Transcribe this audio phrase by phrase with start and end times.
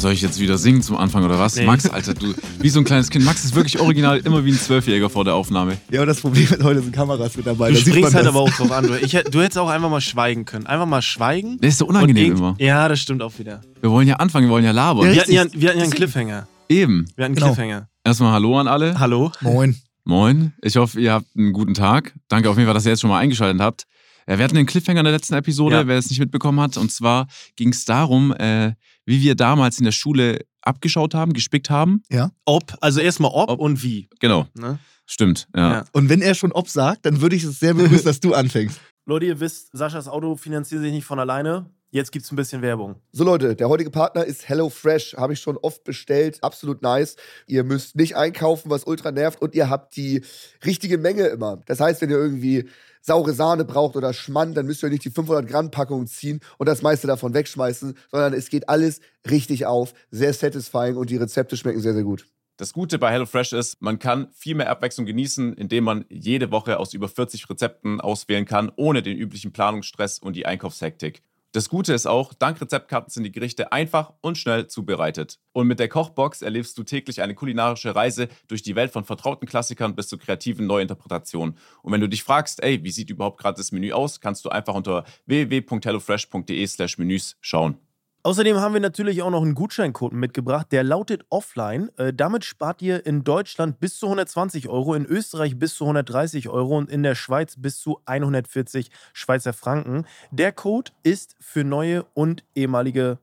[0.00, 1.56] soll ich jetzt wieder singen zum Anfang oder was?
[1.56, 1.64] Nee.
[1.66, 3.24] Max, Alter, du, wie so ein kleines Kind.
[3.24, 5.76] Max ist wirklich original immer wie ein Zwölfjähriger vor der Aufnahme.
[5.90, 7.68] Ja, und das Problem ist, heute sind Kameras mit dabei.
[7.68, 8.34] Du da springst halt das.
[8.34, 8.86] aber auch drauf an.
[8.86, 10.66] Du, ich, du hättest auch einfach mal schweigen können.
[10.66, 11.58] Einfach mal schweigen.
[11.58, 12.56] Der ist so unangenehm immer.
[12.58, 13.60] Ja, das stimmt auch wieder.
[13.80, 15.06] Wir wollen ja anfangen, wir wollen ja labern.
[15.06, 16.48] Ja, Wir hatten ja, wir hatten ja einen Cliffhanger.
[16.68, 17.04] Eben.
[17.16, 17.46] Wir hatten einen Genau.
[17.48, 17.88] Cliffhanger.
[18.04, 18.98] Erstmal Hallo an alle.
[18.98, 19.30] Hallo?
[19.40, 19.76] Moin.
[20.04, 20.52] Moin.
[20.62, 22.14] Ich hoffe, ihr habt einen guten Tag.
[22.28, 23.84] Danke auf jeden Fall, dass ihr jetzt schon mal eingeschaltet habt.
[24.28, 25.86] Ja, wir hatten den Cliffhanger in der letzten Episode, Ja.
[25.86, 26.76] wer es nicht mitbekommen hat.
[26.76, 27.26] Und zwar
[27.56, 28.72] ging es darum, äh,
[29.06, 32.02] wie wir damals in der Schule abgeschaut haben, gespickt haben.
[32.44, 33.60] Ob, also erstmal ob, Ob.
[33.60, 34.08] und wie.
[34.20, 34.78] Genau, Ne?
[35.06, 35.48] stimmt.
[35.56, 35.72] Ja.
[35.72, 35.84] Ja.
[35.92, 38.78] Und wenn er schon ob sagt, dann würde ich es sehr begrüßen, dass du anfängst.
[39.06, 41.70] Leute, ihr wisst, Saschas Auto finanziert sich nicht von alleine.
[41.92, 42.96] Jetzt gibt's ein bisschen Werbung.
[43.10, 45.16] So Leute, der heutige Partner ist HelloFresh.
[45.16, 46.38] Habe ich schon oft bestellt.
[46.40, 47.16] Absolut nice.
[47.48, 49.42] Ihr müsst nicht einkaufen, was ultra nervt.
[49.42, 50.22] Und ihr habt die
[50.64, 51.60] richtige Menge immer.
[51.66, 52.68] Das heißt, wenn ihr irgendwie
[53.02, 56.68] saure Sahne braucht oder Schmand, dann müsst ihr nicht die 500 Gramm Packung ziehen und
[56.68, 59.92] das meiste davon wegschmeißen, sondern es geht alles richtig auf.
[60.10, 62.26] Sehr satisfying und die Rezepte schmecken sehr, sehr gut.
[62.56, 66.78] Das Gute bei HelloFresh ist, man kann viel mehr Abwechslung genießen, indem man jede Woche
[66.78, 71.22] aus über 40 Rezepten auswählen kann, ohne den üblichen Planungsstress und die Einkaufshektik.
[71.52, 75.40] Das Gute ist auch, dank Rezeptkarten sind die Gerichte einfach und schnell zubereitet.
[75.50, 79.48] Und mit der Kochbox erlebst du täglich eine kulinarische Reise durch die Welt von vertrauten
[79.48, 81.56] Klassikern bis zu kreativen Neuinterpretationen.
[81.82, 84.48] Und wenn du dich fragst, ey, wie sieht überhaupt gerade das Menü aus, kannst du
[84.50, 87.78] einfach unter www.hellofresh.de/slash Menüs schauen.
[88.22, 91.90] Außerdem haben wir natürlich auch noch einen Gutscheincode mitgebracht, der lautet offline.
[91.96, 96.50] Äh, damit spart ihr in Deutschland bis zu 120 Euro, in Österreich bis zu 130
[96.50, 100.04] Euro und in der Schweiz bis zu 140 Schweizer Franken.
[100.30, 103.18] Der Code ist für neue und ehemalige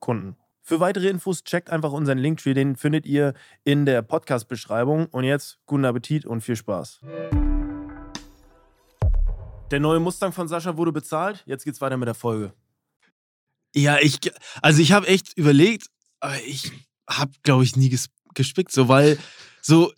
[0.00, 0.34] Kunden.
[0.62, 5.08] Für weitere Infos checkt einfach unseren Linktree, den findet ihr in der Podcast-Beschreibung.
[5.10, 7.00] Und jetzt guten Appetit und viel Spaß.
[9.70, 11.42] Der neue Mustang von Sascha wurde bezahlt.
[11.44, 12.54] Jetzt geht's weiter mit der Folge.
[13.78, 14.18] Ja, ich,
[14.60, 15.86] also ich habe echt überlegt,
[16.18, 16.72] aber ich
[17.08, 19.18] habe, glaube ich, nie ges gespickt, so, weil
[19.62, 19.92] so,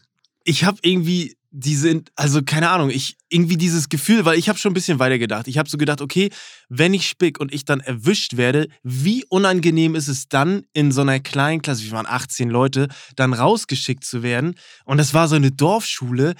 [0.44, 4.70] ich habe irgendwie diese, also keine Ahnung, ich irgendwie dieses Gefühl, weil ich habe schon
[4.70, 5.48] ein bisschen weiter gedacht.
[5.48, 6.30] Ich habe so gedacht, okay,
[6.68, 11.00] wenn ich spick und ich dann erwischt werde, wie unangenehm ist es dann in so
[11.00, 14.54] einer kleinen Klasse, wir waren 18 Leute, dann rausgeschickt zu werden
[14.84, 16.34] und das war so eine Dorfschule.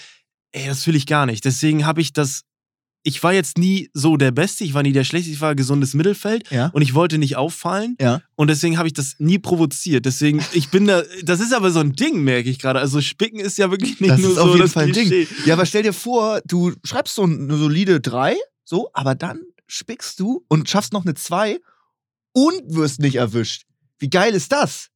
[0.53, 1.45] Ey, das will ich gar nicht.
[1.45, 2.43] Deswegen habe ich das
[3.03, 5.95] ich war jetzt nie so der Beste, ich war nie der Schlechteste, ich war gesundes
[5.95, 6.67] Mittelfeld Ja.
[6.69, 7.97] und ich wollte nicht auffallen.
[8.01, 8.21] Ja.
[8.37, 10.05] Und deswegen habe ich das nie provoziert.
[10.05, 12.79] Deswegen, ich bin da, das ist aber so ein Ding, merke ich gerade.
[12.79, 14.93] Also Spicken ist ja wirklich nicht Das nur ist so auf jeden das Fall ein
[14.93, 15.27] Ding.
[15.47, 20.21] Ja, aber stell dir vor, du schreibst so eine solide 3, so, aber dann spickst
[20.21, 21.59] du und schaffst noch eine 2
[22.33, 23.63] und wirst nicht erwischt.
[23.99, 24.89] Wie geil ist das?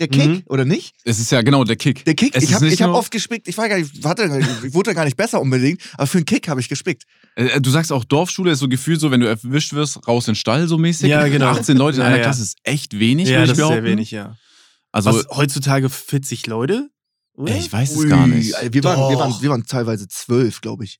[0.00, 0.42] Der Kick, Mhm.
[0.46, 0.94] oder nicht?
[1.04, 2.04] Es ist ja genau der Kick.
[2.06, 3.46] Der Kick, Es ich habe ich hab oft gespickt.
[3.48, 4.24] Ich, war gar nicht, warte,
[4.66, 7.04] ich wurde gar nicht besser unbedingt, aber für einen Kick habe ich gespickt.
[7.36, 10.32] Äh, Du sagst auch, Dorfschule ist so gefühlt so, wenn du erwischt wirst, raus in
[10.32, 11.08] den Stall so mäßig.
[11.10, 11.48] Ja, genau.
[11.48, 12.22] 18 Leute in Ja, einer ja.
[12.22, 13.74] Klasse ist echt wenig, Ja, das ich ist behaupten.
[13.82, 14.36] sehr wenig, ja.
[14.90, 16.88] Also, Was, heutzutage 40 Leute?
[17.34, 17.52] Oder?
[17.52, 18.54] ey, ich weiß es gar nicht.
[18.54, 20.98] Ui, Wir waren, wir, waren, wir waren teilweise zwölf, glaube ich.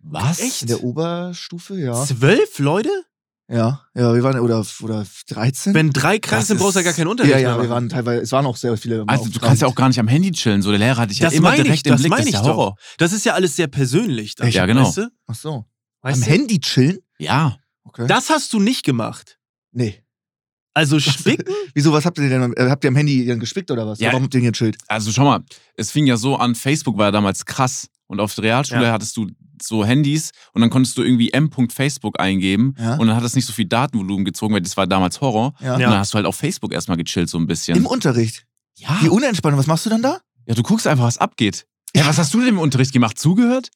[0.00, 0.40] Was?
[0.40, 0.62] echt?
[0.62, 2.04] In der Oberstufe, ja.
[2.04, 2.90] Zwölf Leute?
[3.52, 5.74] Ja, ja, wir waren, oder, oder 13.
[5.74, 7.70] Wenn drei krank sind, brauchst du ja gar keinen Unterricht ja, mehr ja, wir machen.
[7.70, 9.02] waren teilweise, es waren auch sehr viele.
[9.08, 10.62] Also, du kannst ja auch gar nicht am Handy chillen.
[10.62, 12.10] So, der Lehrer hat dich Das ja immer meine ich, direkt das im Blick.
[12.10, 12.56] meine Das ist ich ja doch.
[12.56, 12.76] Horror.
[12.98, 14.36] Das ist ja alles sehr persönlich.
[14.36, 14.84] dann, Ja, genau.
[14.86, 15.10] Weißt du?
[15.26, 15.64] Ach so.
[16.02, 16.30] Weißt Am du?
[16.30, 16.98] Handy chillen?
[17.18, 17.56] Ja.
[17.82, 18.06] Okay.
[18.06, 19.38] Das hast du nicht gemacht.
[19.72, 20.00] nee.
[20.72, 21.52] Also spicken?
[21.74, 22.52] Wieso, was habt ihr denn?
[22.56, 23.98] äh, Habt ihr am Handy dann gespickt oder was?
[23.98, 24.10] Ja.
[24.12, 24.78] Warum habt ihr denn Schild?
[24.86, 25.40] Also, schau mal,
[25.74, 27.88] es fing ja so an, Facebook war ja damals krass.
[28.06, 28.92] Und auf der Realschule Ja.
[28.92, 29.26] hattest du
[29.62, 32.94] so Handys und dann konntest du irgendwie m.facebook eingeben Ja.
[32.96, 35.54] und dann hat das nicht so viel Datenvolumen gezogen, weil das war damals Horror.
[35.60, 35.74] Ja.
[35.74, 37.76] Und dann hast du halt auf Facebook erstmal gechillt so ein bisschen.
[37.76, 38.44] Im Unterricht.
[38.76, 38.96] ja.
[39.00, 39.56] Wie unentspannt.
[39.56, 40.18] Was machst du dann da?
[40.46, 41.66] ja, du guckst einfach, was abgeht.
[41.94, 43.18] Ja, was hast du denn im Unterricht gemacht?
[43.18, 43.70] Zugehört?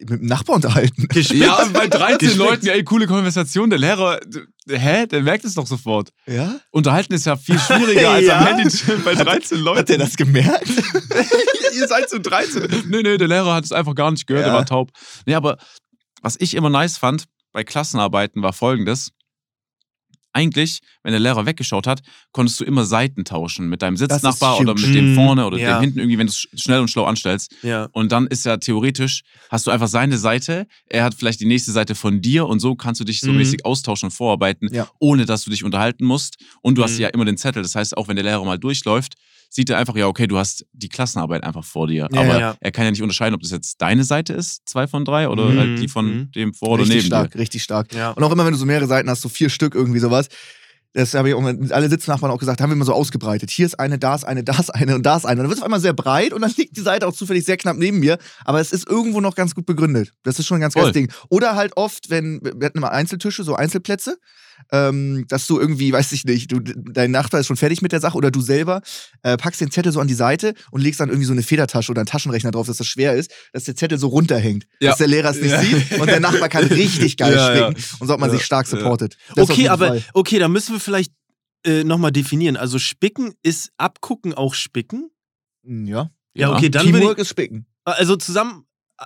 [0.00, 1.06] Mit dem Nachbar unterhalten.
[1.14, 2.36] Ja, bei 13 Gespickt.
[2.36, 3.70] Leuten, ey, coole Konversation.
[3.70, 4.18] Der Lehrer,
[4.68, 5.06] hä?
[5.06, 6.10] Der merkt es doch sofort.
[6.26, 6.60] Ja?
[6.70, 8.38] Unterhalten ist ja viel schwieriger als Ja?
[8.38, 9.78] am Handy chillen bei 13 Leuten.
[9.80, 10.68] Hat der das gemerkt?
[11.74, 12.84] Ihr seid so 13.
[12.88, 14.52] Nee, nee, der Lehrer hat es einfach gar nicht gehört, Ja.
[14.52, 14.90] er war taub.
[15.26, 15.56] Nee, aber
[16.22, 19.10] was ich immer nice fand bei Klassenarbeiten war folgendes.
[20.32, 22.00] Eigentlich, wenn der Lehrer weggeschaut hat,
[22.32, 25.78] konntest du immer Seiten tauschen mit deinem Sitznachbar oder mit dem vorne oder Ja.
[25.78, 27.54] dem hinten irgendwie, wenn du es schnell und schlau anstellst.
[27.62, 27.88] Ja.
[27.92, 31.72] Und dann ist ja theoretisch, hast du einfach seine Seite, er hat vielleicht die nächste
[31.72, 33.36] Seite von dir und so kannst du dich so Mhm.
[33.38, 34.88] mäßig austauschen und vorarbeiten, Ja.
[34.98, 36.36] ohne dass du dich unterhalten musst.
[36.62, 37.00] Und du hast Mhm.
[37.02, 37.62] ja immer den Zettel.
[37.62, 39.14] Das heißt, auch wenn der Lehrer mal durchläuft,
[39.54, 42.08] sieht er einfach, ja, okay, du hast die Klassenarbeit einfach vor dir.
[42.10, 42.56] Ja, Aber ja.
[42.58, 45.44] er kann ja nicht unterscheiden, ob das jetzt deine Seite ist, zwei von drei, oder
[45.50, 45.58] Mhm.
[45.58, 46.32] halt die von Mhm.
[46.32, 47.38] dem vor oder richtig neben stark, dir.
[47.38, 47.92] richtig stark.
[47.94, 48.12] Ja.
[48.12, 50.28] Und auch immer, wenn du so mehrere Seiten hast, so vier Stück irgendwie sowas.
[50.94, 53.50] Das habe ich auch mit alle Sitznachbarn auch gesagt, haben wir immer so ausgebreitet.
[53.50, 55.40] Hier ist eine, da ist eine, da ist eine und da ist eine.
[55.40, 57.44] Und dann wird es auf einmal sehr breit und dann liegt die Seite auch zufällig
[57.46, 58.18] sehr knapp neben mir.
[58.44, 60.12] Aber es ist irgendwo noch ganz gut begründet.
[60.22, 61.10] Das ist schon ein ganz geiles Ding.
[61.30, 64.18] Oder halt oft, wenn, wir hatten immer Einzeltische, so Einzelplätze.
[64.70, 68.00] Ähm, dass du irgendwie, weiß ich nicht, du, dein Nachbar ist schon fertig mit der
[68.00, 68.82] Sache oder du selber
[69.22, 71.90] äh, packst den Zettel so an die Seite und legst dann irgendwie so eine Federtasche
[71.90, 74.90] oder einen Taschenrechner drauf, dass das schwer ist, dass der Zettel so runterhängt, Ja.
[74.90, 75.60] dass der Lehrer es nicht Ja.
[75.62, 78.66] sieht und der Nachbar kann richtig geil Ja, spicken und so hat man sich stark
[78.66, 79.16] supportet.
[79.34, 80.04] Das Okay, aber Fall.
[80.14, 81.12] okay, da müssen wir vielleicht
[81.64, 82.56] äh, nochmal definieren.
[82.56, 85.10] Also Spicken ist Abgucken auch Spicken?
[85.64, 86.10] Hm, Ja.
[86.34, 87.66] Ja, okay, dann Teamwork ich, ist spicken.
[87.84, 88.64] also zusammen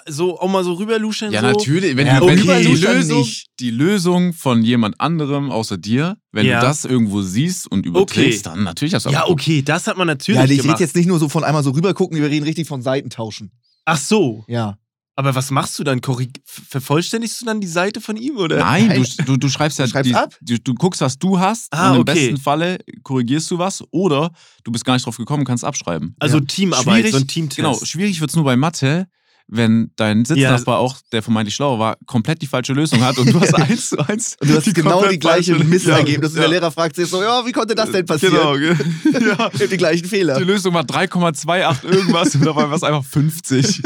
[0.08, 1.46] so auch mal so rüberluschern Ja, so.
[1.46, 1.96] natürlich.
[1.96, 3.46] Wenn, Ja, die, wenn die, Lösung, nicht.
[3.60, 6.60] die Lösung von jemand anderem außer dir, wenn Ja.
[6.60, 8.54] du das irgendwo siehst und überträgst, Okay.
[8.56, 10.76] dann natürlich hast du Ja, okay, das hat man natürlich Ja, ich gemacht.
[10.78, 13.10] rede jetzt nicht nur so von einmal so rüber gucken, wir reden richtig von Seiten
[13.10, 13.50] tauschen.
[13.84, 14.78] Ach so, Ja.
[15.14, 16.00] aber was machst du dann?
[16.00, 18.58] Korrig vervollständigst du dann die Seite von ihm oder?
[18.58, 19.06] Nein, Nein.
[19.18, 20.34] du, du, du schreibst ja, Du schreibst die, ab?
[20.42, 22.14] Du, du guckst, was du hast Ah, und im okay.
[22.14, 24.32] besten Falle korrigierst du was oder
[24.64, 26.14] du bist gar nicht drauf gekommen, kannst abschreiben.
[26.18, 26.44] Also Ja.
[26.44, 27.56] Teamarbeit, Schwierig- so ein Teamtest.
[27.56, 29.06] Genau, schwierig wird es nur bei Mathe,
[29.48, 33.40] wenn dein Sitznachbar auch, der vermeintlich schlau war, komplett die falsche Lösung hat und du
[33.40, 34.36] hast eins zu eins.
[34.40, 36.30] Und du hast genau komplett die gleiche Missergebnis.
[36.32, 38.34] Und Ja, der Lehrer fragt sich so, ja, wie konnte das denn passieren?
[38.34, 38.74] Genau, ge-
[39.38, 39.50] ja.
[39.52, 40.36] Ich die gleichen Fehler.
[40.38, 43.82] Die Lösung war 3,28 irgendwas und dabei war es einfach 50.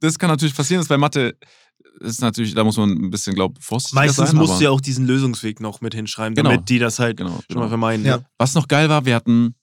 [0.00, 1.36] Das kann natürlich passieren, das bei Mathe
[2.00, 4.36] ist natürlich, da muss man ein bisschen, glaube ich, vorsichtiger Meistens sein.
[4.36, 6.50] musst aber- du ja auch diesen Lösungsweg noch mit hinschreiben, Genau.
[6.50, 7.60] damit die das halt Genau, schon genau.
[7.60, 8.04] mal vermeiden.
[8.04, 8.18] Ja.
[8.38, 9.54] Was noch geil war, wir hatten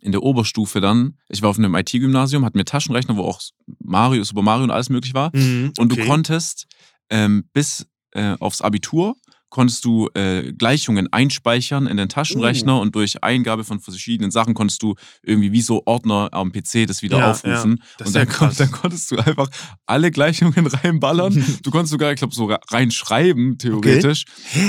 [0.00, 3.40] in der Oberstufe dann, ich war auf einem IT-Gymnasium, hatten wir Taschenrechner, wo auch
[3.82, 5.30] Mario, Super Mario und alles möglich war.
[5.34, 6.02] Mhm, Und okay.
[6.02, 6.66] du konntest
[7.10, 9.14] ähm, bis äh, aufs Abitur
[9.50, 12.80] konntest du äh, Gleichungen einspeichern in den Taschenrechner Uh.
[12.82, 14.94] und durch Eingabe von verschiedenen Sachen konntest du
[15.24, 17.82] irgendwie wie so Ordner am PC das wieder Ja, aufrufen.
[17.98, 19.48] Das und ist ja dann, kon dann konntest du einfach
[19.86, 21.44] alle Gleichungen reinballern.
[21.64, 24.24] du konntest sogar, ich glaube, sogar reinschreiben, theoretisch.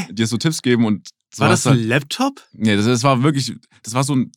[0.10, 2.42] Dir so Tipps geben und so War das ein Laptop?
[2.52, 4.32] Nee, das, das war wirklich, das war so ein,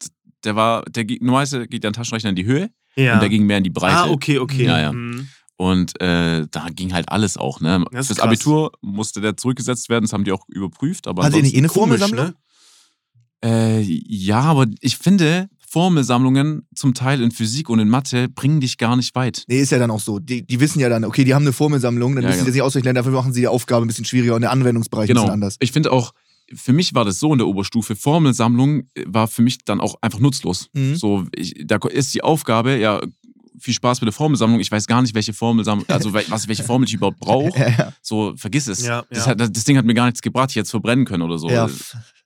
[0.44, 3.14] der war, der geht- normalerweise geht der Taschenrechner in die Höhe Ja.
[3.14, 3.96] und der ging mehr in die Breite.
[3.96, 4.64] ah, okay, okay.
[4.64, 4.92] Ja, ja.
[4.92, 5.28] Mhm.
[5.56, 7.84] Und äh, da ging halt alles auch, ne?
[7.92, 8.18] Das Fürs.
[8.20, 11.58] Abitur musste der zurückgesetzt werden, das haben die auch überprüft, aber Hat ihr nicht eh
[11.58, 12.26] eine Formelsammlung?
[12.26, 12.34] ne?
[13.44, 18.78] äh, ja, aber ich finde, Formelsammlungen zum Teil in Physik und in Mathe bringen dich
[18.78, 19.44] gar nicht weit.
[19.48, 20.18] Nee, ist ja dann auch so.
[20.18, 22.64] Die, die wissen ja dann, okay, die haben eine Formelsammlung, dann Ja, müssen sie genau.
[22.66, 25.08] das nicht lernen, dafür machen sie die Aufgabe ein bisschen schwieriger und der Anwendungsbereich ein
[25.08, 25.22] Genau.
[25.22, 25.56] bisschen anders.
[25.60, 26.12] Ich finde auch,
[26.52, 29.96] für mich war das so in der Oberstufe, Formelsammlung äh, war für mich dann auch
[30.00, 30.68] einfach nutzlos.
[30.72, 30.96] Mhm.
[30.96, 33.00] So, ich, da ist die Aufgabe, ja,
[33.58, 34.60] viel Spaß mit der Formelsammlung.
[34.60, 37.58] Ich weiß gar nicht, welche Formelsammlung, also was, welche Formel ich überhaupt brauche.
[37.58, 37.92] Ja, ja.
[38.02, 38.84] So, vergiss es.
[38.84, 39.30] Ja, Das, ja.
[39.30, 41.38] hat, das, das Ding hat mir gar nichts gebracht, ich hätte es verbrennen können oder
[41.38, 41.48] so.
[41.48, 41.68] ja,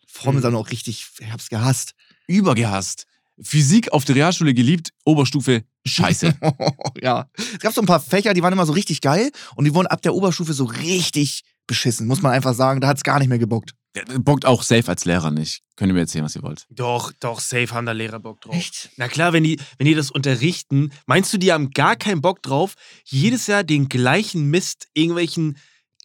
[0.06, 1.94] Formelsammlung auch richtig, ich hab's gehasst.
[2.26, 3.06] Übergehasst.
[3.41, 6.35] Physik auf der Realschule geliebt, Oberstufe scheiße.
[7.03, 7.29] ja.
[7.37, 9.87] Es gab so ein paar Fächer, die waren immer so richtig geil und die wurden
[9.87, 12.81] ab der Oberstufe so richtig beschissen, muss man einfach sagen.
[12.81, 13.75] Da hat's gar nicht mehr gebockt.
[14.20, 15.62] Bockt auch safe als Lehrer nicht.
[15.76, 16.67] Könnt ihr mir erzählen, was ihr wollt.
[16.70, 18.55] Doch, doch, safe haben da Lehrer Bock drauf.
[18.55, 18.90] Echt?
[18.96, 22.43] Na klar, wenn die, wenn die das unterrichten, meinst du, die haben gar keinen Bock
[22.43, 22.75] drauf,
[23.05, 25.56] jedes Jahr den gleichen Mist irgendwelchen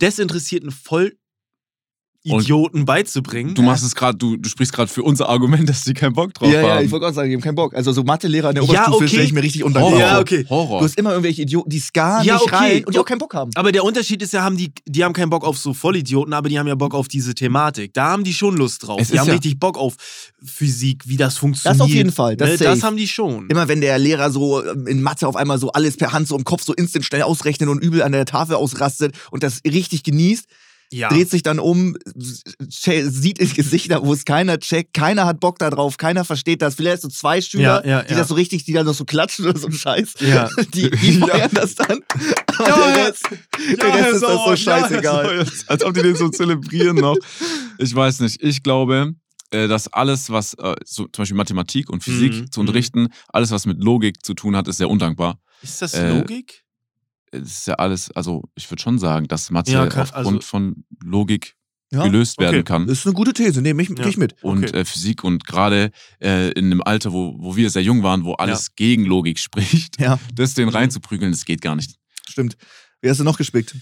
[0.01, 0.71] desinteressierten
[2.25, 3.53] Vollidioten beizubringen?
[3.53, 6.33] Du machst es gerade, du, du sprichst gerade für unser Argument, dass die keinen Bock
[6.33, 6.85] drauf ja, ja, haben.
[6.85, 7.73] ich wollte gerade sagen, die haben keinen Bock.
[7.75, 9.07] Also so Mathelehrer in der Ja, Oberstufe okay.
[9.07, 9.75] stelle ich mir richtig Horror.
[9.83, 10.45] undankbar Ja, okay.
[10.49, 10.79] Horror.
[10.79, 12.55] Du hast immer irgendwelche Idioten, die es gar Ja, nicht okay.
[12.55, 13.51] rein und die auch keinen Bock haben.
[13.55, 16.47] Aber der Unterschied ist ja, haben die, die haben keinen Bock auf so Vollidioten, aber
[16.47, 17.93] die haben ja Bock auf diese Thematik.
[17.93, 18.99] Da haben die schon Lust drauf.
[19.01, 19.95] Es die haben ja- richtig Bock auf
[20.45, 21.79] Physik, wie das funktioniert.
[21.79, 22.57] Das auf jeden Fall, das ne?
[22.57, 23.47] das haben die schon.
[23.49, 26.37] Immer wenn der Lehrer so ähm, in Mathe auf einmal so alles per Hand so
[26.37, 30.03] im Kopf so instant schnell ausrechnet und übel an der Tafel ausrastet und das richtig
[30.03, 30.45] genießt,
[30.93, 31.09] ja.
[31.09, 35.69] dreht sich dann um, sieht in Gesichter, wo es keiner checkt, keiner hat Bock da
[35.69, 36.75] drauf, keiner versteht das.
[36.75, 39.45] Vielleicht so zwei Schüler, Ja, ja, die das so richtig, die dann noch so klatschen
[39.47, 40.13] oder so ein Scheiß.
[40.19, 40.49] Ja.
[40.73, 41.99] Die, die feiern das dann.
[42.57, 43.25] Aber Ja, der Rest,
[43.81, 45.45] der Rest ist das so scheißegal.
[45.67, 47.17] Als ob die den so zelebrieren noch.
[47.77, 48.41] Ich weiß nicht.
[48.41, 49.13] Ich glaube,
[49.51, 53.51] äh, dass alles, was äh, so, zum Beispiel Mathematik und Physik Mhm, zu unterrichten, alles,
[53.51, 55.39] was mit Logik zu tun hat, ist sehr undankbar.
[55.61, 56.62] Ist das Äh, Logik?
[57.33, 60.39] Es ist ja alles, also ich würde schon sagen, dass Mathe Ja, kann- aufgrund also-
[60.41, 61.55] von Logik
[61.91, 62.63] Ja, gelöst werden okay.
[62.63, 62.87] kann.
[62.87, 64.35] Das ist eine gute These, nehme ich, geh ich mit.
[64.43, 64.79] und Okay.
[64.79, 68.33] äh, Physik und gerade äh, in einem Alter, wo, wo wir sehr jung waren, wo
[68.33, 70.75] alles gegen Logik spricht, Ja, das den Mhm.
[70.75, 71.95] reinzuprügeln, das geht gar nicht.
[72.27, 72.55] stimmt.
[73.01, 73.75] Wie hast du noch gespickt?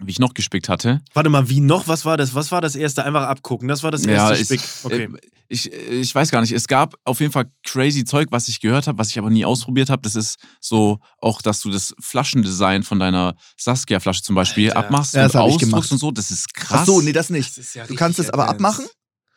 [0.00, 1.86] Wie ich noch gespickt hatte, Warte mal, wie noch?
[1.86, 2.34] Was war das?
[2.34, 3.04] Was war das erste?
[3.04, 3.68] Einfach abgucken.
[3.68, 4.60] Das war das erste ich, Spick.
[4.84, 5.04] Okay.
[5.04, 5.18] äh,
[5.48, 6.52] ich, ich weiß gar nicht.
[6.52, 9.44] Es gab auf jeden Fall crazy Zeug, was ich gehört habe, was ich aber nie
[9.44, 10.00] ausprobiert habe.
[10.02, 14.86] Das ist so auch, dass du das Flaschendesign von deiner Saskia-Flasche zum Beispiel Alter.
[14.86, 15.92] abmachst Ja, das und ich ausdruckst gemacht.
[15.92, 16.10] und so.
[16.10, 16.80] Das ist krass.
[16.82, 17.50] Ach so, nee, das nicht.
[17.50, 18.86] Das ist ja Du kannst es aber abmachen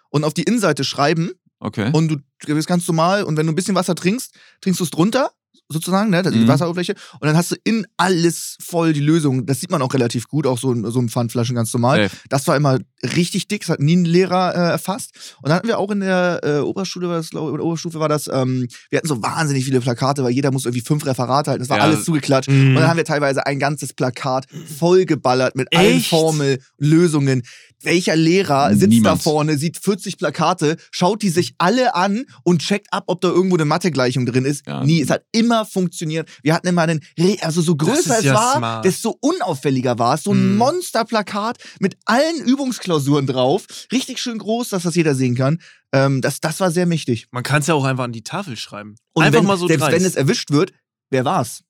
[0.10, 1.90] und auf die Innenseite schreiben Okay.
[1.94, 4.90] und du das ganz normal und wenn du ein bisschen Wasser trinkst, trinkst du es
[4.92, 5.32] drunter,
[5.70, 6.22] sozusagen, ne?
[6.24, 6.48] Die Mhm.
[6.48, 6.94] Wasseroberfläche.
[7.20, 9.46] Und dann hast du in alles voll die Lösung.
[9.46, 12.04] Das sieht man auch relativ gut, auch so in so einem Pfandflaschen ganz normal.
[12.04, 12.16] Safe.
[12.30, 12.80] Das war immer
[13.16, 15.12] richtig dick, das hat nie ein Lehrer äh, erfasst.
[15.42, 18.00] Und dann hatten wir auch in der äh, Oberschule, war das, glaub, in der Oberstufe
[18.00, 21.52] war das, ähm, wir hatten so wahnsinnig viele Plakate, weil jeder muss irgendwie fünf Referate
[21.52, 21.62] halten.
[21.62, 21.84] Das war Ja.
[21.84, 22.50] alles zugeklatscht.
[22.50, 22.70] Mhm.
[22.70, 24.46] Und dann haben wir teilweise ein ganzes Plakat
[24.80, 26.10] vollgeballert mit allen Echt?
[26.10, 27.44] Formel, Lösungen.
[27.86, 29.20] Welcher Lehrer sitzt Niemand.
[29.20, 33.30] da vorne, sieht 40 Plakate, schaut die sich alle an und checkt ab, ob da
[33.30, 34.66] irgendwo eine Mathegleichung drin ist?
[34.68, 34.84] Ja.
[34.84, 35.02] Nie.
[35.02, 36.30] Es hat immer funktioniert.
[36.44, 38.86] Wir hatten immer einen, Re also so größer es ja war, smart.
[38.86, 40.24] desto unauffälliger war es.
[40.24, 40.58] So ein Mhm.
[40.58, 43.66] Monsterplakat mit allen Übungsklausuren drauf.
[43.92, 45.60] Richtig schön groß, dass das jeder sehen kann.
[45.92, 47.28] Ähm, das, das war sehr mächtig.
[47.32, 48.96] Man kann es ja auch einfach an die Tafel schreiben.
[49.14, 49.96] Und einfach wenn, mal so selbst dreist.
[49.96, 50.74] wenn es erwischt wird,
[51.10, 51.62] wer war's?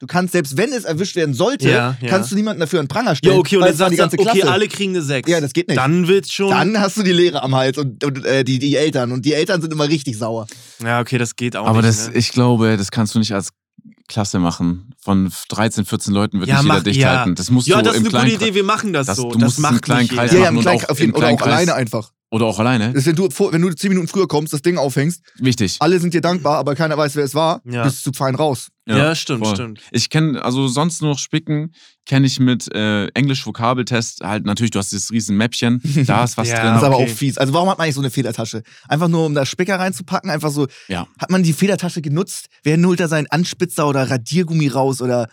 [0.00, 2.08] Du kannst, selbst wenn es erwischt werden sollte, Ja, ja.
[2.08, 3.38] kannst du niemanden dafür den Pranger ja, stellen.
[3.38, 4.52] okay, und dann sagt die ganze er, okay, Klasse.
[4.52, 5.28] alle kriegen eine 6.
[5.28, 5.76] Ja, das geht nicht.
[5.76, 6.50] Dann wird's schon.
[6.50, 9.10] Dann hast du die Lehre am Hals und, und äh, die, die Eltern.
[9.10, 10.46] Und die Eltern sind immer richtig sauer.
[10.84, 11.88] ja, okay, das geht auch Aber nicht.
[11.88, 12.14] das, ne?
[12.16, 13.48] ich glaube, das kannst du nicht als
[14.08, 14.92] Klasse machen.
[15.00, 17.18] Von 13, 14 Leuten wird Ja, nicht jeder mach- dicht ja.
[17.18, 17.34] halten.
[17.34, 19.30] Das musst ja, du das ist eine gute Idee, wir machen das, Das- so.
[19.30, 20.44] du das musst macht einen kleinen Kreis jeder.
[20.44, 22.12] Ja, ja, machen im und Kleinen, auch auf jeden, im oder auch alleine einfach.
[22.30, 22.88] Oder auch alleine.
[22.88, 25.76] Das ist, wenn, du, vor- wenn du zehn Minuten früher kommst, das Ding aufhängst, Wichtig.
[25.80, 27.84] alle sind dir dankbar, aber keiner weiß, wer es war, Ja.
[27.84, 28.68] bist du fein raus.
[28.86, 29.54] Ja, stimmt, voll.
[29.54, 29.80] stimmt.
[29.92, 31.72] Ich kenne, also sonst nur noch Spicken,
[32.06, 36.48] kenne ich mit äh, Englisch-Vokabeltest halt natürlich, du hast dieses riesen Mäppchen, da ist was
[36.50, 36.72] Ja, drin.
[36.74, 37.10] Das ist aber okay.
[37.10, 37.38] auch fies.
[37.38, 38.62] Also warum hat man eigentlich so eine Federtasche?
[38.88, 40.30] Einfach nur, um da Spicker reinzupacken?
[40.30, 41.06] Einfach so, Ja.
[41.18, 42.46] hat man die Federtasche genutzt?
[42.62, 45.28] Wer holt da seinen Anspitzer oder Radiergummi raus oder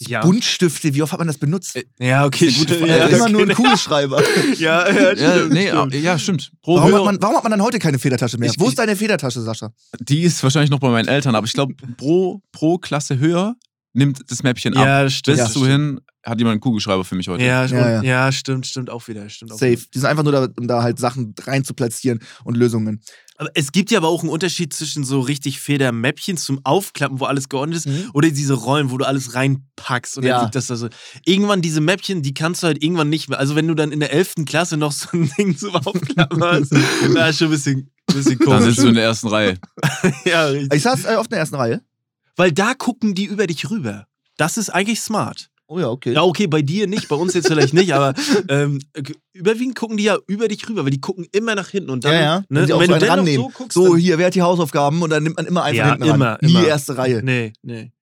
[0.00, 0.20] Ja.
[0.20, 0.94] Buntstifte?
[0.94, 1.74] Wie oft hat man das benutzt?
[1.76, 2.74] Äh, Ja, okay, Gute.
[2.76, 2.90] Frage.
[2.90, 3.62] ja, ja, immer nur ein okay.
[3.62, 4.22] Kugelschreiber.
[4.58, 5.94] Ja, ja, Ja, stimmt, nee, stimmt.
[5.94, 6.52] ja, stimmt.
[6.64, 8.50] Warum hat, man, warum hat man dann heute keine Federtasche mehr?
[8.50, 9.72] Ich- Wo ist deine Federtasche, Sascha?
[10.00, 13.56] Die ist wahrscheinlich noch bei meinen Eltern, aber ich glaube, pro, pro Klasse höher
[13.92, 14.84] nimmt das Mäppchen ab.
[14.86, 15.38] Ja, stimmt.
[15.38, 17.42] Bis zu hin hat jemand einen Kugelschreiber für mich heute.
[17.44, 18.02] Ja, Ja, ja, ja.
[18.02, 18.32] ja.
[18.32, 19.28] stimmt, stimmt auch wieder.
[19.30, 19.72] Stimmt auch Safe.
[19.72, 19.82] Wieder.
[19.94, 23.00] Die sind einfach nur da, um da halt Sachen rein zu platzieren und Lösungen.
[23.36, 27.24] Aber es gibt ja aber auch einen Unterschied zwischen so richtig Federmäppchen zum Aufklappen, wo
[27.24, 28.10] alles geordnet ist, Mhm.
[28.12, 30.42] oder diese Rollen, wo du alles reinpackst und Ja.
[30.42, 30.88] dann das da so.
[31.24, 33.38] Irgendwann diese Mäppchen, die kannst du halt irgendwann nicht mehr.
[33.38, 34.44] Also wenn du dann in der 11.
[34.44, 36.72] Klasse noch so ein Ding zum Aufklappen hast,
[37.14, 38.64] da ist schon ein bisschen, bisschen Dann komisch.
[38.64, 39.56] sitzt du in der ersten Reihe.
[40.24, 40.74] ja, richtig.
[40.76, 41.80] Ich saß äh, auf der ersten Reihe.
[42.38, 44.06] Weil da gucken die über dich rüber.
[44.38, 45.50] Das ist eigentlich smart.
[45.66, 46.12] Oh ja, okay.
[46.14, 48.14] Ja, okay, bei dir nicht, bei uns jetzt vielleicht nicht, aber
[48.48, 48.78] ähm,
[49.34, 52.14] überwiegend gucken die ja über dich rüber, weil die gucken immer nach hinten und dann,
[52.14, 52.38] ja, ja.
[52.38, 54.40] ne, Wenn und so wenn einen du dann so guckst, So, hier, wer hat die
[54.40, 55.02] Hausaufgaben?
[55.02, 56.14] Und dann nimmt man immer einfach Ja, hinten ran.
[56.14, 56.66] immer, Nie immer.
[56.66, 57.20] erste Reihe.
[57.22, 57.92] nee, nee,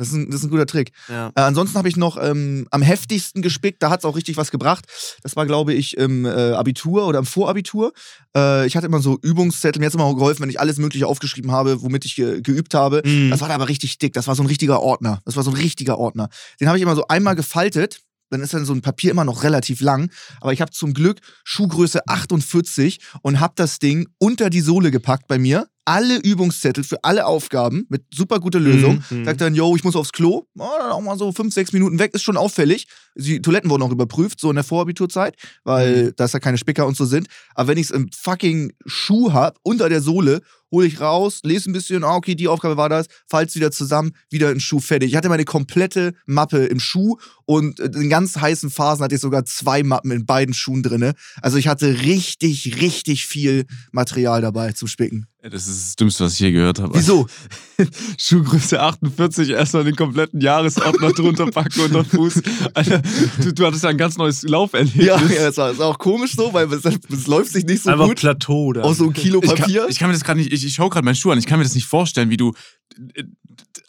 [0.00, 0.92] Das ist, ein, das ist ein guter Trick.
[1.10, 1.28] ja.
[1.28, 4.50] Äh, ansonsten habe ich noch ähm, am heftigsten gespickt, da hat es auch richtig was
[4.50, 4.86] gebracht.
[5.22, 7.92] Das war, glaube ich, im äh, Abitur oder im Vorabitur.
[8.34, 11.06] Äh, ich hatte immer so Übungszettel, mir hat es immer geholfen, wenn ich alles Mögliche
[11.06, 13.02] aufgeschrieben habe, womit ich ge geübt habe.
[13.04, 13.28] Mhm.
[13.28, 14.14] Das war da aber richtig dick.
[14.14, 15.20] Das war so ein richtiger Ordner.
[15.26, 16.30] Das war so ein richtiger Ordner.
[16.60, 18.00] Den habe ich immer so einmal gefaltet.
[18.30, 20.10] Dann ist dann so ein Papier immer noch relativ lang.
[20.40, 25.26] Aber ich habe zum Glück Schuhgröße 48 und habe das Ding unter die Sohle gepackt
[25.26, 25.66] bei mir.
[25.84, 29.02] Alle Übungszettel für alle Aufgaben mit super guter Lösung.
[29.10, 29.24] Mhm.
[29.24, 30.44] Sagt dann, yo, ich muss aufs Klo.
[30.58, 32.14] Oh, dann auch mal so fünf, sechs Minuten weg.
[32.14, 32.86] Ist schon auffällig.
[33.16, 35.34] Die Toiletten wurden auch überprüft, so in der Vorabiturzeit,
[35.64, 36.12] weil Mhm.
[36.16, 37.28] da da keine Spicker und so sind.
[37.54, 41.70] Aber wenn ich es im fucking Schuh hab, unter der Sohle, hole ich raus, lese
[41.70, 44.80] ein bisschen, ah, okay, die Aufgabe war das, falls wieder zusammen, wieder in den Schuh
[44.80, 45.10] fertig.
[45.10, 49.20] Ich hatte meine komplette Mappe im Schuh und äh, in ganz heißen Phasen hatte ich
[49.20, 51.14] sogar zwei Mappen in beiden Schuhen drinne.
[51.42, 55.26] Also ich hatte richtig, richtig viel Material dabei zum Spicken.
[55.42, 56.96] Das ist das Dümmste, was ich je gehört habe.
[56.98, 57.26] Wieso?
[58.18, 62.42] Schuhgröße 48, erstmal den kompletten Jahresordner drunter packen unter den Fuß.
[62.74, 63.02] Alter,
[63.42, 65.06] du, du hattest ja ein ganz neues Lauferlebnis.
[65.06, 67.82] Ja, ja das, war, das war auch komisch so, weil es, es läuft sich nicht
[67.82, 68.20] so Einfach gut.
[68.20, 68.82] Plateau da.
[68.82, 69.86] Aus so einem Kilo Ich kann, Papier.
[69.88, 71.58] ich kann mir das gerade nicht, ich, ich schaue gerade meinen Schuh an, ich kann
[71.58, 72.52] mir das nicht vorstellen, wie du.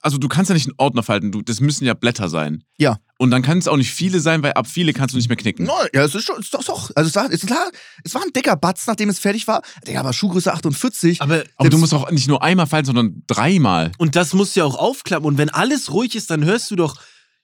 [0.01, 2.63] Also du kannst ja nicht einen Ordner falten, du, das müssen ja Blätter sein.
[2.77, 2.99] Ja.
[3.21, 5.35] Und dann kann es auch nicht viele sein, weil ab viele kannst du nicht mehr
[5.37, 5.65] knicken.
[5.65, 6.89] No, ja, es ist schon, es ist doch, doch.
[6.95, 7.69] Also es war, es, war,
[8.03, 9.61] es war ein dicker Batz, nachdem es fertig war.
[9.87, 11.21] Digga, aber Schuhgröße 48.
[11.21, 13.91] aber, Aber du musst auch nicht nur einmal falten, sondern dreimal.
[13.99, 15.27] und das musst du ja auch aufklappen.
[15.27, 16.95] Und wenn alles ruhig ist, dann hörst du doch.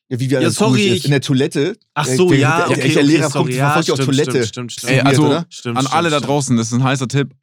[0.09, 1.77] ja, wie wir Ja, sorry, ich- In der Toilette.
[1.93, 3.97] Ach so, der, ja, Der, okay, der okay, Lehrer sorry, kommt ja, verfolgt dich auf
[3.97, 4.47] stimmt, Toilette.
[4.47, 4.91] stimmt, stimmt, stimmt.
[4.93, 5.23] Ey, also?
[5.49, 6.29] Stimmt, an stimmt, alle da stimmt.
[6.29, 7.35] draußen, das ist ein heißer Tipp.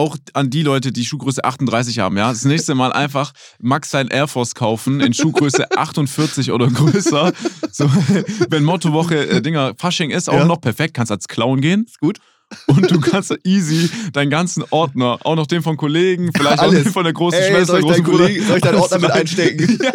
[0.00, 2.30] Auch an die Leute, die Schuhgröße 38 haben, ja.
[2.30, 7.32] Das nächste Mal einfach Max sein Air Force kaufen in Schuhgröße 48 oder größer.
[7.70, 7.84] So,
[8.48, 10.44] wenn Mottowoche äh, Dinger Fasching ist, auch Ja.
[10.46, 11.84] noch perfekt, kannst als Clown gehen.
[11.84, 12.18] Ist gut.
[12.66, 16.82] Und du kannst easy deinen ganzen Ordner, auch noch den von Kollegen, vielleicht auch Alles.
[16.84, 18.18] den von der großen Ey, Schwester, soll ich, großen Bruder.
[18.24, 19.78] Kollegen, soll ich deinen Ordner mit einstecken?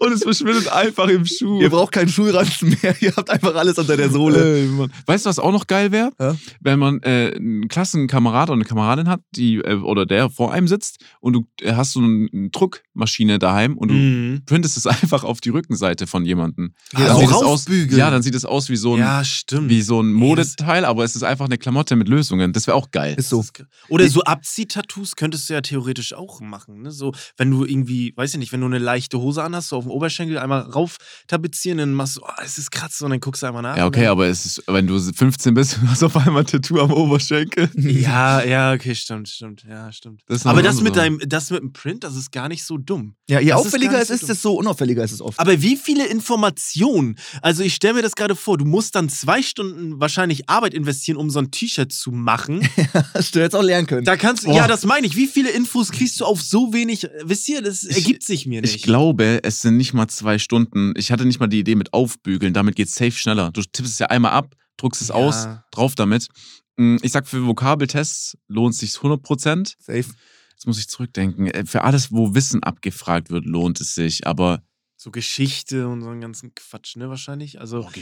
[0.00, 1.60] Und es verschwindet einfach im Schuh.
[1.60, 2.94] Ihr braucht keinen Schulranzen mehr.
[3.00, 4.60] Ihr habt einfach alles unter der Sohle.
[4.62, 4.68] Ey.
[5.06, 6.10] Weißt du, was auch noch geil wäre?
[6.18, 6.36] Ja?
[6.60, 10.68] Wenn man äh, einen Klassenkamerad oder eine Kameradin hat, die äh, oder der vor einem
[10.68, 14.42] sitzt und du äh, hast so eine, Druckmaschine daheim und du Mhm.
[14.46, 16.72] printest es einfach auf die Rückenseite von jemandem.
[16.96, 19.68] Ja, Dann sieht es aus, ja, dann sieht es aus wie so ein, Ja, stimmt.
[19.68, 22.52] wie wie so ein Modeteil, aber es ist einfach eine Klamotte mit Lösungen.
[22.52, 23.14] Das wäre auch geil.
[23.16, 23.40] Ist so.
[23.40, 26.82] Ist- Oder so Abziehtattoos könntest du ja theoretisch auch machen.
[26.82, 26.90] Ne?
[26.90, 29.84] So, wenn du irgendwie, weiß ich nicht, wenn du eine leichte Hose anhast, so auf
[29.84, 33.42] dem Oberschenkel einmal rauf tapezieren, dann machst du, oh, es ist krass, und dann guckst
[33.42, 33.76] du einmal nach.
[33.76, 36.78] Ja, okay, aber es ist, wenn du 15 bist, du hast auf einmal ein Tattoo
[36.80, 37.70] am Oberschenkel.
[37.76, 40.22] Ja, ja, okay, stimmt, stimmt, ja, stimmt.
[40.26, 41.00] Das ist aber das mit so.
[41.00, 43.14] deinem, das mit dem Print, das ist gar nicht so dumm.
[43.28, 45.38] Ja, je Das ist auffälliger gar es ist, so desto unauffälliger ist es oft.
[45.38, 47.16] Aber wie viele Informationen?
[47.40, 49.69] Also ich stelle mir das gerade vor, du musst dann zwei Stunden
[50.00, 52.66] wahrscheinlich Arbeit investieren, um so ein T-Shirt zu machen.
[53.14, 54.04] Hast du jetzt auch lernen können.
[54.04, 54.54] Da kannst du, Oh.
[54.56, 55.16] ja, das meine ich.
[55.16, 57.06] Wie viele Infos kriegst du auf so wenig?
[57.24, 58.74] Wisst ihr, das ergibt sich mir nicht.
[58.76, 60.92] Ich glaube, es sind nicht mal zwei Stunden.
[60.96, 62.52] Ich hatte nicht mal die Idee mit Aufbügeln.
[62.54, 63.50] Damit geht safe schneller.
[63.52, 65.14] Du tippst es ja einmal ab, druckst es Ja.
[65.14, 66.28] aus, drauf damit.
[66.76, 69.74] Mm, Ich sag, für Vokabeltests lohnt es sich 100%.
[69.78, 70.04] Safe.
[70.52, 71.46] Jetzt muss ich zurückdenken.
[71.46, 74.26] Äh, Für alles, wo Wissen abgefragt wird, lohnt es sich.
[74.26, 74.62] Aber
[75.02, 77.58] So Geschichte und so einen ganzen Quatsch, ne, wahrscheinlich.
[77.58, 78.00] Also, oh,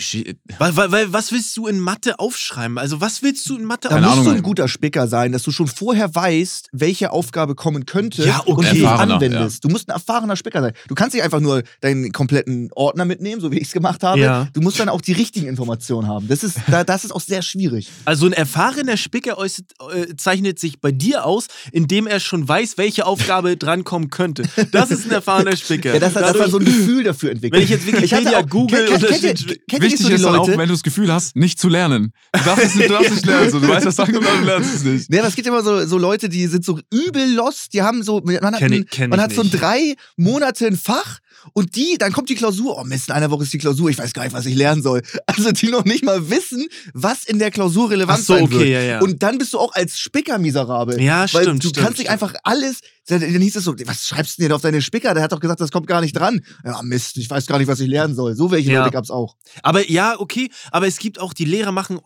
[0.59, 2.77] weil, weil, weil, was willst du in Mathe aufschreiben?
[2.77, 4.33] Also, was willst du in Mathe Da Keine musst Ahnung.
[4.33, 8.41] du ein guter Spicker sein, dass du schon vorher weißt, welche Aufgabe kommen könnte Ja,
[8.41, 8.51] okay.
[8.51, 9.63] und Erfahrener, anwendest.
[9.63, 10.73] Du musst ein erfahrener Spicker sein.
[10.89, 14.19] Du kannst nicht einfach nur deinen kompletten Ordner mitnehmen, so wie ich es gemacht habe.
[14.19, 14.49] Ja.
[14.53, 16.27] Du musst dann auch die richtigen Informationen haben.
[16.27, 17.91] Das ist, da, das ist auch sehr schwierig.
[18.07, 22.77] Also ein erfahrener Spicker äußert, äh, zeichnet sich bei dir aus, indem er schon weiß,
[22.77, 24.43] welche Aufgabe drankommen könnte.
[24.73, 25.95] Das ist ein erfahrener Spicker.
[25.95, 27.53] Ja, dass er, dass er so ein Gefühl dafür entwickelt.
[27.55, 30.37] Wenn ich jetzt Wikipedia auch- google kennt, und kennt, kennt, kennt Wichtig so ist dann
[30.37, 32.13] auch, wenn du das Gefühl hast, nicht zu lernen.
[32.33, 33.51] Du darfst es nicht, du darfst nicht lernen.
[33.51, 33.61] So.
[33.61, 35.13] Du weißt, was sagen und dann lernst es nicht.
[35.15, 38.21] Ja, das gibt immer so, so Leute, die sind so übel lost, die haben so,
[38.25, 41.19] man hat, Kenn ich- man hat so drei Monate ein Fach
[41.53, 43.99] und die, dann kommt die Klausur, oh Mist, in einer Woche ist die Klausur, ich
[43.99, 45.03] weiß gar nicht, was ich lernen soll.
[45.27, 48.59] Also die noch nicht mal wissen, was in der Klausur relevant Ach so, sein okay,
[48.59, 48.69] wird.
[48.69, 49.01] ja, ja.
[49.01, 51.01] Und dann bist du auch als Spicker miserabel.
[51.01, 52.11] Ja, Weil stimmt, du stimmt, kannst stimmt.
[52.11, 55.15] einfach alles, dann hieß es so, was schreibst du denn auf deine Spicker?
[55.15, 56.41] Der hat doch gesagt, das kommt gar nicht dran.
[56.65, 58.35] Ja, Mist, ich weiß gar nicht, was ich lernen soll.
[58.37, 58.81] So welche Ja.
[58.81, 59.37] Leute gab's auch.
[59.63, 62.01] Aber ja, okay, aber es gibt auch, die Lehrer machen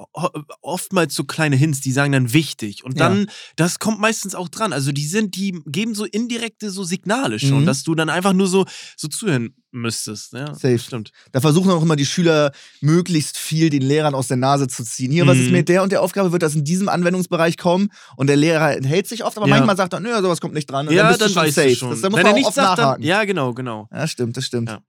[0.60, 2.84] oftmals so kleine Hints, die sagen dann wichtig.
[2.84, 3.08] Und Ja.
[3.08, 4.72] dann, das kommt meistens auch dran.
[4.72, 7.66] Also die sind, die geben so indirekte so Signale schon, Mhm.
[7.66, 8.64] dass du dann einfach nur so,
[8.96, 10.32] so zuhören müsstest.
[10.32, 10.78] Ja, Safe.
[10.78, 11.12] Stimmt.
[11.32, 15.10] Da versuchen auch immer die Schüler möglichst viel den Lehrern aus der Nase zu ziehen.
[15.12, 15.52] Hier, was ist Mhm.
[15.52, 16.32] mit der und der Aufgabe?
[16.32, 17.88] Wird das in diesem Anwendungsbereich kommen?
[18.16, 19.54] Und der Lehrer enthält sich oft, aber Ja.
[19.56, 20.88] manchmal sagt er, nö, sowas kommt nicht dran.
[20.88, 21.68] Und ja, dann bist dann du schon weißt safe.
[21.70, 21.90] du schon.
[21.90, 23.04] Das, da muss Wenn man auch oft sagt, dann, nachhaken.
[23.04, 23.88] ja, genau, genau.
[23.92, 24.68] Ja, stimmt, das stimmt.
[24.68, 24.82] Ja.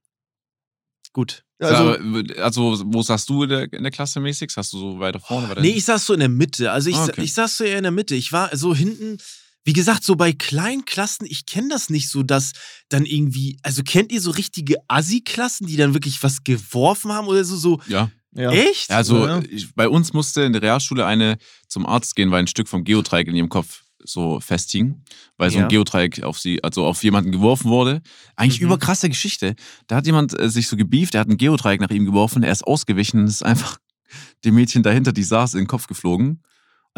[1.12, 1.44] Gut.
[1.60, 4.52] Ja, Also, also, wo sagst du in der, in der Klasse mäßig?
[4.56, 5.48] Hast du so weiter vorne?
[5.48, 6.72] weiter Nee, ich saß so in der Mitte.
[6.72, 7.22] Also ich, Ah, okay.
[7.22, 8.16] ich saß so eher in der Mitte.
[8.16, 9.18] Ich war so hinten,
[9.64, 12.52] wie gesagt, so bei kleinen Klassen, ich kenne das nicht so, dass
[12.88, 17.44] dann irgendwie, also kennt ihr so richtige Assi-Klassen, die dann wirklich was geworfen haben oder
[17.44, 17.56] so?
[17.56, 18.10] so ja.
[18.34, 18.50] ja.
[18.52, 18.90] Echt?
[18.90, 19.42] Also Ja.
[19.48, 22.84] ich, bei uns musste in der Realschule eine zum Arzt gehen, weil ein Stück vom
[22.84, 25.02] Geodreieck in ihrem Kopf so festhing,
[25.38, 25.62] weil so Ja.
[25.64, 28.02] ein Geodreieck auf sie, also auf jemanden geworfen wurde.
[28.36, 28.66] Eigentlich Mhm.
[28.66, 29.54] überkrasse Geschichte.
[29.86, 32.52] Da hat jemand äh, sich so gebieft, der hat ein Geodreieck nach ihm geworfen, er
[32.52, 33.78] ist ausgewichen und ist einfach
[34.44, 36.28] dem Mädchen dahinter, die saß, in den Kopf geflogen.
[36.28, 36.42] Und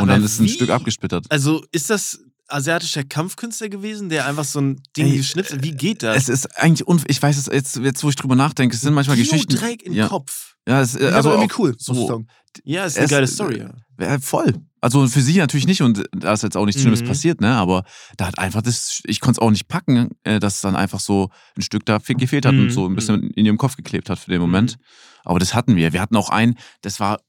[0.03, 0.51] Aber dann ist ein wie?
[0.51, 1.27] Stück abgesplittert.
[1.31, 5.63] Also ist das asiatischer Kampfkünstler gewesen, der einfach so ein Ding Ey, geschnitzt hat?
[5.63, 6.17] Wie geht das?
[6.17, 8.95] Es ist eigentlich, unf ich weiß es jetzt, jetzt, wo ich drüber nachdenke, es sind
[8.95, 9.49] manchmal Geschichten.
[9.55, 10.09] Geodreieck im ja.
[10.09, 10.55] Kopf.
[10.69, 11.75] Ja, es, äh, Ja, also irgendwie cool.
[11.79, 12.27] So, muss ich sagen.
[12.65, 13.59] Ja, ist eine Es- geile Story.
[13.61, 13.75] Ja.
[14.01, 14.55] Ja, voll.
[14.81, 17.07] Also für sie natürlich nicht und da ist jetzt auch nichts Schlimmes Mhm.
[17.07, 17.55] passiert, ne?
[17.57, 17.85] Aber
[18.19, 21.31] da hat einfach das, ich konnte es auch nicht packen, äh, dass dann einfach so
[21.57, 22.61] ein Stück da fe- gefehlt hat Mhm.
[22.63, 24.77] und so ein bisschen in ihrem Kopf geklebt hat für den Moment.
[25.25, 25.93] Aber das hatten wir.
[25.93, 27.21] Wir hatten auch einen, das war,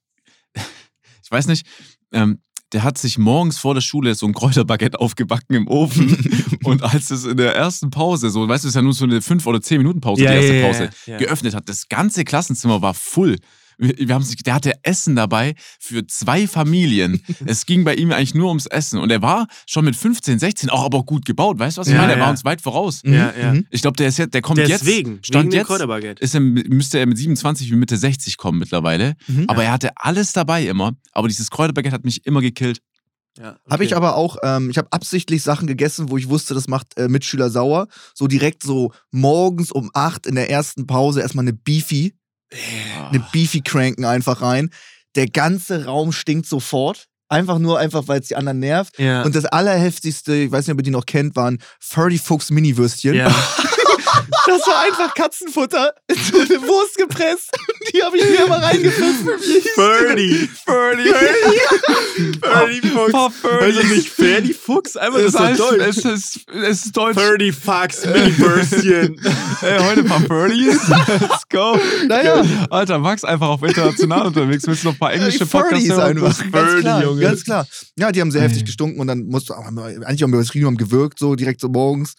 [1.23, 1.65] ich weiß nicht,
[2.11, 2.41] ähm,
[2.73, 6.17] der hat sich morgens vor der Schule so ein Kräuterbaguette aufgebacken im Ofen
[6.63, 9.05] und als es in der ersten Pause, so, weißt du, es ist ja nur so
[9.05, 11.17] eine 5 oder 10 Minuten Pause, die erste Pause, ja.
[11.17, 11.69] geöffnet hat.
[11.69, 13.37] Das ganze Klassenzimmer war full.
[13.77, 17.21] Wir, wir haben sich, der hatte Essen dabei für zwei Familien.
[17.45, 18.99] es ging bei ihm eigentlich nur ums Essen.
[18.99, 21.59] Und er war schon mit 15, 16 auch aber gut gebaut.
[21.59, 22.13] Weißt du, was ich Ja, meine?
[22.13, 22.31] Er war ja.
[22.31, 23.01] uns weit voraus.
[23.03, 23.53] Ja, ja.
[23.53, 23.67] Mhm.
[23.69, 25.27] Ich glaube, der ist jetzt, der kommt Deswegen, jetzt.
[25.27, 26.21] Stand jetzt Kräuterbaguette.
[26.23, 29.15] ist er, müsste er mit 27 wie Mitte 60 kommen mittlerweile.
[29.27, 29.45] Mhm.
[29.47, 30.93] Aber er hatte alles dabei immer.
[31.11, 32.81] Aber dieses Kräuterbaguette hat mich immer gekillt.
[33.39, 33.97] Ja, Habe ich okay.
[33.97, 37.51] aber auch, ähm, ich habe absichtlich Sachen gegessen, wo ich wusste, das macht äh, Mitschüler
[37.51, 37.87] sauer.
[38.15, 42.15] So direkt so morgens um 8 in der ersten Pause erstmal eine Beefy,
[43.09, 44.69] eine Beefy cranken einfach rein.
[45.15, 47.07] Der ganze Raum stinkt sofort.
[47.29, 48.97] Einfach nur, einfach weil es die anderen nervt.
[48.99, 49.23] Ja.
[49.23, 53.15] Und das allerheftigste, ich weiß nicht, ob ihr die noch kennt, waren Furry Fuchs Mini-Würstchen.
[53.15, 53.27] ja.
[54.45, 57.49] Das war einfach Katzenfutter in so eine Wurst gepresst.
[57.93, 59.25] Die habe ich mir immer reingepfiffen.
[59.75, 60.49] Birdie.
[60.65, 61.13] Birdie,
[62.39, 63.13] Birdie Fuchs.
[63.43, 65.81] Also nicht Ferdi Fuchs, einfach das Es ist Deutsch.
[65.87, 67.15] es ist, es ist Deutsch.
[67.15, 69.19] Birdie Fuchs, Mini-Würstchen.
[69.61, 70.79] Ey, heute ein paar Birdies.
[70.87, 71.77] Let's go.
[72.07, 72.43] Naja.
[72.69, 74.65] Alter, Max einfach auf international unterwegs.
[74.67, 76.17] Willst du noch ein paar englische Podcasts hören?
[76.17, 76.27] einfach.
[76.41, 77.21] Das Ganz klar, Junge.
[77.21, 77.67] ganz klar.
[77.97, 80.77] Ja, die haben sehr heftig gestunken und dann musste auch, eigentlich haben wir übertrieben, haben
[80.77, 82.15] gewirkt, so direkt so morgens.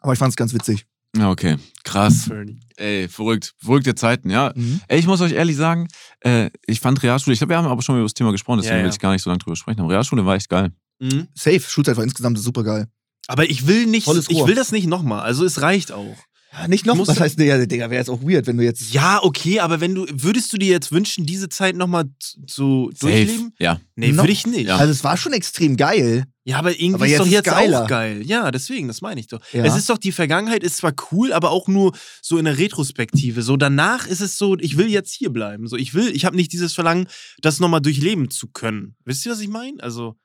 [0.00, 0.84] Aber ich fand es ganz witzig.
[1.16, 1.56] Ja, okay.
[1.84, 2.30] Krass.
[2.76, 3.54] Ey, verrückt.
[3.58, 4.52] Verrückte Zeiten, ja.
[4.54, 4.80] Mhm.
[4.88, 5.88] Ey, ich muss euch ehrlich sagen,
[6.20, 8.76] äh, ich fand Realschule, ich glaube, wir haben aber schon über das Thema gesprochen, deswegen
[8.76, 8.84] Ja, ja.
[8.84, 9.80] will ich gar nicht so lange drüber sprechen.
[9.80, 10.72] Aber Realschule war echt geil.
[11.00, 11.28] Mhm.
[11.34, 11.60] Safe.
[11.60, 12.86] Schulzeit war insgesamt super geil.
[13.28, 15.20] Aber ich will nicht, ich will das nicht nochmal.
[15.20, 16.16] Also es reicht auch.
[16.52, 16.96] Ja, nicht noch.
[16.96, 18.92] Musst Was du- heißt, Digga, Digga wäre jetzt auch weird, wenn du jetzt.
[18.92, 22.04] Ja, okay, aber wenn du, würdest du dir jetzt wünschen, diese Zeit nochmal
[22.46, 23.52] zu durchleben?
[23.58, 23.80] Ja.
[23.96, 24.66] Nee, würde ich nicht.
[24.68, 24.76] Ja.
[24.76, 26.24] Also es war schon extrem geil.
[26.50, 27.84] Aber irgendwie Aber ist doch jetzt geiler.
[27.84, 28.22] auch geil.
[28.24, 29.40] Ja, deswegen, das meine ich doch.
[29.52, 29.64] Ja.
[29.64, 33.42] Es ist doch, die Vergangenheit ist zwar cool, aber auch nur so in der Retrospektive.
[33.42, 35.68] So danach ist es so, ich will jetzt hier bleiben.
[35.68, 37.06] So, ich will, ich habe nicht dieses Verlangen,
[37.40, 38.96] das nochmal durchleben zu können.
[39.04, 39.80] Wisst ihr, was ich meine?
[39.82, 40.16] Also,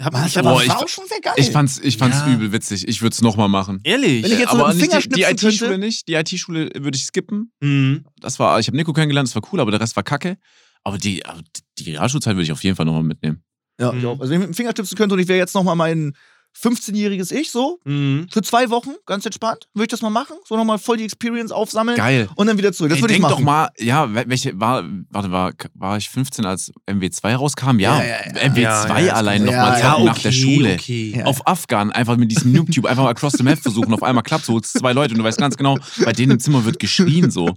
[0.00, 1.34] hab, Was, ich hab aber Boah, das ich- war auch schon sehr geil.
[1.36, 2.32] Ich fand's, ich fand's Ja.
[2.32, 2.88] übel witzig.
[2.88, 3.78] Ich würde es nochmal machen.
[3.84, 4.24] Ehrlich.
[4.24, 6.08] Wenn ich jetzt aber mit dem nicht Finger die, IT-Schule nicht.
[6.08, 7.52] Die IT-Schule würde ich skippen.
[7.60, 8.04] Mhm.
[8.20, 10.38] Das war, ich habe Nico kennengelernt, das war cool, aber der Rest war kacke.
[10.82, 11.40] Aber die, aber
[11.78, 13.44] die Realschulzeit würde ich auf jeden Fall nochmal mitnehmen.
[13.82, 13.98] Ja, Mhm.
[13.98, 14.20] ich auch.
[14.20, 16.14] Also wenn ich mit dem Finger schnipsen könnte und ich wäre jetzt nochmal mein
[16.54, 18.26] 15-jähriges Ich so, Mhm.
[18.30, 20.36] für zwei Wochen, ganz entspannt, würde ich das mal machen.
[20.46, 22.28] So nochmal voll die Experience aufsammeln Geil.
[22.36, 22.90] und dann wieder zurück.
[22.90, 23.36] Das würde ich denk machen.
[23.38, 27.78] doch mal, ja, wel- welche war, warte, war, war ich 15, als MW2 rauskam?
[27.78, 28.50] Ja, Ja, ja, ja.
[28.50, 30.72] MW2 Ja, ja, allein ja, nochmal ja, zocken nach der Schule.
[30.74, 31.22] Okay.
[31.24, 34.44] Auf Afghan, einfach mit diesem Noob-Tube, einfach mal across the map versuchen, auf einmal klappt
[34.44, 37.30] so, holst zwei Leute und du weißt ganz genau, bei denen im Zimmer wird geschrien
[37.30, 37.56] so.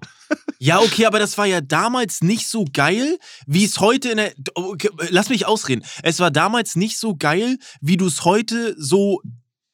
[0.59, 4.33] Ja, okay, aber das war ja damals nicht so geil, wie es heute in der.
[4.55, 5.85] Okay, lass mich ausreden.
[6.01, 9.21] Es war damals nicht so geil, wie du es heute so,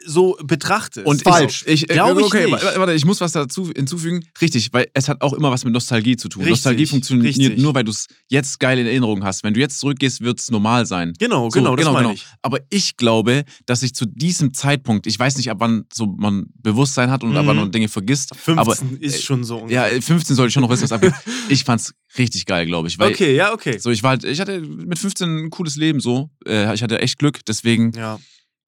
[0.06, 1.06] so betrachtest.
[1.06, 1.64] Und Falsch.
[1.68, 2.64] Ich, ich, Glaube ich okay, nicht.
[2.64, 4.26] wa- warte, ich muss was dazu hinzufügen.
[4.42, 6.42] Richtig, weil es hat auch immer was mit Nostalgie zu tun.
[6.42, 7.58] Richtig, Nostalgie funktioniert richtig.
[7.62, 9.44] nur, weil du es jetzt geil in Erinnerung hast.
[9.44, 11.14] Wenn du jetzt zurückgehst, wird es normal sein.
[11.20, 12.26] Genau, So, genau, das meine ich.
[12.42, 16.48] Aber ich glaube, dass ich zu diesem Zeitpunkt, ich weiß nicht, ab wann so man
[16.62, 17.62] Bewusstsein hat und ab wann Mhm.
[17.64, 19.66] man Dinge vergisst, 15 aber ist schon so.
[19.70, 21.14] ja, 15 sollte ich schon noch wissen, was abgeht.
[21.50, 22.98] Ich fand's richtig geil, glaube ich.
[23.00, 23.78] Weil okay, ja, okay.
[23.78, 26.30] So, ich war halt, ich hatte mit 15 ein cooles Leben so.
[26.46, 27.92] Äh, ich hatte echt Glück, deswegen.
[27.94, 28.20] Ja.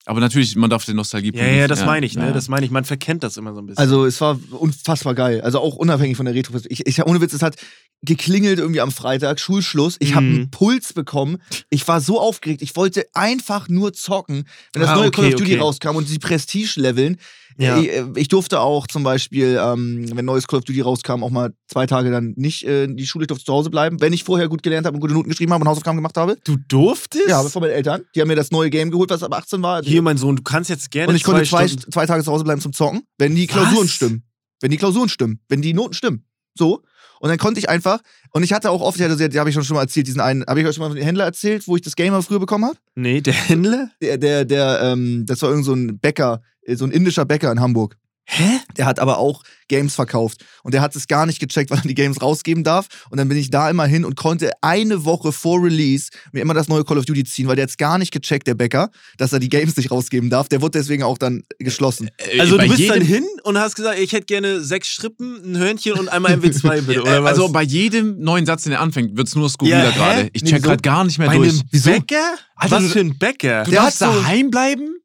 [0.05, 2.25] Aber natürlich, man darf den Nostalgie ja, ja, das meine ich, ne?
[2.27, 2.31] ja.
[2.33, 2.71] Das meine ich.
[2.71, 3.79] Man verkennt das immer so ein bisschen.
[3.79, 5.41] Also es war unfassbar geil.
[5.41, 7.55] Also auch unabhängig von der retro ich, ich Ohne Witz, es hat
[8.01, 9.95] geklingelt irgendwie am Freitag, Schulschluss.
[9.99, 10.35] Ich habe Mhm.
[10.35, 11.37] einen Puls bekommen.
[11.69, 12.61] Ich war so aufgeregt.
[12.61, 14.45] Ich wollte einfach nur zocken.
[14.73, 15.59] Wenn das Ah, neue okay, Call of Duty okay.
[15.61, 17.17] rauskam und die Prestige leveln.
[17.57, 17.77] Ja.
[17.77, 21.53] Ich, ich durfte auch zum Beispiel, ähm, wenn neues Call of Duty rauskam, auch mal
[21.67, 24.23] zwei Tage dann nicht äh, in die Schule, ich durfte zu Hause bleiben, wenn ich
[24.23, 26.37] vorher gut gelernt habe und gute Noten geschrieben habe und Hausaufgaben gemacht habe.
[26.43, 27.27] du durftest?
[27.27, 28.03] Ja, von meinen Eltern.
[28.15, 29.83] Die haben mir das neue Game geholt, was ab 18 war.
[29.83, 32.31] Hier, mein Sohn, du kannst jetzt gerne Und ich konnte zwei, Stunden- zwei Tage zu
[32.31, 33.55] Hause bleiben zum Zocken, wenn die Was?
[33.55, 34.23] Klausuren stimmen.
[34.61, 35.39] Wenn die Klausuren stimmen.
[35.49, 36.25] Wenn die Noten stimmen.
[36.57, 36.81] So.
[37.19, 37.99] Und dann konnte ich einfach,
[38.31, 40.45] und ich hatte auch oft, ich hatte, die habe ich schon mal erzählt, diesen einen,
[40.45, 42.65] habe ich euch schon mal von den Händler erzählt, wo ich das Gamer früher bekommen
[42.65, 42.77] habe?
[42.95, 43.89] Nee, der Händler?
[44.01, 47.51] Der, der, der, ähm, das war irgend so ein Bäcker, äh, so ein indischer Bäcker
[47.51, 47.97] in Hamburg.
[48.25, 48.59] Hä?
[48.77, 50.45] Der hat aber auch Games verkauft.
[50.63, 52.87] Und der hat es gar nicht gecheckt, weil er die Games rausgeben darf.
[53.09, 56.53] Und dann bin ich da immer hin und konnte eine Woche vor Release mir immer
[56.53, 58.91] das neue Call of Duty ziehen, weil der hat es gar nicht gecheckt, der Bäcker,
[59.17, 60.47] dass er die Games nicht rausgeben darf.
[60.47, 62.09] Der wurde deswegen auch dann geschlossen.
[62.17, 65.41] Äh, Also bei du bist dann hin und hast gesagt, ich hätte gerne sechs Strippen,
[65.43, 67.31] ein Hörnchen und einmal MW2 bitte, Äh, oder was?
[67.31, 70.29] Also bei jedem neuen Satz, den er anfängt, wird's nur skurriler Ja, gerade.
[70.31, 71.49] Ich check gerade gar nicht mehr bei durch.
[71.49, 71.81] einem?
[71.83, 72.35] Bäcker?
[72.55, 73.63] Alter, was du- für ein Bäcker?
[73.65, 74.95] Du Der darfst hat so- daheim bleiben?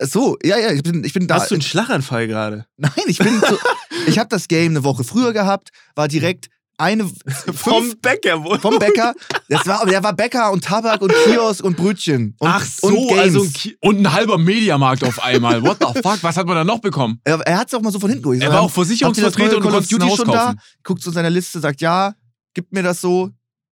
[0.00, 1.36] So, ja, ja, ich bin, ich bin da.
[1.36, 2.66] Hast du einen Schlaganfall gerade?
[2.76, 3.58] Nein, ich bin so,
[4.06, 7.08] ich habe das Game eine Woche früher gehabt, war direkt eine
[7.54, 8.58] fünf, Bäcker wohl.
[8.58, 9.14] vom Bäcker.
[9.48, 13.08] Das war, der war Bäcker und Tabak und Kiosk und Brötchen und, Ach so, und
[13.08, 13.20] Games.
[13.20, 15.62] also ein Und ein halber Mediamarkt auf einmal.
[15.62, 16.18] What the fuck?
[16.22, 17.20] Was hat man da noch bekommen?
[17.24, 18.40] er, er hat es auch mal so von hinten.
[18.40, 21.80] Er war auch Versicherungsvertreter und Call of Duty schon da, guckt zu seiner Liste, sagt
[21.80, 22.14] ja,
[22.54, 23.30] gibt mir das so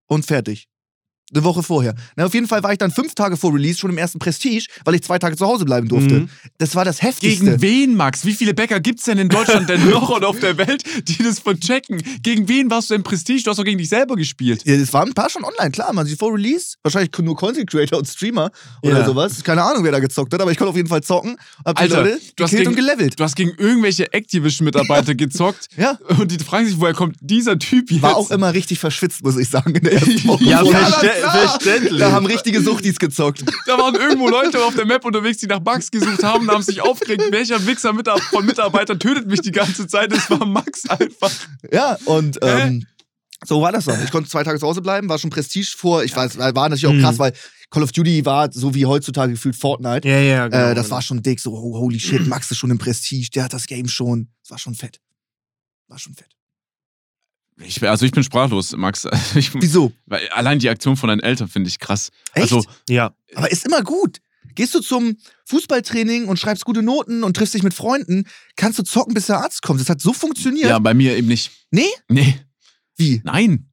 [0.07, 0.67] und fertig.
[1.34, 1.96] Eine Woche vorher.
[2.17, 4.65] Na, auf jeden Fall war ich dann fünf Tage vor Release schon im ersten Prestige,
[4.84, 6.13] weil ich zwei Tage zu Hause bleiben durfte.
[6.22, 6.30] Mhm.
[6.58, 7.46] Das war das Heftigste.
[7.46, 8.26] Gegen wen, Max?
[8.26, 11.39] Wie viele Bäcker gibt's denn in Deutschland denn noch und auf der Welt, die das
[11.39, 12.02] verchecken?
[12.22, 13.44] Gegen wen warst du denn Prestige?
[13.44, 14.63] Du hast doch gegen dich selber gespielt.
[14.65, 16.06] Ja, es waren ein paar schon online, klar, man.
[16.06, 19.06] Sie vor Release, wahrscheinlich nur Content Creator und Streamer oder Ja.
[19.06, 19.44] sowas.
[19.44, 21.38] Keine Ahnung, wer da gezockt hat, aber ich konnte auf jeden Fall zocken.
[21.63, 23.20] Hab die Alter, Leute du hast gekillt und gegen- gelevelt.
[23.20, 25.98] Du hast gegen irgendwelche Activision-Mitarbeiter gezockt Ja.
[26.20, 28.02] und die fragen sich, woher kommt dieser Typ jetzt?
[28.02, 30.44] War auch immer richtig verschwitzt, muss ich sagen, in der ersten Woche.
[30.44, 31.20] Ja, vorher.
[31.21, 31.49] Klar.
[31.49, 31.99] verständlich.
[31.99, 33.43] Da haben richtige Suchtis gezockt.
[33.65, 36.63] Da waren irgendwo Leute auf der Map unterwegs, die nach Bugs gesucht haben und haben
[36.63, 40.12] sich aufgeregt, welcher Wichser mit von Mitarbeitern tötet mich die ganze Zeit.
[40.12, 41.31] Das war Max einfach.
[41.71, 42.86] Ja, und ähm,
[43.45, 44.03] so war das dann.
[44.03, 46.03] Ich konnte zwei Tage zu Hause bleiben, war schon Prestige vor.
[46.03, 47.01] Ich weiß, war natürlich auch Mhm.
[47.01, 47.34] krass, weil
[47.69, 50.07] Call of Duty war so wie heutzutage gefühlt Fortnite.
[50.07, 50.71] Ja, ja, genau.
[50.71, 53.45] äh, das war schon dick, so oh, holy shit, Max ist schon im Prestige, der
[53.45, 54.27] hat das Game schon.
[54.43, 54.99] Das war schon fett.
[55.88, 56.27] War schon fett.
[57.65, 59.08] Ich, also ich bin sprachlos, Max.
[59.36, 59.91] Ich, Wieso?
[60.06, 62.10] weil allein die Aktion von deinen Eltern finde ich krass.
[62.34, 62.52] Echt?
[62.54, 63.13] Also, Ja.
[63.36, 64.19] Aber ist immer gut.
[64.56, 68.26] Gehst du zum Fußballtraining und schreibst gute Noten und triffst dich mit Freunden,
[68.58, 69.80] kannst du zocken, bis der Arzt kommt.
[69.80, 70.69] Das hat so funktioniert.
[70.69, 71.52] ja, bei mir eben nicht.
[71.71, 71.88] Nee?
[72.10, 72.36] Nee,
[72.97, 73.21] Wie?
[73.24, 73.67] nein.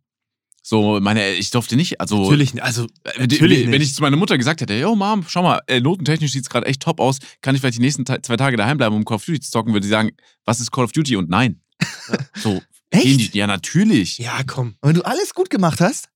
[0.63, 2.25] So, meine, ich durfte nicht, also.
[2.25, 2.63] Natürlich, nicht.
[2.63, 3.85] also äh, natürlich wenn nicht.
[3.85, 6.67] ich zu meiner Mutter gesagt hätte, yo Mom, schau mal, äh, notentechnisch sieht es gerade
[6.67, 9.25] echt top aus, kann ich vielleicht die nächsten zwei Tage daheim bleiben, um Call of
[9.25, 10.11] Duty zu zocken, würde sie sagen,
[10.45, 11.61] was ist Call of Duty und nein.
[12.37, 13.35] So, Echt?
[13.35, 14.19] ja, natürlich.
[14.19, 14.75] ja, komm.
[14.81, 16.09] Und wenn du alles gut gemacht hast,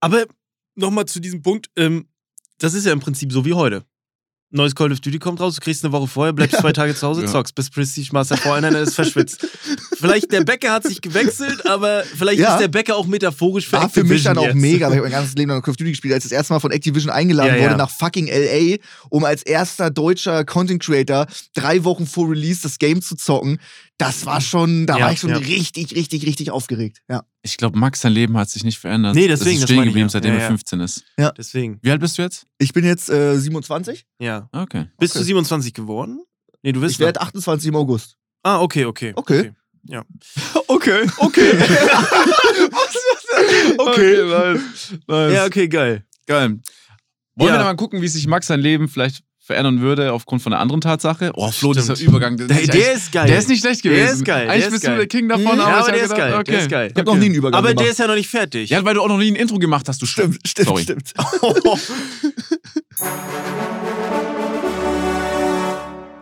[0.00, 0.24] Aber
[0.74, 2.06] nochmal zu diesem Punkt, ähm,
[2.58, 3.84] das ist ja im Prinzip so wie heute.
[4.50, 7.04] Neues Call of Duty kommt raus, du kriegst eine Woche vorher, bleibst zwei Tage zu
[7.04, 7.26] Hause, Ja.
[7.26, 9.44] zockst, bis Prestige Master voreinander ist verschwitzt.
[9.98, 12.54] vielleicht der Bäcker hat sich gewechselt, aber vielleicht Ja.
[12.54, 14.54] ist der Bäcker auch metaphorisch für war für mich dann auch jetzt.
[14.54, 16.52] mega, weil ich mein ganzes Leben lang Call of Duty gespielt, als ich das erste
[16.54, 17.76] Mal von Activision eingeladen Ja, wurde ja.
[17.76, 18.76] nach fucking LA,
[19.10, 23.58] um als erster deutscher Content Creator drei Wochen vor Release das Game zu zocken.
[23.98, 25.38] Das war schon, da Ja, war ich schon ja.
[25.38, 27.00] richtig, richtig, richtig aufgeregt.
[27.08, 27.24] Ja.
[27.42, 29.14] Ich glaube, Max, sein Leben hat sich nicht verändert.
[29.14, 30.12] Nee, Es deswegen, ist das stehen meine ich geblieben, ja.
[30.12, 30.48] seitdem Ja, er ja.
[30.48, 31.04] 15 ist.
[31.38, 32.46] Deswegen, Wie alt bist du jetzt?
[32.58, 34.04] Ich bin jetzt äh, 27.
[34.18, 34.48] ja.
[34.52, 34.86] Okay.
[34.98, 35.20] Bist Okay.
[35.20, 36.20] du 27 geworden?
[36.62, 38.16] Nee, du bist Ich werde 28 im August.
[38.42, 39.12] Ah, okay, okay.
[39.16, 39.52] Okay.
[39.84, 40.04] Ja.
[40.68, 41.06] Okay.
[41.18, 41.52] Okay.
[43.78, 44.94] Okay, nice.
[45.06, 45.32] nice.
[45.32, 46.04] ja, okay, geil.
[46.26, 46.58] Geil.
[47.36, 47.60] Wollen Ja.
[47.60, 50.80] wir mal gucken, wie sich Max sein Leben vielleicht verändern würde aufgrund von einer anderen
[50.80, 51.30] Tatsache?
[51.34, 51.96] Oh, Flo, Stimmt.
[51.98, 52.36] dieser Übergang.
[52.36, 53.26] Der, Der, ist der ist geil.
[53.28, 54.00] der ist nicht schlecht gewesen.
[54.02, 54.92] Der ist geil, Eigentlich bist geil.
[54.94, 55.60] du der King davon, Mhm.
[55.60, 56.34] aber, ja, aber der ist geil.
[56.34, 56.50] Okay.
[56.50, 56.90] Der ist geil.
[56.92, 57.84] Ich hab noch nie einen Übergang Aber gemacht.
[57.84, 58.70] der ist ja noch nicht fertig.
[58.70, 60.82] Ja, weil du auch noch nie ein Intro gemacht hast, du Stimmt, stimmt, Sorry.
[60.82, 61.14] stimmt.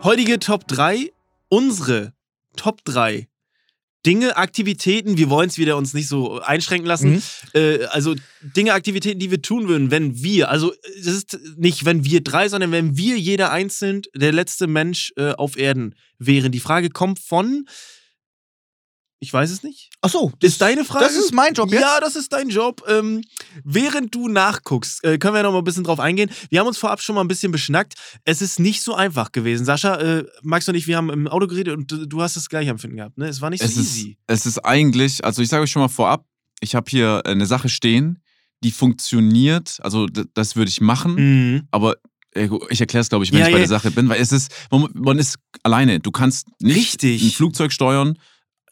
[0.03, 1.11] Heutige Top 3,
[1.49, 2.13] unsere
[2.55, 3.27] Top 3
[4.05, 7.13] Dinge, Aktivitäten, wir wollen es wieder uns nicht so einschränken lassen.
[7.13, 7.21] Mhm.
[7.53, 12.05] Äh, also Dinge, Aktivitäten, die wir tun würden, wenn wir, also es ist nicht wenn
[12.05, 16.51] wir drei, sondern wenn wir jeder einzeln der letzte Mensch äh, auf Erden wären.
[16.51, 17.65] Die Frage kommt von,
[19.19, 19.89] ich weiß es nicht.
[20.01, 21.05] Ach so, Ist deine Frage?
[21.05, 21.81] das ist mein Job jetzt.
[21.81, 22.83] Ja, das ist dein Job.
[22.87, 23.21] Ähm,
[23.63, 26.29] während du nachguckst, äh, können wir noch mal ein bisschen drauf eingehen.
[26.49, 27.93] Wir haben uns vorab schon mal ein bisschen beschnackt.
[28.25, 29.65] Es ist nicht so einfach gewesen.
[29.65, 32.49] Sascha, äh, Max und ich, wir haben im Auto geredet und du, du hast das
[32.49, 33.17] gleiche Empfinden gehabt.
[33.17, 33.27] Ne?
[33.27, 34.17] Es war nicht so Es ist, easy.
[34.27, 36.25] es ist eigentlich, also ich sage euch schon mal vorab,
[36.59, 38.19] ich habe hier eine Sache stehen,
[38.63, 41.67] die funktioniert, also das würde ich machen, Mhm.
[41.71, 41.95] aber
[42.33, 43.65] äh, ich erkläre es, glaube ich, wenn Ja, ich bei ja.
[43.65, 45.99] der Sache bin, weil es ist, man, man ist alleine.
[45.99, 47.23] Du kannst nicht Richtig.
[47.23, 48.17] ein Flugzeug steuern,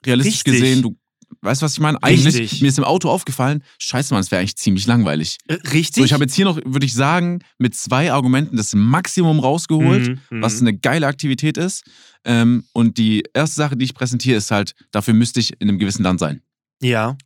[0.06, 0.54] realistisch Richtig.
[0.62, 0.96] gesehen, du
[1.42, 2.02] weißt, was ich meine?
[2.04, 2.62] Eigentlich, Richtig.
[2.62, 5.38] mir ist im Auto aufgefallen, scheiße, Mann, es wäre eigentlich ziemlich langweilig.
[5.74, 5.96] Richtig?
[6.02, 10.08] So, ich habe jetzt hier noch, würde ich sagen, mit zwei Argumenten das Maximum rausgeholt,
[10.10, 10.42] Mhm, mhm.
[10.42, 11.84] was eine geile Aktivität ist.
[12.24, 15.80] Ähm, und die erste Sache, die ich präsentiere, ist halt, dafür müsste ich in einem
[15.80, 16.42] gewissen Land sein.
[16.82, 17.18] Ja.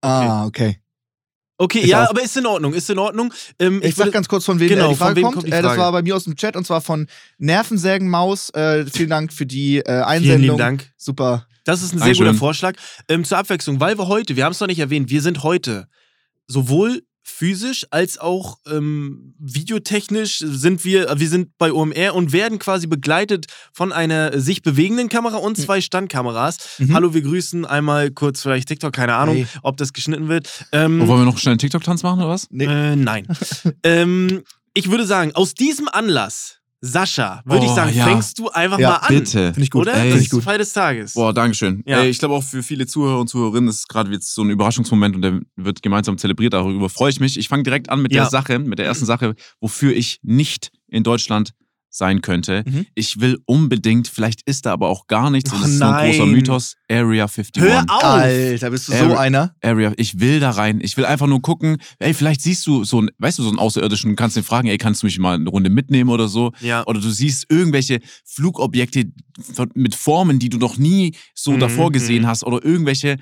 [0.00, 0.78] Ah, okay.
[1.60, 2.10] Okay, Ich ja, auch.
[2.10, 3.32] aber ist in Ordnung, ist in Ordnung.
[3.58, 5.34] Ähm, Ich, sag ganz kurz, von wem Genau, die von Frage wem kommt.
[5.38, 5.80] kommt die Äh, das Frage?
[5.82, 8.50] war bei mir aus dem Chat und zwar von Nervensägenmaus.
[8.50, 10.22] Äh, vielen Dank für die äh, Einsendung.
[10.22, 10.92] Vielen lieben Dank.
[10.96, 11.46] Super.
[11.68, 12.76] Das ist ein sehr guter Vorschlag.
[13.08, 15.86] Ähm, zur Abwechslung, weil wir heute, wir haben es noch nicht erwähnt, wir sind heute
[16.46, 22.86] sowohl physisch als auch ähm, videotechnisch sind wir, wir sind bei OMR und werden quasi
[22.86, 26.56] begleitet von einer sich bewegenden Kamera und zwei Standkameras.
[26.78, 26.94] Mhm.
[26.94, 29.46] Hallo, wir grüßen einmal kurz vielleicht TikTok, keine Ahnung, Hey.
[29.62, 30.48] ob das geschnitten wird.
[30.72, 32.46] Ähm, Oh, wollen wir noch schnell einen TikTok-Tanz machen oder was?
[32.50, 32.64] Nee.
[32.64, 33.28] äh, nein.
[33.82, 38.04] ähm, ich würde sagen, aus diesem Anlass, Sascha, würde ich Oh, sagen, ja.
[38.06, 39.14] fängst du einfach Ja, mal an.
[39.14, 39.46] Bitte.
[39.52, 39.82] Finde ich gut.
[39.82, 39.94] Oder?
[39.94, 40.44] Ey, das ist ich gut.
[40.44, 41.14] Fall des Tages.
[41.14, 41.82] Boah, Dankeschön.
[41.86, 42.00] Ja.
[42.02, 45.16] Ey, ich glaube auch für viele Zuhörer und Zuhörerinnen ist gerade jetzt so ein Überraschungsmoment
[45.16, 46.52] und der wird gemeinsam zelebriert.
[46.52, 47.36] Darüber freue ich mich.
[47.38, 51.02] Ich fange direkt an mit der Sache, mit der ersten Sache, wofür ich nicht in
[51.02, 51.50] Deutschland
[51.98, 52.64] sein könnte.
[52.66, 52.86] Mhm.
[52.94, 55.84] Ich will unbedingt, vielleicht ist da aber auch gar nichts und Oh das ist so
[55.84, 56.30] ein großer nein.
[56.34, 57.62] Mythos, Area 51.
[57.62, 58.02] Hör auf!
[58.04, 59.54] Alter, bist du so Area- einer?
[59.62, 60.80] Area, ich will da rein.
[60.82, 63.58] Ich will einfach nur gucken, ey, vielleicht siehst du so einen, weißt du, so einen
[63.58, 66.52] Außerirdischen, kannst den fragen, ey, kannst du mich mal eine Runde mitnehmen oder so?
[66.60, 66.86] Ja.
[66.86, 69.04] Oder du siehst irgendwelche Flugobjekte
[69.74, 72.26] mit Formen, die du noch nie so Mhm, davor gesehen mhm.
[72.28, 73.16] hast oder irgendwelche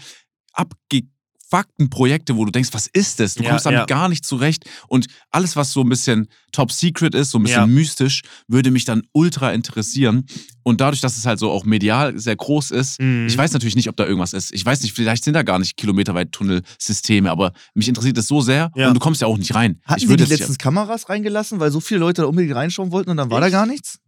[1.50, 3.34] abgefuckten Projekte, wo du denkst, was ist das?
[3.34, 3.86] Du Ja, kommst damit ja.
[3.86, 7.60] gar nicht zurecht und alles, was so ein bisschen top secret ist, so ein bisschen
[7.60, 7.66] Ja.
[7.66, 10.24] mystisch, würde mich dann ultra interessieren
[10.62, 13.26] und dadurch, dass es halt so auch medial sehr groß ist, Mhm.
[13.28, 14.52] ich weiß natürlich nicht, ob da irgendwas ist.
[14.52, 18.40] Ich weiß nicht, vielleicht sind da gar nicht kilometerweit Tunnelsysteme, aber mich interessiert das so
[18.40, 18.88] sehr Ja.
[18.88, 19.80] und du kommst ja auch nicht rein.
[19.84, 23.10] Hatten ich die jetzt letztens Kameras reingelassen, weil so viele Leute da unbedingt reinschauen wollten
[23.10, 23.52] und dann war da Echt?
[23.52, 23.98] gar nichts?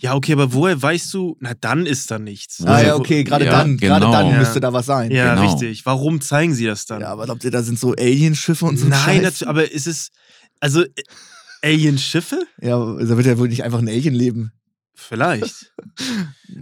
[0.00, 2.64] Ja, okay, aber woher weißt du, na dann ist da nichts.
[2.64, 4.12] Ah sie- ja, okay, gerade Ja, dann, gerade genau.
[4.12, 4.38] dann Ja.
[4.38, 5.10] müsste da was sein.
[5.10, 5.50] Ja, Genau.
[5.50, 5.84] richtig.
[5.86, 7.00] Warum zeigen sie das dann?
[7.00, 9.86] Ja, aber glaubt ihr, da sind so Alienschiffe und so ein Nein, natürlich, aber ist
[9.88, 10.10] es,
[10.60, 10.88] also, äh,
[11.62, 12.42] Alien-Schiffe?
[12.60, 14.52] Ja, da wird ja wohl nicht einfach ein Alien leben.
[14.94, 15.72] Vielleicht.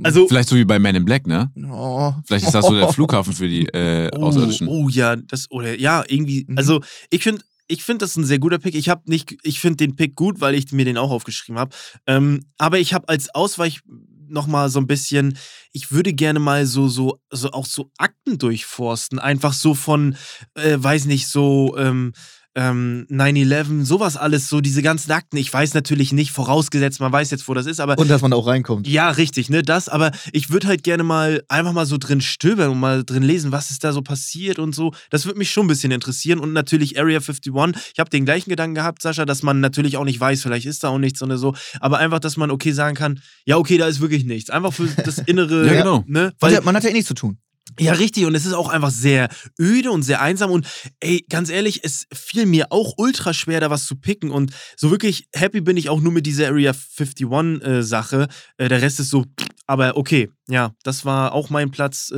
[0.02, 1.50] Also, Vielleicht so wie bei Men in Black, ne?
[1.70, 2.12] Oh.
[2.26, 4.66] Vielleicht ist das so der Flughafen für die äh, oh, Außerirdischen.
[4.68, 6.58] oh ja, das, oder, ja, irgendwie, Mhm.
[6.58, 8.74] also, ich finde, ich finde das ein sehr guter Pick.
[8.74, 11.74] Ich habe nicht, ich finde den Pick gut, weil ich mir den auch aufgeschrieben habe.
[12.06, 13.80] Ähm, aber ich habe als Ausweich
[14.28, 15.38] noch mal so ein bisschen,
[15.72, 19.18] ich würde gerne mal so, so, so auch so Akten durchforsten.
[19.18, 20.16] Einfach so von,
[20.54, 22.12] äh, weiß nicht, so, ähm,
[22.56, 25.36] ähm, 9-11, sowas alles, so diese ganzen Akten.
[25.36, 28.32] Ich weiß natürlich nicht, vorausgesetzt, man weiß jetzt, wo das ist, aber Und dass man
[28.32, 28.88] auch reinkommt.
[28.88, 32.70] ja, richtig, ne, das, aber ich würde halt gerne mal einfach mal so drin stöbern
[32.70, 34.92] und mal drin lesen, was ist da so passiert und so.
[35.10, 37.52] Das würde mich schon ein bisschen interessieren und natürlich Area 51.
[37.92, 40.82] Ich habe den gleichen Gedanken gehabt, Sascha, dass man natürlich auch nicht weiß, vielleicht ist
[40.82, 43.86] da auch nichts oder so, aber einfach, dass man okay sagen kann, ja, okay, da
[43.86, 44.48] ist wirklich nichts.
[44.48, 46.04] Einfach für das innere, Ja, genau.
[46.06, 47.36] ne, weil man hat ja eh nichts zu tun.
[47.78, 48.24] Ja, richtig.
[48.24, 49.28] Und es ist auch einfach sehr
[49.60, 50.50] öde und sehr einsam.
[50.50, 50.66] Und
[51.00, 54.30] ey, ganz ehrlich, es fiel mir auch ultra schwer, da was zu picken.
[54.30, 58.28] Und so wirklich happy bin ich auch nur mit dieser Area 51-Sache.
[58.56, 59.24] Äh, der Rest ist so,
[59.66, 62.12] aber okay, ja, das war auch mein Platz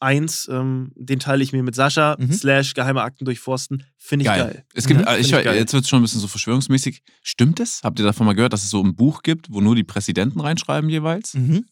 [0.00, 0.48] 1.
[0.52, 2.16] ähm, den teile ich mir mit Sascha.
[2.18, 2.32] Mhm.
[2.32, 3.84] Slash geheime Akten durchforsten.
[3.96, 4.44] Finde ich geil.
[4.44, 4.64] Geil.
[4.74, 5.56] Es gibt, Mhm, äh, ich, ich geil.
[5.56, 7.02] jetzt wird es schon ein bisschen so verschwörungsmäßig.
[7.22, 7.80] Stimmt es?
[7.82, 10.40] Habt ihr davon mal gehört, dass es so ein Buch gibt, wo nur die Präsidenten
[10.40, 11.34] reinschreiben jeweils?
[11.34, 11.64] Mhm.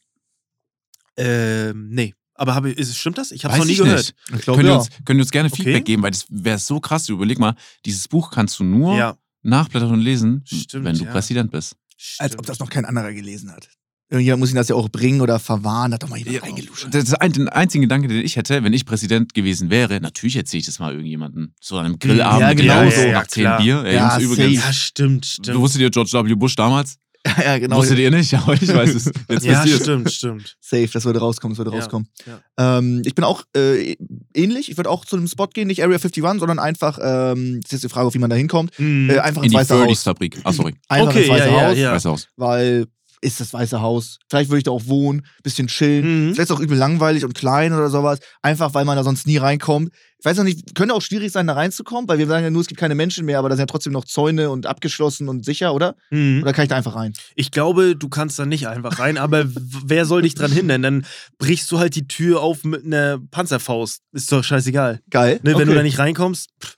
[1.16, 2.14] Ähm, nee.
[2.38, 3.30] Aber habe, ist, stimmt das?
[3.32, 3.98] Ich habe es noch nie ich gehört.
[3.98, 4.14] nicht.
[4.36, 4.78] Ich glaube, Könnt ihr ja.
[4.78, 5.62] uns, könnt ihr uns gerne Okay.
[5.64, 7.04] Feedback geben, weil das wäre so krass.
[7.04, 11.04] Du Überleg mal, dieses Buch kannst du nur Ja, nachblättern und lesen, Stimmt, wenn du
[11.04, 11.10] ja.
[11.10, 11.74] Präsident bist.
[12.18, 12.48] Als ob stimmt.
[12.48, 13.68] das noch kein anderer gelesen hat.
[14.10, 15.92] Irgendjemand muss ihn das ja auch bringen oder verwahren.
[15.92, 16.94] Hat doch mal jemand reingeluschert.
[16.94, 20.36] Das ist ein, den einzigen Gedanke, den ich hätte, wenn ich Präsident gewesen wäre, natürlich
[20.36, 21.52] erzähle ich das mal irgendjemandem.
[21.60, 23.06] So an einem Grillabend Ja, genau so.
[23.12, 23.50] nach zehn.
[23.58, 23.84] Bier.
[23.84, 25.48] Ey, Ja, übrigens, Ja, stimmt, stimmt.
[25.48, 26.34] du wusstet ihr George W.
[26.36, 26.96] Bush damals?
[27.44, 27.76] ja, genau.
[27.76, 28.30] Wusstet ihr nicht?
[28.32, 29.04] Ja, aber ich weiß es.
[29.28, 29.82] Jetzt ja, wisst ihr es.
[29.82, 30.56] stimmt, stimmt.
[30.60, 32.08] Safe, das würde rauskommen, das würde Ja, rauskommen.
[32.26, 32.78] ja.
[32.78, 33.96] Ähm, ich bin auch äh,
[34.34, 34.70] ähnlich.
[34.70, 37.72] Ich würde auch zu einem Spot gehen, nicht Area 51, sondern einfach, ähm, das ist
[37.72, 39.10] jetzt die Frage, wie man da hinkommt, Mhm.
[39.10, 39.80] äh, einfach In ins die Weiße Haus.
[39.82, 40.38] Birdies-Fabrik.
[40.44, 40.74] Ah, sorry.
[40.88, 41.92] Einfach Okay, ins Weiße ja, ja, Haus, ja.
[41.92, 42.28] Weißes Haus.
[42.36, 42.86] weil
[43.20, 44.20] ist das Weiße Haus.
[44.30, 46.28] Vielleicht würde ich da auch wohnen, bisschen chillen.
[46.28, 46.34] Mhm.
[46.34, 48.20] Vielleicht ist auch übel langweilig und klein oder sowas.
[48.42, 49.90] Einfach, weil man da sonst nie reinkommt.
[50.20, 52.60] Ich weiß noch nicht, könnte auch schwierig sein, da reinzukommen, weil wir sagen ja nur,
[52.60, 55.44] es gibt keine Menschen mehr, aber da sind ja trotzdem noch Zäune und abgeschlossen und
[55.44, 55.94] sicher, oder?
[56.10, 56.42] Mhm.
[56.42, 57.12] Oder kann ich da einfach rein?
[57.36, 60.82] Ich glaube, du kannst da nicht einfach rein, aber wer soll dich dran hindern?
[60.82, 61.06] Dann
[61.38, 64.00] brichst du halt die Tür auf mit einer Panzerfaust.
[64.12, 65.00] Ist doch scheißegal.
[65.10, 65.36] Geil.
[65.44, 65.64] Ne, Wenn okay.
[65.66, 66.74] du da nicht reinkommst, pff,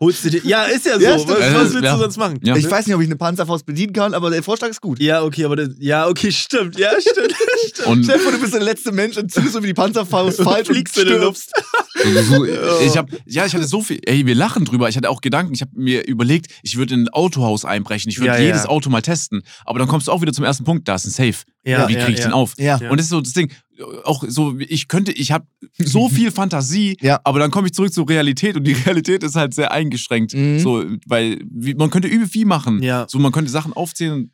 [0.00, 0.40] holst du dir.
[0.44, 1.00] Ja, ist ja so.
[1.04, 1.92] Ja, was, was willst Ja.
[1.94, 2.38] du sonst machen?
[2.42, 2.56] Ja.
[2.56, 4.98] Ich weiß nicht, ob ich eine Panzerfaust bedienen kann, aber der Vorschlag ist gut.
[5.00, 6.78] Ja, okay, aber das, ja, okay, stimmt.
[6.78, 7.34] Ja, stimmt.
[7.68, 7.88] stimmt.
[7.88, 10.42] Und Stell dir vor, du bist der letzte Mensch und ziehst so wie die Panzerfaust
[10.42, 11.52] falsch und fliegst du in stirbst.
[12.28, 12.44] So,
[12.80, 14.88] ich hab, ja, ich hatte so viel, ey, wir lachen drüber.
[14.88, 15.54] Ich hatte auch Gedanken.
[15.54, 18.10] Ich habe mir überlegt, ich würde in ein Autohaus einbrechen.
[18.10, 18.68] Ich würde Ja, jedes ja.
[18.68, 19.42] Auto mal testen.
[19.64, 20.88] Aber dann kommst du auch wieder zum ersten Punkt.
[20.88, 21.44] Da ist ein Safe.
[21.64, 22.54] Ja, Wie kriege ich den auf?
[22.58, 22.76] Ja.
[22.76, 23.52] Und das ist so das Ding.
[24.04, 25.46] Auch so, ich könnte, ich habe
[25.78, 29.54] so viel Fantasie, aber dann komme ich zurück zur Realität und die Realität ist halt
[29.54, 30.34] sehr eingeschränkt.
[30.34, 30.58] Mhm.
[30.58, 31.38] So, weil
[31.76, 32.82] man könnte übel viel machen.
[32.82, 33.06] Ja.
[33.08, 34.30] So, man könnte Sachen aufzählen.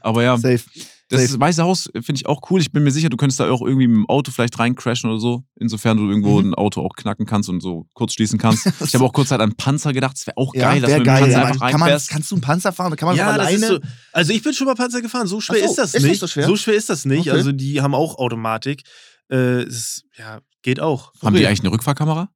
[0.00, 0.60] Aber ja, Safe.
[1.08, 1.40] Das safe.
[1.40, 2.60] Weiße Haus finde ich auch cool.
[2.60, 5.20] Ich bin mir sicher, du könntest da auch irgendwie mit dem Auto vielleicht reincrashen oder
[5.20, 5.44] so.
[5.60, 6.50] Insofern du irgendwo Mhm.
[6.50, 8.66] ein Auto auch knacken kannst und so kurz schließen kannst.
[8.84, 10.16] ich habe auch kurz halt an Panzer gedacht.
[10.16, 11.20] Das wäre auch Ja, geil, dass wär du mit dem geil.
[11.22, 12.96] Panzer Ja, einfach man, kann man, kannst du einen Panzer fahren?
[12.96, 13.54] Kann man Ja, alleine?
[13.56, 13.78] ist so.
[14.12, 15.26] Also ich bin schon mal Panzer gefahren.
[15.26, 16.20] So schwer so, ist das ist nicht.
[16.20, 16.56] so schwer?
[16.56, 17.20] schwer ist das nicht.
[17.20, 17.30] Okay.
[17.30, 18.82] Also die haben auch Automatik.
[19.30, 21.12] Äh, ist, ja, geht auch.
[21.22, 21.46] Haben die Okay.
[21.48, 22.28] eigentlich eine Rückfahrkamera?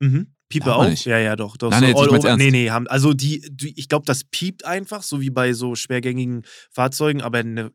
[0.00, 0.28] Mhm.
[0.48, 0.88] Piepe man auch?
[0.88, 1.04] nicht.
[1.06, 1.56] Ja, ja, doch.
[1.56, 4.64] doch Nein, nee, jetzt all nee, nee, haben, also die, die ich glaube, das piept
[4.66, 7.70] einfach, so wie bei so schwergängigen Fahrzeugen, aber eine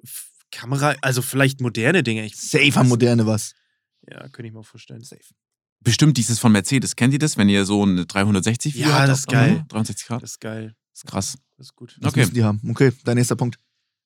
[0.52, 2.26] Kamera, also vielleicht moderne Dinge.
[2.26, 3.54] Ich, Safe am Moderne was.
[4.10, 5.02] Ja, könnte ich mir vorstellen.
[5.04, 5.22] Safe.
[5.82, 6.96] Bestimmt dieses von Mercedes.
[6.96, 9.50] Kennt ihr das, wenn ihr so eine 360 Ja, habt das auf ist geil.
[9.56, 10.24] der- 360 Grad?
[10.24, 10.76] Das ist geil.
[10.94, 11.38] Das ist krass.
[11.58, 11.98] Das ist gut.
[12.02, 12.22] Das Okay.
[12.22, 12.60] müssen die haben.
[12.70, 13.58] Okay, dein nächster Punkt.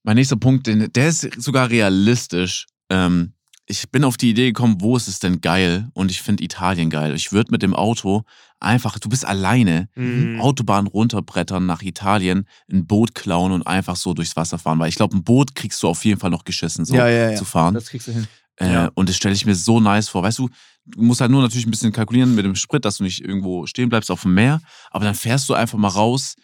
[0.03, 2.67] Mein nächster Punkt, der ist sogar realistisch.
[2.89, 3.33] Ähm,
[3.65, 5.89] ich bin auf die Idee gekommen, wo ist es denn geil?
[5.93, 7.15] Und ich finde Italien geil.
[7.15, 8.23] Ich würde mit dem Auto
[8.63, 10.39] einfach, du bist alleine, Mhm.
[10.41, 14.79] Autobahn runterbrettern nach Italien, ein Boot klauen und einfach so durchs Wasser fahren.
[14.79, 17.31] Weil ich glaube, ein Boot kriegst du auf jeden Fall noch geschissen, so Ja, ja,
[17.31, 17.35] ja.
[17.37, 17.73] zu fahren.
[17.73, 18.27] Das kriegst du hin.
[18.57, 18.91] Äh, Ja.
[18.95, 20.23] Und das stelle ich mir so nice vor.
[20.23, 20.49] Weißt du,
[20.85, 23.65] du musst halt nur natürlich ein bisschen kalkulieren mit dem Sprit, dass du nicht irgendwo
[23.65, 24.61] stehen bleibst auf dem Meer.
[24.91, 26.35] Aber dann fährst du einfach mal raus,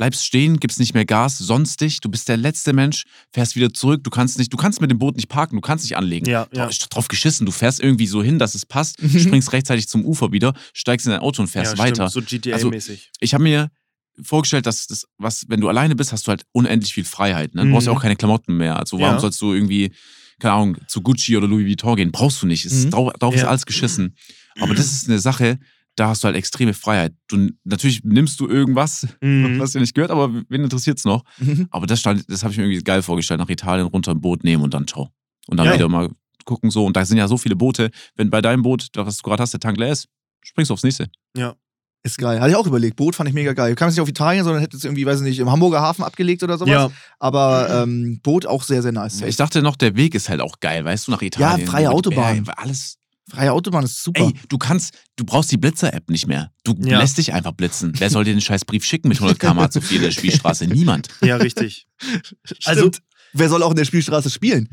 [0.00, 2.00] bleibst stehen, gibst nicht mehr Gas, sonst dich.
[2.00, 4.02] Du bist der letzte Mensch, fährst wieder zurück.
[4.02, 6.24] Du kannst nicht, du kannst mit dem Boot nicht parken, du kannst nicht anlegen.
[6.26, 6.70] Ja, ja.
[6.88, 7.44] drauf geschissen.
[7.44, 9.18] Du fährst irgendwie so hin, dass es passt, Mhm.
[9.20, 12.08] springst rechtzeitig zum Ufer wieder, steigst in dein Auto und fährst ja, weiter.
[12.08, 13.10] Stimmt, so Also, GTA-mäßig.
[13.20, 13.68] Ich habe mir
[14.22, 17.54] vorgestellt, dass das, was, wenn du alleine bist, hast du halt unendlich viel Freiheit.
[17.54, 17.66] Ne?
[17.66, 17.98] Du brauchst ja Mhm.
[17.98, 18.78] auch keine Klamotten mehr.
[18.78, 19.20] Also warum Ja.
[19.20, 19.92] sollst du irgendwie,
[20.38, 22.10] keine Ahnung, zu Gucci oder Louis Vuitton gehen?
[22.10, 22.64] Brauchst du nicht.
[22.64, 22.90] Es ist, Mhm.
[22.92, 23.48] drauf, drauf ist Ja.
[23.48, 24.16] alles geschissen.
[24.60, 25.58] Aber das ist eine Sache,
[26.00, 27.12] da hast du halt extreme Freiheit.
[27.28, 29.58] Du, natürlich nimmst du irgendwas, Mhm.
[29.58, 31.22] was dir nicht gehört, aber wen interessiert's noch?
[31.38, 31.68] Mhm.
[31.70, 33.38] Aber das, stand- das habe ich mir irgendwie geil vorgestellt.
[33.40, 35.10] Nach Italien runter ein Boot nehmen und dann ciao.
[35.46, 35.74] Und dann Ja.
[35.74, 36.08] wieder mal
[36.46, 36.84] gucken so.
[36.86, 37.90] Und da sind ja so viele Boote.
[38.16, 40.06] Wenn bei deinem Boot, was du gerade hast, der Tank leer ist,
[40.42, 41.10] springst du aufs nächste.
[42.02, 42.40] Ist geil.
[42.40, 42.96] Hatte ich auch überlegt.
[42.96, 43.74] Boot fand ich mega geil.
[43.74, 46.02] Kam jetzt nicht auf Italien, sondern hätte es irgendwie, weiß ich nicht, im Hamburger Hafen
[46.02, 46.72] abgelegt oder sowas.
[46.72, 49.20] Ja, Aber ähm, Boot auch sehr, sehr nice.
[49.20, 51.66] Ich dachte noch, der Weg ist halt auch geil, weißt du, nach Italien.
[51.66, 52.44] freie Über die Autobahn.
[52.44, 52.96] Berge, alles.
[53.30, 54.22] Freie Autobahn ist super.
[54.24, 56.50] Ey, du kannst, du brauchst die Blitzer-App nicht mehr.
[56.64, 56.98] Du Ja.
[56.98, 57.92] lässt dich einfach blitzen.
[57.96, 60.66] Wer soll dir den scheiß Brief schicken mit 100 km zu viel in der Spielstraße?
[60.66, 61.08] Niemand.
[61.22, 61.86] ja, richtig.
[62.64, 62.90] also,
[63.32, 64.68] wer soll auch in der Spielstraße spielen?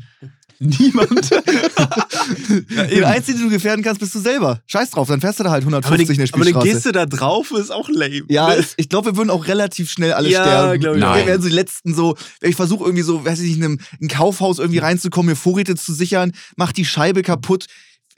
[0.60, 1.30] Niemand.
[2.90, 4.60] Den einzigen, den du gefährden kannst, bist du selber.
[4.66, 6.68] Scheiß drauf, dann fährst du da halt aber, 150 den, in der aber dann Spielstraße.
[6.74, 8.22] gehst du da drauf, ist auch lame.
[8.28, 10.80] ja, es- ich glaube, wir würden auch relativ schnell alle Ja, sterben.
[10.80, 11.14] glaub ich auch.
[11.16, 13.78] Wir wären so die letzten so, ich versuche irgendwie so, weiß ich nicht, in einem,
[14.02, 17.66] ein Kaufhaus irgendwie reinzukommen, mir Vorräte zu sichern, mach die Scheibe kaputt,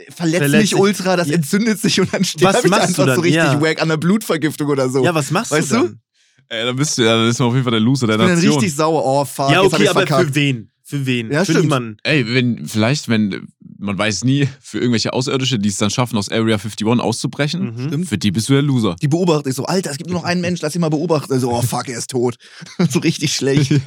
[0.09, 1.35] verletzt Verletzt mich ultra, das Ja.
[1.37, 3.17] entzündet sich und dann sterbe ich machst einfach du dann?
[3.17, 3.61] so richtig Ja.
[3.61, 5.05] wack an einer Blutvergiftung oder so.
[5.05, 5.83] Ja, was machst Weißt du du?
[5.83, 6.01] dann?
[6.49, 8.21] Ey, dann bist du, ja, dann ist man auf jeden Fall der Loser der ich
[8.21, 8.55] bin dann Nation.
[8.55, 9.03] richtig sauer.
[9.05, 10.29] Oh, fuck, ja, okay, aber verkackt.
[10.31, 10.71] für wen?
[10.83, 11.31] Für wen?
[11.31, 11.67] Ja, für stimmt.
[11.67, 11.97] niemanden.
[12.03, 13.47] Ey, wenn, vielleicht, wenn,
[13.79, 17.87] man weiß nie, für irgendwelche Außerirdische, die es dann schaffen, aus Area 51 auszubrechen, Mhm.
[17.87, 18.09] Stimmt.
[18.09, 18.97] für die bist du der Loser.
[19.01, 21.39] Die beobachte ich so, Alter, es gibt nur noch einen Mensch, lass ihn mal beobachten.
[21.39, 22.35] So, oh fuck, er ist tot.
[22.91, 23.71] so richtig schlecht.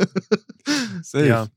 [1.04, 1.28] Safe.
[1.28, 1.48] Ja.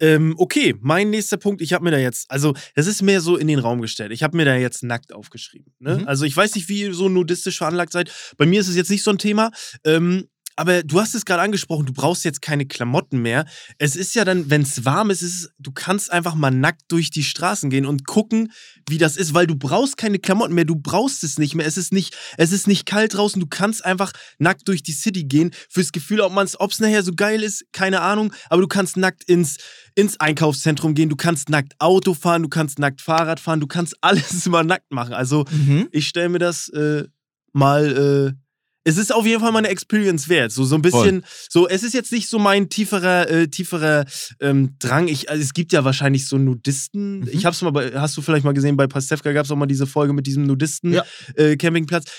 [0.00, 3.36] Ähm, okay, mein nächster Punkt, ich habe mir da jetzt, also das ist mehr so
[3.36, 4.12] in den Raum gestellt.
[4.12, 5.72] Ich habe mir da jetzt nackt aufgeschrieben.
[5.78, 5.98] Ne?
[5.98, 6.08] Mhm.
[6.08, 8.12] Also ich weiß nicht, wie ihr so nudistisch veranlagt seid.
[8.36, 9.50] Bei mir ist es jetzt nicht so ein Thema.
[9.84, 13.44] Ähm, aber du hast es gerade angesprochen, du brauchst jetzt keine Klamotten mehr.
[13.78, 17.10] Es ist ja dann, wenn es warm ist, ist du kannst einfach mal nackt durch
[17.10, 18.52] die Straßen gehen und gucken,
[18.88, 21.66] wie das ist, weil du brauchst keine Klamotten mehr, du brauchst es nicht mehr.
[21.66, 25.24] Es ist nicht, es ist nicht kalt draußen, du kannst einfach nackt durch die City
[25.24, 25.50] gehen.
[25.68, 29.58] Fürs Gefühl, ob es nachher so geil ist, keine Ahnung, aber du kannst nackt ins,
[29.94, 33.94] ins Einkaufszentrum gehen, du kannst nackt Auto fahren, du kannst nackt Fahrrad fahren, du kannst
[34.00, 35.12] alles immer nackt machen.
[35.12, 35.88] Also mhm.
[35.92, 37.04] ich stelle mir das äh,
[37.52, 38.34] mal.
[38.34, 38.45] Äh,
[38.86, 40.52] es ist auf jeden Fall mal eine Experience wert.
[40.52, 44.04] So, so ein bisschen, so, es ist jetzt nicht so mein tieferer, äh, tieferer
[44.40, 45.08] ähm, Drang.
[45.08, 47.20] Ich, also es gibt ja wahrscheinlich so Nudisten.
[47.20, 47.28] Mhm.
[47.32, 49.66] Ich hab's mal bei, hast du vielleicht mal gesehen, bei Pastewka gab es auch mal
[49.66, 51.04] diese Folge mit diesem Nudisten Ja.
[51.34, 51.56] äh.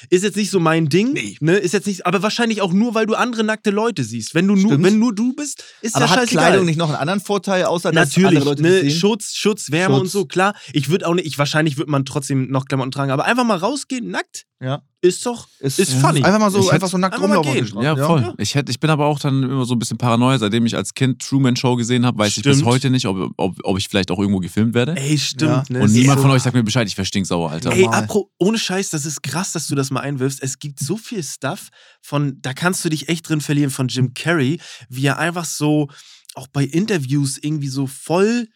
[0.10, 1.14] Ist jetzt nicht so mein Ding.
[1.14, 1.38] Nee.
[1.40, 1.56] Ne?
[1.56, 4.36] Ist jetzt nicht, aber wahrscheinlich auch nur, weil du andere nackte Leute siehst.
[4.36, 6.48] Wenn du nur, wenn nur du bist, ist Aber ja hat scheißegal.
[6.48, 8.92] Kleidung nicht noch einen anderen Vorteil, außer dass Natürlich, andere Leute ne?
[8.92, 10.02] Schutz, Schutz, Wärme Schutz.
[10.02, 10.54] und so, klar.
[10.74, 13.58] Ich würde auch nicht, ich, wahrscheinlich würde man trotzdem noch Klamotten tragen, aber einfach mal
[13.58, 14.82] rausgehen, nackt, Ja.
[15.08, 16.24] Ist doch, ist, Ist, funny.
[16.24, 17.82] Einfach mal so, Ich hätte- einfach so nackt rumlaufen.
[17.82, 18.22] Ja, voll.
[18.22, 18.34] Ja.
[18.38, 20.40] Ich, hätt, ich bin aber auch dann immer so ein bisschen paranoid.
[20.40, 22.58] Seitdem ich als Kind Truman Show gesehen habe, weiß ich Stimmt.
[22.58, 24.96] bis heute nicht, ob, ob, ob ich vielleicht auch irgendwo gefilmt werde.
[24.96, 25.64] Ey, stimmt, Ja.
[25.70, 25.82] ne?
[25.84, 27.72] Und niemand ist von so- euch sagt mir Bescheid, ich wäre stinksauer, Alter.
[27.72, 30.44] Ey, apro, ohne Scheiß, das ist krass, dass du das mal einwirfst.
[30.44, 31.70] Es gibt so viel Stuff
[32.02, 35.88] von, da kannst du dich echt drin verlieren, von Jim Carrey, wie er einfach so,
[36.36, 38.48] auch bei Interviews irgendwie so voll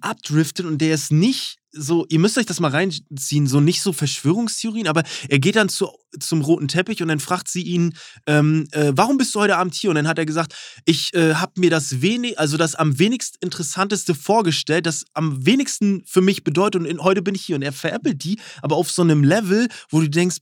[0.00, 3.92] abdriftet und der ist nicht so, ihr müsst euch das mal reinziehen, so nicht so
[3.92, 7.94] Verschwörungstheorien, aber er geht dann zu, zum roten Teppich und dann fragt sie ihn,
[8.26, 9.90] ähm, äh, warum bist du heute Abend hier?
[9.90, 10.54] Und dann hat er gesagt,
[10.84, 16.02] ich äh, habe mir das wenig, also das am wenigst interessanteste vorgestellt, das am wenigsten
[16.06, 17.56] für mich bedeutet und in, heute bin ich hier.
[17.56, 20.38] Und er veräppelt die, aber auf so einem Level, wo du denkst,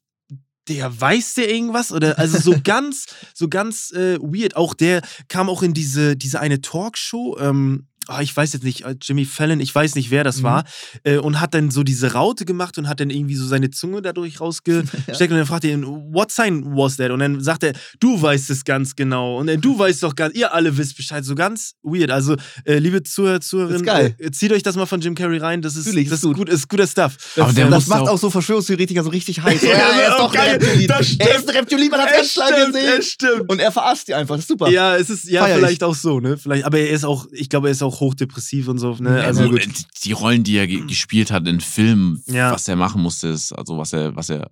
[0.68, 1.92] der weiß der irgendwas?
[1.92, 4.56] Oder also so ganz so ganz äh, weird.
[4.56, 8.84] Auch der kam auch in diese diese eine Talkshow ähm, ah, ich weiß jetzt nicht,
[8.84, 10.42] äh, Jimmy Fallon, ich weiß nicht, wer das Mhm.
[10.44, 10.64] war,
[11.04, 14.02] äh, und hat dann so diese Raute gemacht und hat dann irgendwie so seine Zunge
[14.02, 14.90] dadurch rausgesteckt
[15.32, 17.10] und dann fragt er ihn, what sign was that?
[17.10, 20.34] Und dann sagt er, du weißt es ganz genau und äh, du weißt doch ganz,
[20.34, 22.10] ihr alle wisst Bescheid, so ganz weird.
[22.10, 24.14] Also, äh, liebe Zuhörer, Zuhörerinnen.
[24.18, 26.34] Äh, zieht euch das mal von Jim Carrey rein, das ist, Natürlich, das ist ist,
[26.36, 27.16] gut, ist guter Stuff.
[27.36, 29.62] Aber der das muss macht auch- auch so Verschwörungstheoretiker so richtig heiß.
[29.62, 30.50] Ja, ja, er ist oh, doch ein geil.
[30.56, 30.88] Reptilin.
[30.88, 33.40] Das Er ist ein Reptilin, man hat ganz stimmt, gesehen.
[33.48, 34.68] Und er verarscht die einfach, das ist super.
[34.70, 35.60] Ja, es ist ja Feier ich.
[35.60, 36.36] vielleicht auch so, ne?
[36.38, 39.22] Vielleicht, aber er ist auch, ich glaube, er ist auch hochdepressiv und so, ne?
[39.22, 39.58] Also Also,
[40.04, 42.52] die Rollen, die er ge gespielt hat in Filmen, Ja.
[42.52, 44.48] was er machen musste, ist, also was er, was er,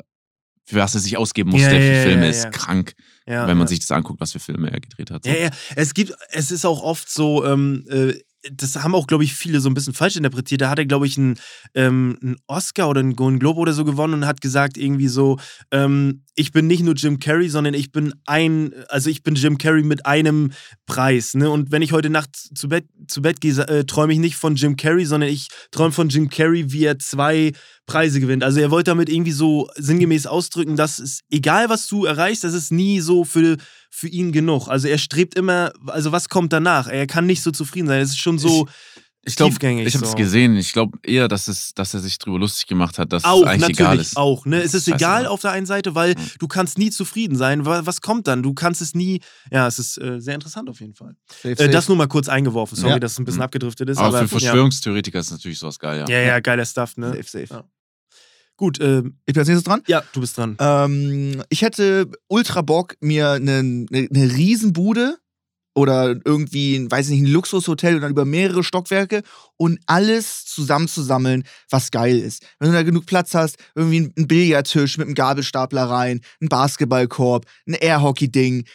[0.66, 2.94] für was er sich ausgeben musste Ja, für Filme, ist krank,
[3.26, 5.24] wenn man sich das anguckt, was für Filme er gedreht hat.
[5.24, 5.30] So.
[5.30, 5.50] Ja, ja.
[5.76, 8.14] Es gibt, es ist auch oft so, ähm, äh,
[8.52, 10.60] das haben auch, glaube ich, viele so ein bisschen falsch interpretiert.
[10.60, 11.36] Da hat er, glaube ich, einen,
[11.74, 15.38] ähm, einen Oscar oder einen Golden Globe oder so gewonnen und hat gesagt, irgendwie so,
[15.70, 19.58] ähm, ich bin nicht nur Jim Carrey, sondern ich bin ein, also ich bin Jim
[19.58, 20.52] Carrey mit einem
[20.86, 21.34] Preis.
[21.34, 21.48] Ne?
[21.48, 24.56] Und wenn ich heute Nacht zu Bett, zu Bett gehe, äh, träume ich nicht von
[24.56, 27.52] Jim Carrey, sondern ich träume von Jim Carrey, wie er zwei
[27.86, 28.42] Preise gewinnt.
[28.44, 32.54] Also er wollte damit irgendwie so sinngemäß ausdrücken, dass es egal, was du erreichst, das
[32.54, 33.56] ist nie so für,
[33.90, 34.68] für ihn genug.
[34.68, 36.88] Also er strebt immer, also was kommt danach?
[36.88, 38.00] Er kann nicht so zufrieden sein.
[38.00, 38.66] Es ist schon so
[39.26, 39.86] Ich glaube, tiefgängig.
[39.86, 40.16] ich habe es so.
[40.16, 40.56] gesehen.
[40.56, 43.46] Ich glaube eher, dass, es, dass er sich drüber lustig gemacht hat, dass Auch, es
[43.48, 44.16] eigentlich natürlich, egal ist.
[44.18, 44.44] auch.
[44.46, 44.58] Ne?
[44.62, 45.20] Es ist Scheißegal.
[45.22, 46.30] egal auf der einen Seite, weil Mhm.
[46.38, 47.64] du kannst nie zufrieden sein.
[47.66, 48.42] Wa- Was kommt dann?
[48.42, 49.20] Du kannst es nie.
[49.50, 51.16] Ja, es ist äh, sehr interessant auf jeden Fall.
[51.30, 51.70] Safe, Äh, safe.
[51.70, 52.76] das nur mal kurz eingeworfen.
[52.76, 52.98] Sorry, Ja.
[52.98, 53.44] dass es ein bisschen Mhm.
[53.44, 53.96] abgedriftet ist.
[53.98, 56.08] Aber Aber, für Verschwörungstheoretiker ist natürlich sowas geil, ja.
[56.08, 56.18] ja.
[56.20, 57.08] ja, ja, geiler Stuff, ne?
[57.08, 57.46] safe, safe.
[57.50, 57.64] Ja.
[58.56, 59.82] Gut, ähm, Ich bin als nächstes dran.
[59.86, 60.56] ja, du bist dran.
[60.60, 65.18] Ähm, ich hätte ultra Bock, mir eine, eine, eine Riesenbude
[65.74, 69.22] oder irgendwie, weiß ich nicht, ein Luxushotel und dann über mehrere Stockwerke
[69.56, 72.46] und alles zusammenzusammeln, was geil ist.
[72.60, 77.46] Wenn du da genug Platz hast, irgendwie ein Billardtisch mit einem Gabelstapler rein, ein Basketballkorb,
[77.66, 78.66] ein Airhockey-Ding.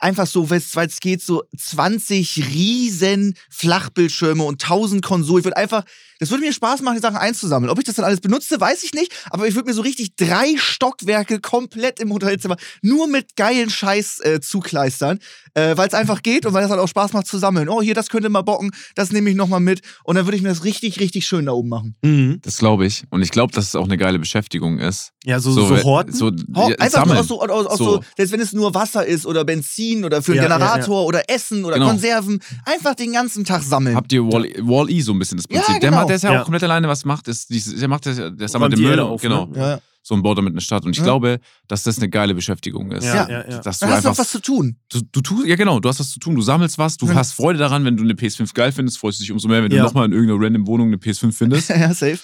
[0.00, 5.38] Einfach so, weil es geht, so 20 riesen Flachbildschirme und 1000 Konsolen.
[5.38, 5.84] Ich würde einfach
[6.20, 7.70] Das würde mir Spaß machen, die Sachen einzusammeln.
[7.70, 9.12] Ob ich das dann alles benutze, weiß ich nicht.
[9.30, 14.20] Aber ich würde mir so richtig drei Stockwerke komplett im Hotelzimmer nur mit geilen Scheiß
[14.20, 15.18] äh, zukleistern.
[15.54, 17.68] Äh, weil es einfach geht und weil es halt auch Spaß macht zu sammeln.
[17.68, 19.80] Oh, hier, das könnte mal bocken, das nehme ich nochmal mit.
[20.04, 21.96] Und dann würde ich mir das richtig, richtig schön da oben machen.
[22.02, 22.38] Mhm.
[22.42, 23.02] Das glaube ich.
[23.10, 25.10] Und ich glaube, dass es auch eine geile Beschäftigung ist.
[25.24, 26.12] Ja, so, so, äh, Horten.
[26.12, 27.08] So, ja, einfach sammeln.
[27.14, 27.84] nur aus so, aus, aus so.
[27.96, 28.04] So.
[28.16, 31.28] selbst wenn es nur Wasser ist oder Benzin oder für einen Ja, ja, Generator oder
[31.28, 31.88] Essen oder Genau.
[31.88, 33.96] Konserven, einfach den ganzen Tag sammeln.
[33.96, 35.80] Habt ihr Wall- Wall-E so ein bisschen das Ja, Prinzip?
[35.80, 36.02] der, genau.
[36.10, 36.40] Der ist ja, Ja.
[36.40, 39.00] auch komplett alleine, was macht, ist, dieses- der macht das, der sammelt den die Müll.
[39.00, 39.46] Auf, genau.
[39.46, 39.58] ne?
[39.58, 39.80] ja, ja.
[40.02, 40.84] So ein baut damit eine Stadt.
[40.84, 41.04] Und ich Ja.
[41.04, 43.04] glaube, dass das eine geile Beschäftigung ist.
[43.04, 43.48] Ja, Ja.
[43.48, 43.58] ja.
[43.60, 44.18] Dass du Dann hast du einfach.
[44.22, 44.76] was zu tun.
[44.90, 47.32] Du, du tust, ja, genau, du hast was zu tun, du sammelst was, du hast
[47.32, 49.78] Freude daran, wenn du eine PS5 geil findest, freust du dich umso mehr, wenn Ja.
[49.78, 51.68] du nochmal in irgendeiner random Wohnung eine PS5 findest.
[51.68, 52.18] ja, safe.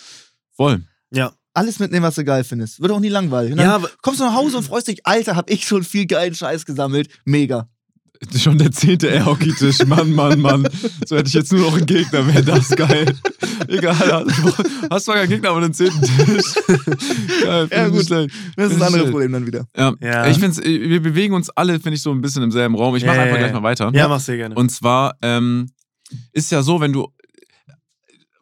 [0.57, 0.83] Voll.
[1.13, 1.33] Ja.
[1.53, 2.81] Alles mitnehmen, was du geil findest.
[2.81, 3.57] Wird auch nie langweilig.
[3.57, 6.67] Ja, kommst du nach Hause und freust dich, Alter, hab ich schon viel geilen Scheiß
[6.67, 7.09] gesammelt.
[7.25, 7.69] Mega.
[8.39, 9.85] Schon der zehnte Air-Hockey-Tisch.
[9.87, 10.69] Mann, Mann, Mann.
[11.07, 13.15] So hätte ich jetzt nur noch einen Gegner, wäre das geil.
[13.69, 14.25] Egal,
[14.91, 16.55] hast zwar keinen Gegner, aber einen zehnten Tisch.
[17.45, 18.07] Geil, Ja, gut.
[18.07, 18.31] Schlecht.
[18.57, 19.11] Das ist ein anderes.
[19.11, 19.67] Problem dann wieder.
[19.77, 19.95] Ja.
[20.01, 20.27] Ja.
[20.27, 22.97] Ich finde, wir bewegen uns alle, finde ich, so ein bisschen im selben Raum.
[22.97, 23.61] Ich mache Ja, einfach ja, gleich ja.
[23.61, 23.91] mal weiter.
[23.95, 24.55] Ja, mach sehr gerne.
[24.55, 25.71] Und zwar ähm,
[26.33, 27.09] ist ja so, wenn du.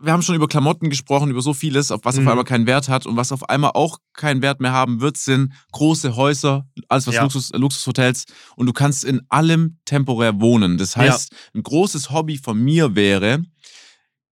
[0.05, 2.27] Wir haben schon über Klamotten gesprochen, über so vieles, auf was Mhm.
[2.27, 5.17] auf einmal keinen Wert hat und was auf einmal auch keinen Wert mehr haben wird,
[5.17, 7.23] sind große Häuser, alles was Ja.
[7.23, 8.25] Luxus, Luxushotels
[8.57, 10.77] und du kannst in allem temporär wohnen.
[10.79, 13.43] Das heißt, ein großes Hobby von mir wäre,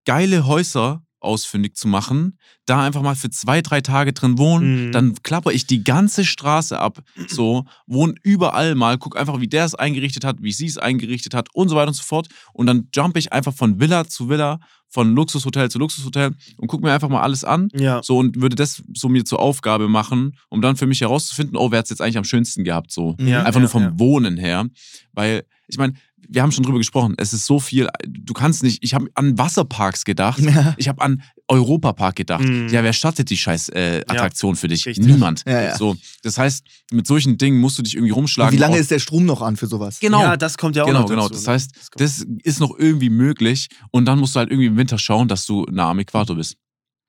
[0.04, 4.92] geile Häuser ausfindig zu machen, da einfach mal für zwei, drei Tage drin wohnen, Mhm.
[4.92, 9.64] dann klapper ich die ganze Straße ab, so, wohne überall mal, guck einfach, wie der
[9.64, 12.66] es eingerichtet hat, wie sie es eingerichtet hat und so weiter und so fort und
[12.66, 14.58] dann jump ich einfach von Villa zu Villa,
[14.88, 18.02] von Luxushotel zu Luxushotel und guck mir einfach mal alles an, ja.
[18.02, 21.70] so und würde das so mir zur Aufgabe machen, um dann für mich herauszufinden, oh,
[21.70, 23.16] wer hat es jetzt eigentlich am schönsten gehabt, so.
[23.18, 23.98] Ja, Einfach ja, nur vom.
[23.98, 24.66] Wohnen her.
[25.14, 25.94] Weil, ich meine,
[26.32, 29.36] wir haben schon drüber gesprochen, es ist so viel, du kannst nicht, ich habe an
[29.38, 30.74] Wasserparks gedacht, Ja.
[30.78, 32.44] ich habe an Europapark gedacht.
[32.44, 32.68] Mhm.
[32.68, 34.86] Ja, wer startet die scheiß äh, Attraktion für dich?
[34.86, 35.04] richtig.
[35.06, 35.42] Niemand.
[35.46, 35.76] Ja, ja.
[35.76, 38.52] So, das heißt, mit solchen Dingen musst du dich irgendwie Und rumschlagen.
[38.54, 40.00] wie lange ist der Strom noch an für sowas?
[40.00, 40.22] Genau.
[40.22, 41.22] Ja, das kommt ja auch Genau, noch genau.
[41.28, 44.66] dazu, Das heißt, kommt- das ist noch irgendwie möglich und dann musst du halt irgendwie
[44.68, 46.56] im Winter schauen, dass du nah am Äquator bist.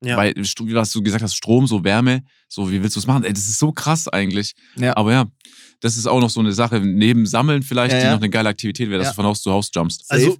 [0.04, 0.16] ja.
[0.18, 3.24] Weil, was du gesagt hast, Strom, so Wärme, so wie willst du es machen?
[3.24, 4.52] Ey, das ist so krass eigentlich.
[4.76, 4.94] Ja.
[4.98, 5.24] Aber ja,
[5.84, 8.10] das ist auch noch so eine Sache, neben Sammeln vielleicht, Ja, die ja.
[8.12, 9.12] noch eine geile Aktivität wäre, dass Ja.
[9.12, 10.04] du von Haus zu Haus jumpst.
[10.08, 10.38] also.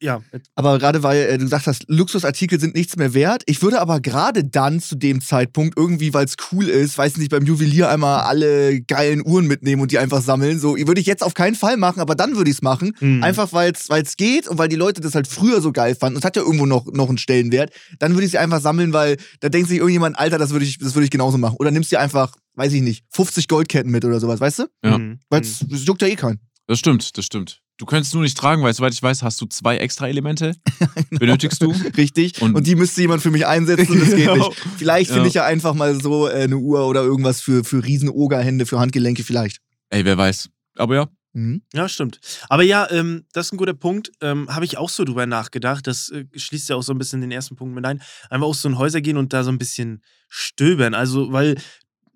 [0.00, 0.22] Ja.
[0.54, 3.42] Aber gerade weil äh, du gesagt hast, Luxusartikel sind nichts mehr wert.
[3.46, 7.30] Ich würde aber gerade dann zu dem Zeitpunkt irgendwie, weil es cool ist, weiß nicht,
[7.30, 10.58] beim Juwelier einmal alle geilen Uhren mitnehmen und die einfach sammeln.
[10.58, 12.96] So würde ich jetzt auf keinen Fall machen, aber dann würde ich es machen.
[13.00, 13.22] Mhm.
[13.22, 16.16] Einfach weil es geht und weil die Leute das halt früher so geil fanden.
[16.16, 17.72] Und es hat ja irgendwo noch, noch einen Stellenwert.
[17.98, 20.78] Dann würde ich sie einfach sammeln, weil da denkt sich irgendjemand, Alter, das würde ich,
[20.78, 21.56] das würde ich genauso machen.
[21.58, 24.66] Oder nimmst dir einfach, weiß ich nicht, 50 Goldketten mit oder sowas, weißt du?
[24.84, 24.98] Ja.
[24.98, 25.20] Mhm.
[25.28, 26.40] Weil es es juckt ja eh keinen.
[26.66, 27.60] Das stimmt, das stimmt.
[27.80, 30.54] Du könntest nur nicht tragen, weil soweit ich weiß, hast du zwei extra Elemente.
[31.10, 31.70] Benötigst du?
[31.96, 32.42] Richtig.
[32.42, 34.48] Und- Und, die müsste jemand für mich einsetzen und das geht Genau.
[34.48, 34.60] nicht.
[34.76, 35.28] Vielleicht finde Ja.
[35.28, 39.24] ich ja einfach mal so äh, eine Uhr oder irgendwas für, für Riesen-Ogerhände, für Handgelenke
[39.24, 39.60] vielleicht.
[39.88, 40.50] Ey, wer weiß.
[40.76, 41.62] Aber ja, Mhm.
[41.72, 42.18] Ja, stimmt.
[42.48, 44.10] Aber ja, ähm, das ist ein guter Punkt.
[44.20, 45.86] Ähm, Habe ich auch so drüber nachgedacht.
[45.86, 48.02] Das äh, schließt ja auch so ein bisschen den ersten Punkt mit ein.
[48.30, 50.92] Einfach auch so in Häuser gehen und da so ein bisschen stöbern.
[50.92, 51.56] Also, weil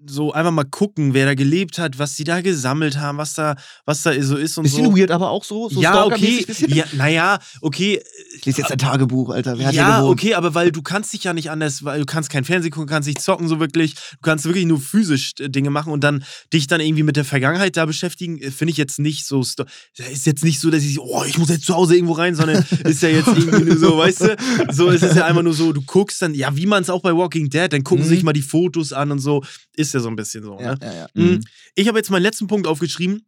[0.07, 3.57] so einfach mal gucken, wer da gelebt hat, was sie da gesammelt haben, was da,
[3.85, 4.97] was da so ist und Bisschen so.
[4.97, 5.69] weird, aber auch so.
[5.69, 6.45] so ja, okay.
[6.47, 6.71] bisschen.
[6.75, 8.01] Ja, naja, okay.
[8.37, 9.59] Ich lese jetzt ein Tagebuch, Alter.
[9.59, 12.45] Wer Ja, okay, aber weil du kannst dich ja nicht anders, weil du kannst kein
[12.45, 13.95] Fernsehen gucken, kannst nicht zocken so wirklich.
[13.95, 17.25] Du kannst wirklich nur physisch äh, Dinge machen und dann dich dann irgendwie mit der
[17.25, 19.41] Vergangenheit da beschäftigen, äh, finde ich jetzt nicht so.
[19.41, 22.65] Ist jetzt nicht so, dass ich, oh, ich muss jetzt zu Hause irgendwo rein, sondern
[22.85, 24.37] ist ja jetzt irgendwie nur so, weißt du?
[24.73, 27.01] So ist es ja einfach nur so, du guckst dann, ja, wie man es auch
[27.03, 28.09] bei Walking Dead, dann gucken Mhm.
[28.09, 29.43] sie sich mal die Fotos an und so.
[29.77, 30.59] Ist ja so ein bisschen so.
[30.61, 30.79] Ja, Ne?
[30.83, 31.07] ja, ja.
[31.15, 31.41] Mhm.
[31.75, 33.27] Ich habe jetzt meinen letzten Punkt aufgeschrieben.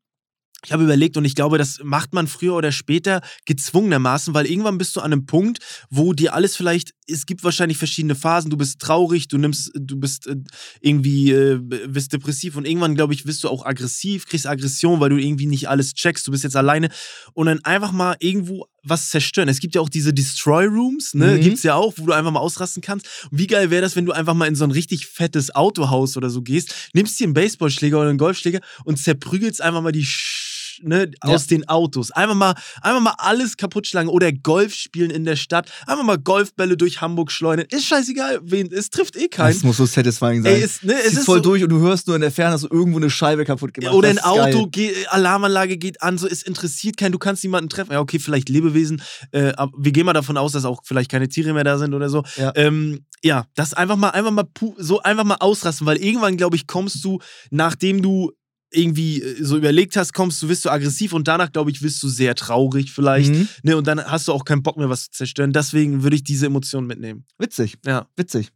[0.64, 4.78] Ich habe überlegt und ich glaube, das macht man früher oder später gezwungenermaßen, weil irgendwann
[4.78, 5.58] bist du an einem Punkt,
[5.90, 9.96] wo dir alles vielleicht, es gibt wahrscheinlich verschiedene Phasen, du bist traurig, du nimmst, du
[10.00, 10.36] bist äh,
[10.80, 15.10] irgendwie, äh, bist depressiv und irgendwann, glaube ich, wirst du auch aggressiv, kriegst Aggression, weil
[15.10, 16.88] du irgendwie nicht alles checkst, du bist jetzt alleine
[17.34, 19.48] und dann einfach mal irgendwo was zerstören.
[19.48, 21.40] Es gibt ja auch diese Destroy Rooms, ne, Mhm.
[21.40, 23.06] gibt's ja auch, wo du einfach mal ausrasten kannst.
[23.30, 26.16] Und wie geil wäre das, wenn du einfach mal in so ein richtig fettes Autohaus
[26.16, 30.04] oder so gehst, nimmst dir einen Baseballschläger oder einen Golfschläger und zerprügelst einfach mal die
[30.04, 32.10] Sch Ne, aus den Autos.
[32.10, 35.70] Einfach mal, einfach mal alles kaputt schlagen oder Golf spielen in der Stadt.
[35.86, 37.66] Einfach mal Golfbälle durch Hamburg schleudern.
[37.70, 39.54] Ist scheißegal, wen, es trifft eh keinen.
[39.54, 40.54] Das muss so satisfying sein.
[40.54, 42.52] Ey, ist, ne, es ist voll so, durch und du hörst nur in der Ferne,
[42.52, 44.18] dass so irgendwo eine Scheibe kaputt gemacht oder ein.
[44.18, 47.92] Auto, geht, Alarmanlage geht an, so es interessiert keinen, du kannst niemanden treffen.
[47.92, 49.02] Ja, okay, vielleicht Lebewesen.
[49.32, 51.94] Äh, aber wir gehen mal davon aus, dass auch vielleicht keine Tiere mehr da sind
[51.94, 52.24] oder so.
[52.36, 52.52] Ja.
[52.54, 54.46] Ähm, ja, das einfach mal, einfach mal
[54.78, 57.18] so einfach mal ausrasten, weil irgendwann, glaube ich, kommst du,
[57.50, 58.32] nachdem du
[58.70, 62.02] irgendwie äh, so überlegt hast, kommst du, wirst du aggressiv und danach, glaube ich, wirst
[62.02, 63.32] du sehr traurig vielleicht.
[63.32, 63.48] Mhm.
[63.62, 65.52] Ne, und dann hast du auch keinen Bock mehr, was zu zerstören.
[65.52, 67.24] Deswegen würde ich diese Emotionen mitnehmen.
[67.38, 68.08] Witzig, Ja.
[68.16, 68.50] witzig.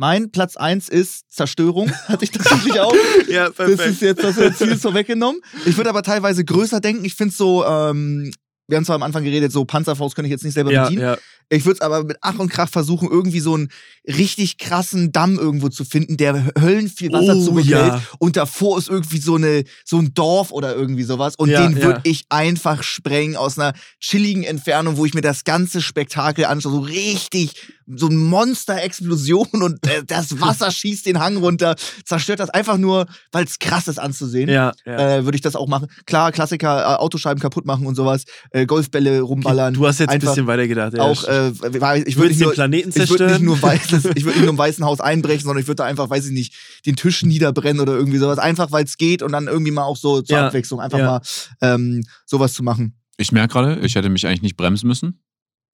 [0.00, 2.94] Mein Platz 1 ist Zerstörung, hatte ich tatsächlich auch.
[3.28, 5.40] Ja, Das ist jetzt das Ziel so weggenommen.
[5.66, 7.04] Ich würde aber teilweise größer denken.
[7.04, 8.32] Ich finde so, ähm,
[8.68, 11.02] wir haben zwar am Anfang geredet, so Panzerfaust könnte ich jetzt nicht selber ja, bedienen.
[11.02, 11.18] ja.
[11.50, 13.70] Ich würde es aber mit Ach und Krach versuchen, irgendwie so einen
[14.06, 17.70] richtig krassen Damm irgendwo zu finden, der Höllen viel Wasser Oh, zugehält.
[17.94, 18.02] ja.
[18.18, 21.36] Und davor ist irgendwie so, eine, so ein Dorf oder irgendwie sowas.
[21.36, 25.44] Und Ja, den würde ich einfach sprengen aus einer chilligen Entfernung, wo ich mir das
[25.44, 26.72] ganze Spektakel anschaue.
[26.72, 27.54] So richtig,
[27.94, 33.06] so ein Monster-Explosion und äh, das Wasser schießt den Hang runter, zerstört das einfach nur,
[33.32, 34.48] weil es krass ist anzusehen.
[34.48, 35.16] Ja, ja.
[35.18, 35.88] Äh, würde ich das auch machen.
[36.06, 39.74] Klar, Klassiker, äh, Autoscheiben kaputt machen und sowas, äh, Golfbälle rumballern.
[39.74, 40.94] du hast jetzt ein bisschen weiter gedacht.
[40.94, 43.30] Ja, auch, äh, ich würde nicht den nur, Planeten ich würde zerstören.
[43.32, 45.84] nicht nur weißes, ich würde nicht nur im Weißen Haus einbrechen, sondern ich würde da
[45.84, 46.54] einfach, weiß ich nicht,
[46.86, 48.38] den Tisch niederbrennen oder irgendwie sowas.
[48.38, 51.06] Einfach, weil es geht und dann irgendwie mal auch so zur Ja, Abwechslung einfach ja.
[51.06, 51.20] mal
[51.60, 52.94] ähm, sowas zu machen.
[53.16, 55.20] Ich merke gerade, ich hätte mich eigentlich nicht bremsen müssen.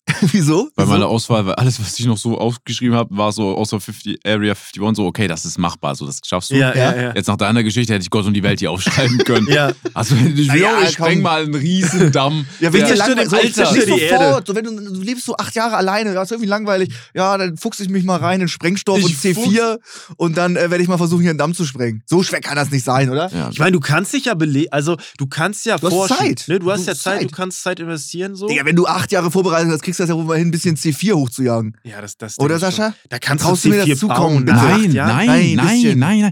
[0.33, 0.69] Wieso?
[0.77, 4.21] Bei meiner Auswahl, weil alles, was ich noch so aufgeschrieben habe, war so außer 50,
[4.27, 6.57] Area 51 so, okay, das ist machbar, so das schaffst du.
[6.57, 7.15] ja, ja, Ja.
[7.15, 9.49] Jetzt nach deiner Geschichte hätte ich Gott und die Welt hier aufschreiben können.
[9.51, 12.45] Ja, Also, ich, Na ja, ich spreng mal einen Riesendamm.
[12.61, 13.73] Ja, wenn Ja, langweilig so, Alter.
[13.73, 14.47] nicht die sofort.
[14.47, 16.93] So, wenn du, du lebst so acht Jahre alleine, das ist irgendwie langweilig.
[17.15, 19.79] Ja, dann fuchse ich mich mal rein in Sprengstoff Ich und C4
[20.17, 22.03] und dann äh, werde ich mal versuchen, hier einen Damm zu sprengen.
[22.07, 23.31] So schwer kann das nicht sein, oder?
[23.35, 23.49] Ja.
[23.51, 26.09] ich meine, du kannst dich ja belegen, also du kannst ja Du hast.
[26.19, 26.45] Zeit.
[26.49, 26.59] Ne?
[26.59, 27.31] Du hast Du ja Zeit, Zeit.
[27.31, 28.47] du kannst Zeit investieren so.
[28.49, 30.51] Digga, wenn du acht Jahre vorbereitet hast, kriegst du das ja wohl mal hin, ein
[30.51, 31.77] bisschen C4 hochzujagen.
[31.85, 32.59] ja, das, das Oder.
[32.59, 32.95] Sascha?
[33.09, 36.31] Da kannst du mir C4 das zukommen, Nein, nein, Nein, nein, nein,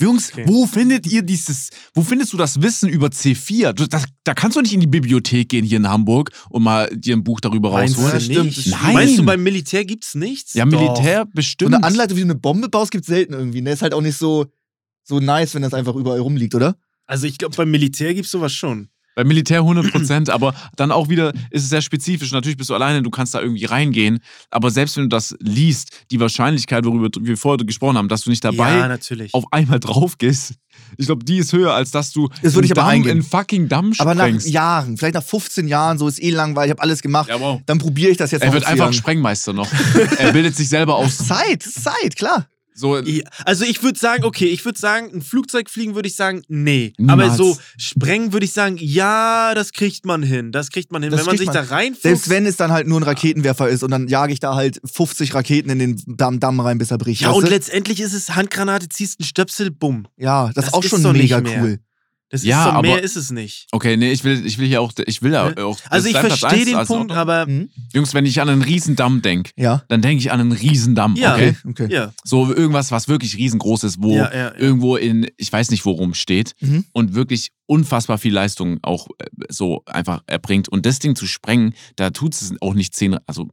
[0.00, 0.44] Jungs, Okay.
[0.46, 3.72] wo findet ihr dieses, wo findest du das Wissen über C4?
[3.72, 6.88] Du, das, da kannst du nicht in die Bibliothek gehen hier in Hamburg und mal
[6.94, 8.20] dir ein Buch darüber Meinst rausholen.
[8.20, 8.56] stimmt, nicht?
[8.58, 8.82] das stimmt.
[8.82, 8.94] Nein.
[8.94, 10.54] Meinst du, beim Militär gibt's nichts?
[10.54, 10.64] Ja.
[10.64, 11.74] Militär So bestimmt.
[11.74, 13.60] eine Anleitung, wie du eine Bombe baust, gibt's selten irgendwie.
[13.62, 13.72] Ne?
[13.72, 14.46] Ist halt auch nicht so,
[15.04, 16.76] so nice, wenn das einfach überall rumliegt, oder?
[17.06, 18.88] Also ich glaube, beim Militär gibt's sowas schon.
[19.14, 22.32] Beim Militär 100%, aber dann auch wieder ist es sehr spezifisch.
[22.32, 24.20] Natürlich bist du alleine, du kannst da irgendwie reingehen.
[24.50, 28.30] Aber selbst wenn du das liest, die Wahrscheinlichkeit, worüber wir vorher gesprochen haben, dass du
[28.30, 29.34] nicht dabei ja, natürlich.
[29.34, 30.54] auf einmal drauf gehst,
[30.96, 33.22] ich glaube, die ist höher, als dass du Das würde ich einen aber Damm, einen
[33.22, 34.48] fucking Damm Aber nach sprengst.
[34.48, 37.28] Jahren, vielleicht nach 15 Jahren, so ist eh langweilig, ich habe alles gemacht.
[37.28, 37.60] Ja, wow.
[37.66, 38.92] Dann probiere ich das jetzt Er wird einfach.
[38.92, 39.68] Sprengmeister noch.
[40.18, 41.18] er bildet sich selber aus.
[41.26, 42.46] Zeit, Zeit, klar.
[42.74, 46.16] So, Ja, Also ich würde sagen, okay, ich würde sagen, ein Flugzeug fliegen würde ich
[46.16, 46.92] sagen, nee.
[46.98, 47.34] Niemals.
[47.34, 50.52] Aber so sprengen würde ich sagen, ja, das kriegt man hin.
[50.52, 51.10] Das kriegt man hin.
[51.10, 51.54] Das wenn man sich man.
[51.54, 52.02] da reinfuchst.
[52.02, 54.80] Selbst wenn es dann halt nur ein Raketenwerfer ist und dann jage ich da halt
[54.84, 57.22] 50 Raketen in den Damm, Damm rein, bis er bricht.
[57.22, 57.50] Ja, und du?
[57.50, 60.06] letztendlich ist es Handgranate, ziehst einen Stöpsel, bumm.
[60.16, 61.62] ja, das, das ist auch schon mega mehr.
[61.62, 61.78] cool.
[62.32, 63.66] Das Ja, ist so, aber- mehr ist es nicht.
[63.72, 65.78] okay, nee, ich will, ich will hier auch, ich will ja auch.
[65.90, 67.68] Also ich verstehe den also- Punkt, aber Mhm.
[67.92, 71.34] Jungs, wenn ich an einen Riesendamm denke, Ja, dann denke ich an einen Riesendamm, Ja.
[71.34, 71.54] okay?
[71.68, 71.88] okay.
[71.90, 74.54] ja, So irgendwas, was wirklich riesengroß ist, wo ja, ja, ja.
[74.56, 76.86] irgendwo in, ich weiß nicht worum steht Mhm.
[76.92, 80.70] und wirklich unfassbar viel Leistung auch äh, so einfach erbringt.
[80.70, 83.48] Und das Ding zu sprengen, da tut es auch nicht zehn, also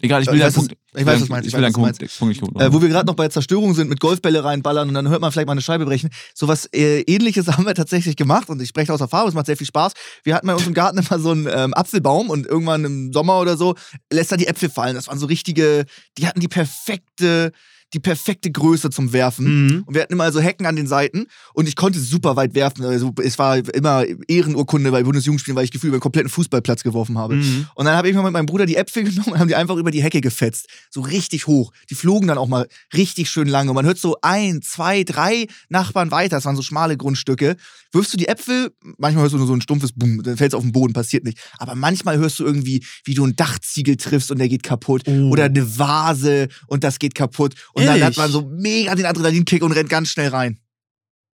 [0.00, 0.76] egal, ich will Ich weiß, Punkt.
[0.94, 2.60] ich weiß, was meinst, Ich will weiß, Punkt, Punkt gut.
[2.60, 5.32] Äh, wo wir gerade noch bei Zerstörung sind, mit Golfbälle reinballern und dann hört man
[5.32, 6.10] vielleicht mal eine Scheibe brechen.
[6.34, 9.56] Sowas äh, ähnliches haben wir tatsächlich gemacht und ich spreche aus Erfahrung, es macht sehr
[9.56, 9.92] viel Spaß.
[10.24, 13.40] Wir hatten bei uns im Garten immer so einen ähm, Apfelbaum und irgendwann im Sommer
[13.40, 13.74] oder so
[14.12, 14.94] lässt er die Äpfel fallen.
[14.94, 15.84] Das waren so richtige,
[16.18, 17.52] die hatten die perfekte,
[17.92, 19.66] die perfekte Größe zum Werfen.
[19.66, 19.82] Mhm.
[19.86, 22.84] Und wir hatten immer so Hecken an den Seiten und ich konnte super weit werfen.
[22.84, 27.18] Also es war immer Ehrenurkunde bei Bundesjugendspielen, weil ich gefühlt über einen kompletten Fußballplatz geworfen
[27.18, 27.36] habe.
[27.36, 27.66] Mhm.
[27.74, 29.76] Und dann habe ich mal mit meinem Bruder die Äpfel genommen und haben die einfach
[29.76, 30.68] über die Hecke gefetzt.
[30.90, 31.72] So richtig hoch.
[31.90, 33.70] Die flogen dann auch mal richtig schön lange.
[33.70, 36.36] Und man hört so ein, zwei, drei Nachbarn weiter.
[36.36, 37.56] Das waren so schmale Grundstücke.
[37.92, 40.54] Wirfst du die Äpfel, manchmal hörst du nur so ein stumpfes Bumm, dann fällt es
[40.54, 41.38] auf den Boden, passiert nicht.
[41.58, 45.02] Aber manchmal hörst du irgendwie, wie du einen Dachziegel triffst und der geht kaputt.
[45.06, 45.30] Oh.
[45.30, 47.54] Oder eine Vase und das geht kaputt.
[47.72, 48.04] Und dann Ehrlich?
[48.04, 50.58] hat man so mega den Adrenalinkick und rennt ganz schnell rein.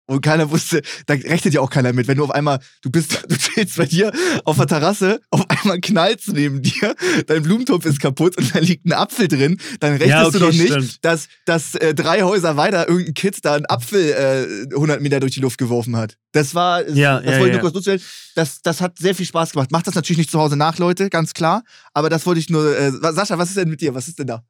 [0.07, 2.07] Und keiner wusste, da rechnet ja auch keiner mit.
[2.07, 4.11] Wenn du auf einmal, du bist, du chillst bei dir
[4.43, 8.85] auf der Terrasse, auf einmal knallst neben dir, dein Blumentopf ist kaputt und da liegt
[8.85, 11.03] ein Apfel drin, dann rechnest Ja, du okay, doch nicht, stimmt.
[11.03, 15.33] dass, dass äh, drei Häuser weiter irgendein Kid da einen Apfel äh, 100 Meter durch
[15.33, 16.19] die Luft geworfen hat.
[16.33, 18.01] Das war, Ja, das ja, wollte ich nur kurz losstellen.
[18.35, 19.71] Das, das hat sehr viel Spaß gemacht.
[19.71, 21.63] Macht das natürlich nicht zu Hause nach, Leute, ganz klar.
[21.95, 23.95] Aber das wollte ich nur, äh, Sascha, was ist denn mit dir?
[23.95, 24.43] Was ist denn da?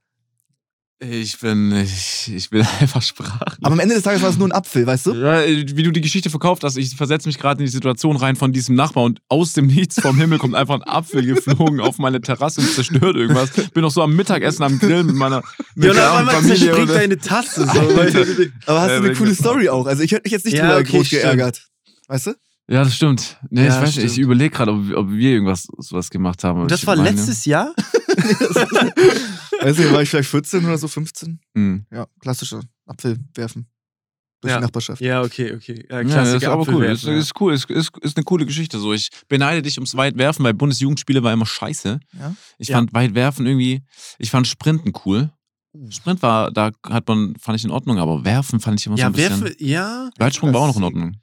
[0.99, 3.57] Ich bin, ich, ich will einfach Sprachen.
[3.63, 5.13] Aber am Ende des Tages war es nur ein Apfel, weißt du?
[5.13, 8.37] Ja, wie du die Geschichte verkauft hast, ich versetze mich gerade in die Situation rein
[8.37, 11.97] von diesem Nachbar und aus dem Nichts vom Himmel kommt einfach ein Apfel geflogen auf
[11.97, 13.49] meine Terrasse und zerstört irgendwas.
[13.73, 15.43] Bin noch so am Mittagessen am Grillen mit meiner
[15.75, 16.75] mit Ja, auf einmal Familie.
[16.77, 17.65] und- deine Tasse.
[17.65, 17.71] So,
[18.65, 19.87] Aber hast du eine coole Story auch.
[19.87, 21.21] Also ich hätte mich jetzt nicht Ja, drüber okay, groß stimmt.
[21.23, 21.61] geärgert.
[22.07, 22.31] Weißt du?
[22.67, 23.37] Ja, das stimmt.
[23.49, 24.25] Nee, Ja, ich weiß nicht, ich stimmt.
[24.25, 26.61] überlege gerade, ob, ob wir irgendwas sowas gemacht haben.
[26.61, 27.73] Und das Ich war meine- letztes Jahr?
[29.65, 31.39] Weißt du, war ich vielleicht 14 oder so, 15?
[31.55, 31.85] Hm.
[31.91, 33.67] Ja, klassische Apfel werfen.
[34.41, 34.57] durch Ja.
[34.59, 35.01] die Nachbarschaft.
[35.01, 35.85] Ja, okay, okay.
[35.89, 36.85] Ja, Ja, das ist aber cool.
[36.85, 37.19] Ist, Apfelwerfen, ja.
[37.19, 37.53] ist cool.
[37.53, 38.77] Ist, ist, ist eine coole Geschichte.
[38.77, 41.99] So, ich beneide dich ums Weitwerfen, weil Bundesjugendspiele war immer scheiße.
[42.19, 42.35] Ja.
[42.59, 42.77] Ich Ja.
[42.77, 43.81] fand Weitwerfen irgendwie,
[44.19, 45.31] ich fand Sprinten cool.
[45.89, 49.01] Sprint war, da hat man, fand ich in Ordnung, aber Werfen fand ich immer so
[49.01, 49.41] Ja, ein bisschen.
[49.41, 50.09] Werfe, ja.
[50.19, 51.17] Weitsprung war auch noch in Das- Ordnung.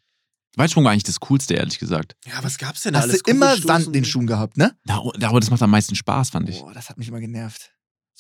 [0.57, 2.15] Weitsprung war eigentlich das Coolste, ehrlich gesagt.
[2.27, 3.23] Ja, was gab's denn da Hast du alles?
[3.27, 3.69] immer Kugelstoßen?
[3.69, 4.77] Sand in den Schuhen gehabt, ne?
[4.85, 6.59] Da, aber das macht am meisten Spaß, fand ich.
[6.61, 7.73] Boah, das hat mich immer genervt.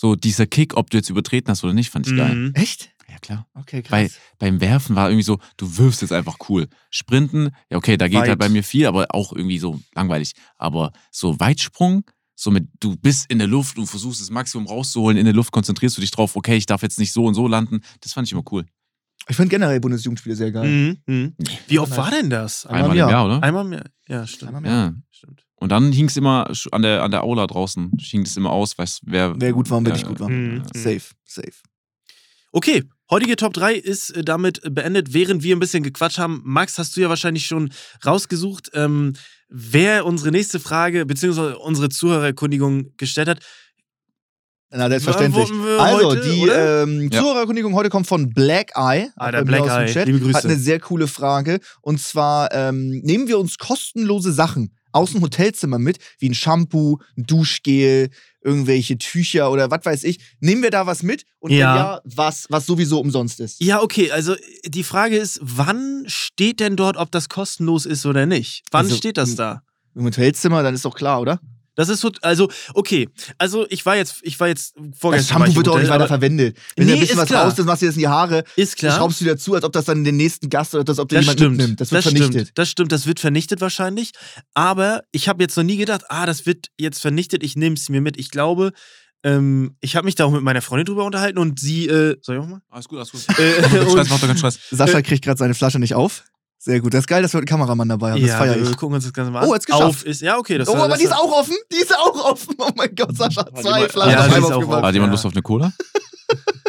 [0.02, 2.34] So dieser Kick, ob du jetzt übertreten hast oder nicht, fand ich geil.
[2.34, 2.54] Mhm.
[2.54, 2.90] Echt?
[3.08, 3.46] Ja, klar.
[3.54, 4.18] Okay, krass.
[4.40, 6.66] Bei, beim Werfen war irgendwie so, du wirfst jetzt einfach cool.
[6.90, 8.30] Sprinten, ja, okay, da geht Weit.
[8.30, 10.32] halt bei mir viel, aber auch irgendwie so langweilig.
[10.56, 12.02] Aber so Weitsprung,
[12.34, 15.52] so mit, du bist in der Luft und versuchst das Maximum rauszuholen, in der Luft
[15.52, 17.78] konzentrierst du dich drauf, okay, ich darf jetzt nicht so und so landen.
[18.00, 18.66] Das fand ich immer cool.
[19.28, 20.68] Ich finde generell Bundesjugendspiele sehr geil.
[20.68, 20.96] Mhm.
[21.06, 21.34] Mhm.
[21.68, 22.66] Wie oft war denn das?
[22.66, 23.10] Einmal Einmal im im Jahr.
[23.10, 23.42] Jahr, oder?
[23.42, 23.84] Einmal mehr.
[24.08, 24.48] Ja, stimmt.
[24.48, 24.72] Einmal mehr.
[24.72, 24.94] Ja.
[25.10, 25.44] stimmt.
[25.56, 28.76] Und dann hing es immer an der, an der Aula draußen, hing es immer aus,
[28.76, 30.28] weiß, wer, Wer gut war und wer äh, nicht gut war.
[30.28, 30.64] Mhm.
[30.74, 31.52] Safe, safe.
[32.50, 35.14] Okay, heutige Top 3 ist äh, damit beendet.
[35.14, 37.72] Während wir ein bisschen gequatscht haben, Max, hast du ja wahrscheinlich schon
[38.04, 39.12] rausgesucht, ähm,
[39.48, 41.54] wer unsere nächste Frage bzw.
[41.54, 43.38] unsere Zuhörererkundigung gestellt hat.
[44.74, 45.50] Na, selbstverständlich.
[45.78, 47.20] Also, heute, die ähm, Ja.
[47.20, 49.10] Zuhörerkundigung heute kommt von Black Eye.
[49.16, 49.92] Ah, Hat der Black aus dem Eye.
[49.92, 50.06] Chat.
[50.06, 50.38] Liebe Grüße.
[50.38, 51.60] Hat eine sehr coole Frage.
[51.82, 56.98] Und zwar ähm, nehmen wir uns kostenlose Sachen aus dem Hotelzimmer mit, wie ein Shampoo,
[57.16, 58.10] ein Duschgel,
[58.42, 60.18] irgendwelche Tücher oder was weiß ich.
[60.40, 61.24] Nehmen wir da was mit?
[61.38, 61.76] Und Ja.
[61.76, 63.62] ja, was, was sowieso umsonst ist.
[63.62, 64.34] Ja, okay, also
[64.66, 68.62] die Frage ist, wann steht denn dort, ob das kostenlos ist oder nicht?
[68.70, 69.62] Wann Also, steht das da?
[69.94, 71.40] Im Hotelzimmer, dann ist doch klar, oder?
[71.74, 73.08] Das ist so, also, okay,
[73.38, 75.22] also ich war jetzt, ich war jetzt Das vorgestern.
[75.42, 76.58] ich Shampoo wird doch auch nicht weiter verwendet.
[76.76, 77.44] Wenn Nee, du ein bisschen ist was klar.
[77.46, 78.96] raus, dann machst du das in die Haare, Ist klar.
[78.98, 81.16] schraubst du wieder zu, als ob das dann den nächsten Gast oder das, ob dir
[81.16, 81.56] Das jemand stimmt.
[81.56, 81.80] mitnimmt.
[81.80, 82.32] Das wird das vernichtet.
[82.42, 82.58] Stimmt.
[82.58, 84.12] Das stimmt, das wird vernichtet wahrscheinlich.
[84.54, 87.88] Aber ich habe jetzt noch nie gedacht, ah, das wird jetzt vernichtet, ich nehme es
[87.88, 88.18] mir mit.
[88.18, 88.72] Ich glaube,
[89.24, 92.36] ähm, ich habe mich da auch mit meiner Freundin drüber unterhalten und sie, äh, soll
[92.36, 92.60] ich auch mal?
[92.70, 93.24] Alles gut, alles gut.
[93.38, 94.58] Äh, und- Stress, macht doch keinen Stress.
[94.70, 96.24] Sascha kriegt gerade seine Flasche nicht auf.
[96.64, 96.94] Sehr gut.
[96.94, 98.20] Das ist geil, dass wir einen Kameramann dabei haben.
[98.20, 98.76] Das ja, wir ich.
[98.76, 99.48] gucken uns das Ganze mal an.
[99.48, 99.82] Oh, hat's geschafft.
[99.84, 100.58] Auf ist, ja, okay.
[100.58, 101.56] Das Oh, war, aber das die ist auch offen.
[101.72, 102.54] Die ist auch offen.
[102.58, 104.82] Oh mein Gott, Sascha hat zwei Flaschen Ja.
[104.82, 105.10] Hat jemand.
[105.10, 105.72] Lust auf eine Cola?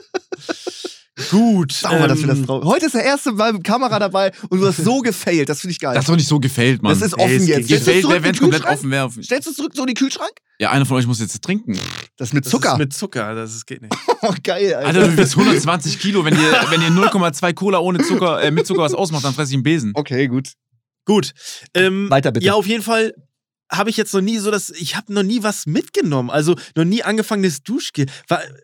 [1.30, 1.72] Gut.
[1.74, 2.64] Sauber, dass wir das ähm, drauf.
[2.66, 5.50] Heute ist der erste Mal mit Kamera dabei und du hast so gefailt.
[5.50, 5.94] Das finde ich geil.
[5.96, 6.92] Das ist doch nicht so gefällt, Mann.
[6.98, 7.68] Das ist Ey, offen es jetzt.
[7.68, 9.10] geht- Stellst du gefällt, zurück wenn es komplett offen wäre.
[9.24, 10.32] Stellst du zurück so in den Kühlschrank?
[10.60, 11.78] Ja, einer von euch muss jetzt trinken.
[12.18, 12.74] Das ist mit Das Zucker.
[12.74, 13.94] ist mit Zucker, das ist, geht nicht.
[14.22, 14.88] oh, geil, Alter.
[14.88, 16.24] Alter, du bist 120 Kilo.
[16.26, 19.52] Wenn ihr, wenn ihr 0,2 Cola ohne Zucker, äh, mit Zucker was ausmacht, dann fresse
[19.52, 19.92] ich einen Besen.
[19.96, 20.50] Okay, gut.
[21.06, 21.34] Gut.
[21.74, 22.46] Ähm, Weiter bitte.
[22.46, 23.14] Ja, auf jeden Fall
[23.74, 26.86] habe ich jetzt noch nie so das, ich habe noch nie was mitgenommen, also noch
[26.86, 28.06] nie angefangenes Duschgel.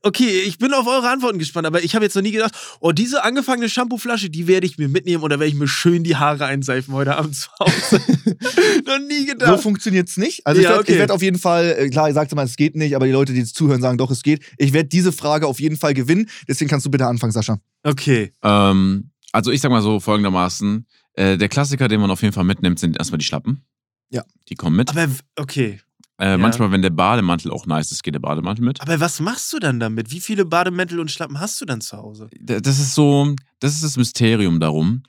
[0.03, 2.91] Okay, ich bin auf eure Antworten gespannt, aber ich habe jetzt noch nie gedacht, oh,
[2.91, 6.45] diese angefangene Shampooflasche, die werde ich mir mitnehmen oder werde ich mir schön die Haare
[6.45, 8.01] einseifen heute Abend zu Hause.
[8.85, 9.61] noch nie So gedacht.
[9.61, 10.45] funktioniert's nicht.
[10.45, 10.97] Also ich Ja, werde okay.
[10.99, 13.33] werd auf jeden Fall, äh, klar, ihr sagt immer, es geht nicht, aber die Leute,
[13.33, 14.43] die jetzt zuhören, sagen doch, es geht.
[14.57, 16.29] Ich werde diese Frage auf jeden Fall gewinnen.
[16.47, 17.59] Deswegen kannst du bitte anfangen, Sascha.
[17.83, 18.31] Okay.
[18.43, 20.85] Ähm, also ich sag mal so folgendermaßen.
[21.13, 23.63] Äh, der Klassiker, den man auf jeden Fall mitnimmt, sind erstmal die Schlappen.
[24.09, 24.23] Ja.
[24.49, 24.89] Die kommen mit.
[24.89, 25.07] Aber
[25.37, 25.79] okay.
[26.17, 28.81] Äh, Manchmal, wenn der Bademantel auch nice ist, geht der Bademantel mit.
[28.81, 30.11] Aber was machst du dann damit?
[30.11, 32.29] Wie viele Bademäntel und Schlappen hast du dann zu Hause?
[32.41, 35.03] Das ist so, das ist das Mysterium darum.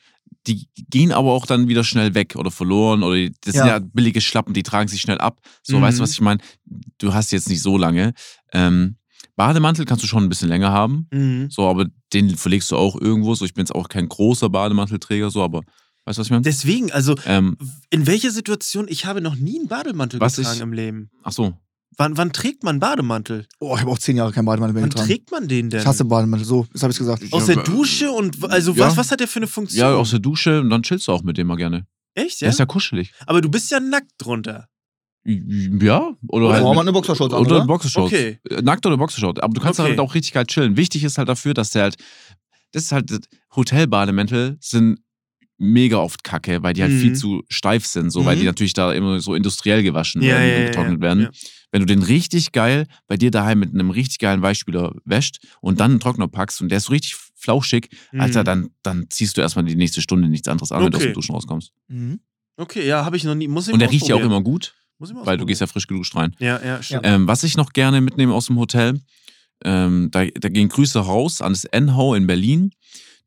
[0.46, 3.62] Die gehen aber auch dann wieder schnell weg oder verloren oder das Ja.
[3.62, 5.40] sind ja billige Schlappen, die tragen sich schnell ab.
[5.64, 5.82] So, Mhm.
[5.82, 6.40] weißt du, was ich meine?
[6.98, 8.12] Du hast jetzt nicht so lange.
[8.52, 8.96] Ähm,
[9.36, 11.08] Bademantel kannst du schon ein bisschen länger haben.
[11.10, 11.50] Mhm.
[11.50, 13.34] So, aber den verlegst du auch irgendwo.
[13.34, 15.62] So, ich bin jetzt auch kein großer Bademantelträger, so, aber
[16.04, 16.42] weißt du, was ich meine?
[16.42, 17.56] Deswegen, also Ähm,
[17.90, 21.10] in welcher Situation, ich habe noch nie einen Bademantel Was getragen ich- im Leben.
[21.22, 21.54] ach so.
[21.96, 23.46] Wann, wann trägt man Bademantel?
[23.58, 25.08] Oh, ich habe auch zehn Jahre keinen Bademantel mehr Wann getragen.
[25.08, 25.80] trägt man den denn?
[25.80, 26.46] Ich hasse Bademantel.
[26.46, 27.24] So, das habe ich gesagt.
[27.32, 28.86] Aus der Dusche und also Ja.
[28.86, 29.80] was, was hat der für eine Funktion?
[29.80, 31.86] Ja, aus der Dusche und dann chillst du auch mit dem mal gerne.
[32.14, 32.50] Echt, Der ja?
[32.52, 33.12] ist ja kuschelig.
[33.26, 34.68] Aber du bist ja nackt drunter.
[35.24, 37.66] Ja, oder, Oder halt mit- man eine Boxershorts an, oder oder?
[37.66, 38.12] Boxershorts.
[38.12, 38.38] Okay.
[38.48, 39.40] Äh, Nackt oder Boxershorts.
[39.40, 39.90] Aber du kannst Okay.
[39.90, 40.76] halt auch richtig geil chillen.
[40.78, 41.96] Wichtig ist halt dafür, dass der halt.
[42.72, 43.28] Das ist halt.
[43.54, 45.00] Hotelbademäntel sind
[45.60, 46.98] mega oft kacke, weil die halt Mhm.
[47.00, 48.40] viel zu steif sind, so, weil Mhm.
[48.40, 51.02] die natürlich da immer so industriell gewaschen Ja, werden ja, und getrocknet ja.
[51.02, 51.22] werden.
[51.24, 51.30] Ja.
[51.70, 55.78] Wenn du den richtig geil bei dir daheim mit einem richtig geilen Weichspüler wäscht und
[55.78, 58.20] dann einen Trockner packst und der ist so richtig flauschig, Mhm.
[58.20, 61.02] Alter, dann, dann ziehst du erstmal die nächste Stunde nichts anderes an, wenn du aus
[61.02, 61.12] Okay.
[61.12, 61.72] dem Duschen rauskommst.
[61.88, 62.20] Mhm.
[62.56, 63.46] Okay, ja, habe ich noch nie.
[63.48, 65.60] Muss ich Und der riecht ja auch immer gut, Muss ich mal weil du gehst
[65.60, 66.34] ja frisch geduscht rein.
[66.40, 67.02] Ja, ja, stimmt.
[67.04, 69.00] Ähm, was ich noch gerne mitnehme aus dem Hotel,
[69.64, 72.72] ähm, da, da gehen Grüße raus an das Enhau in Berlin.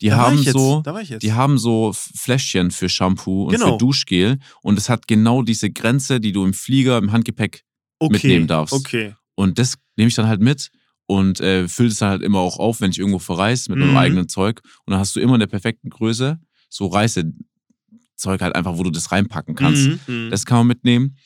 [0.03, 1.23] Die da haben so, jetzt.
[1.23, 3.71] die haben so Fläschchen für Shampoo und Genau.
[3.71, 7.63] für Duschgel und es hat genau diese Grenze, die du im Flieger, im Handgepäck
[7.99, 8.11] okay.
[8.13, 8.73] mitnehmen darfst.
[8.73, 9.15] Okay.
[9.35, 10.69] und das nehme ich dann halt mit
[11.05, 13.91] und äh, fülle es dann halt immer auch auf, wenn ich irgendwo verreise mit meinem
[13.91, 13.97] Mhm.
[13.97, 16.39] eigenen Zeug und dann hast du immer in der perfekten Größe
[16.69, 19.87] so Reisezeug halt einfach, wo du das reinpacken kannst.
[19.87, 20.29] Mhm, mhm.
[20.31, 21.17] Das kann man mitnehmen.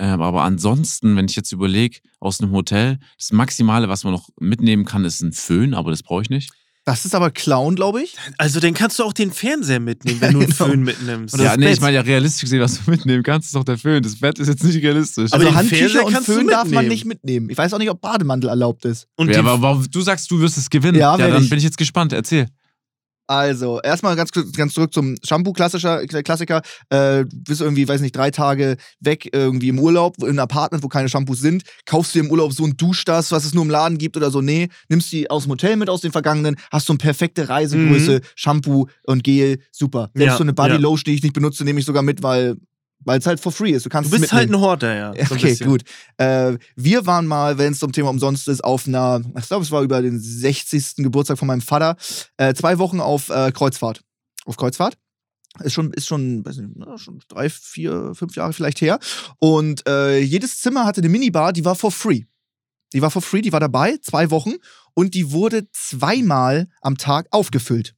[0.00, 4.28] Ähm, aber ansonsten, wenn ich jetzt überlege, aus einem Hotel, das Maximale, was man noch
[4.38, 6.52] mitnehmen kann, ist ein Föhn, aber das brauche ich nicht.
[6.88, 8.16] Das ist aber Clown, glaube ich.
[8.38, 10.64] Also dann kannst du auch den Fernseher mitnehmen, wenn du einen Genau.
[10.70, 11.34] Föhn mitnimmst.
[11.34, 11.74] Und ja, nee, Bett.
[11.74, 14.02] ich meine ja realistisch gesehen, was du mitnehmen kannst, ist doch der Föhn.
[14.02, 15.30] Das Bett ist jetzt nicht realistisch.
[15.32, 17.50] Aber Also den Handtücher Fernseher und Föhn darf man nicht mitnehmen.
[17.50, 19.06] Ich weiß auch nicht, ob Bademantel erlaubt ist.
[19.16, 20.98] Und ja, aber warum, du sagst, du wirst es gewinnen.
[20.98, 21.50] Ja, Ja, dann ich.
[21.50, 22.14] bin ich jetzt gespannt.
[22.14, 22.46] Erzähl.
[23.28, 26.62] Also, erstmal ganz, ganz zurück zum Shampoo, klassischer Klassiker.
[26.88, 30.82] Äh, du bist irgendwie, weiß nicht, drei Tage weg, irgendwie im Urlaub, in einem Apartment,
[30.82, 31.62] wo keine Shampoos sind.
[31.84, 34.40] Kaufst dir im Urlaub so ein Duschdas, was es nur im Laden gibt oder so.
[34.40, 38.22] Nee, nimmst die aus dem Hotel mit, aus den vergangenen, hast so eine perfekte Reisegröße,
[38.34, 40.10] Shampoo und Gel, super.
[40.14, 40.78] Selbst Ja, so eine Body ja.
[40.78, 42.56] Lotion, die ich nicht benutze, nehme ich sogar mit, weil
[43.04, 43.86] weil es halt for free ist.
[43.86, 45.26] Du kannst Du bist halt ein Horter, ja.
[45.26, 45.82] so Okay, gut.
[46.16, 49.70] Äh, wir waren mal, wenn es zum Thema umsonst ist, auf einer, ich glaube, es
[49.70, 50.96] war über den 60.
[50.96, 51.96] Geburtstag von meinem Vater,
[52.36, 54.02] äh, zwei Wochen auf äh, Kreuzfahrt.
[54.44, 54.96] Auf Kreuzfahrt.
[55.62, 58.98] Ist schon, ist schon, weiß nicht, na, schon drei, vier, fünf Jahre vielleicht her.
[59.38, 62.22] Und äh, jedes Zimmer hatte eine Minibar, die war for free.
[62.92, 64.54] Die war for free, die war dabei, zwei Wochen.
[64.94, 67.94] Und die wurde zweimal am Tag aufgefüllt.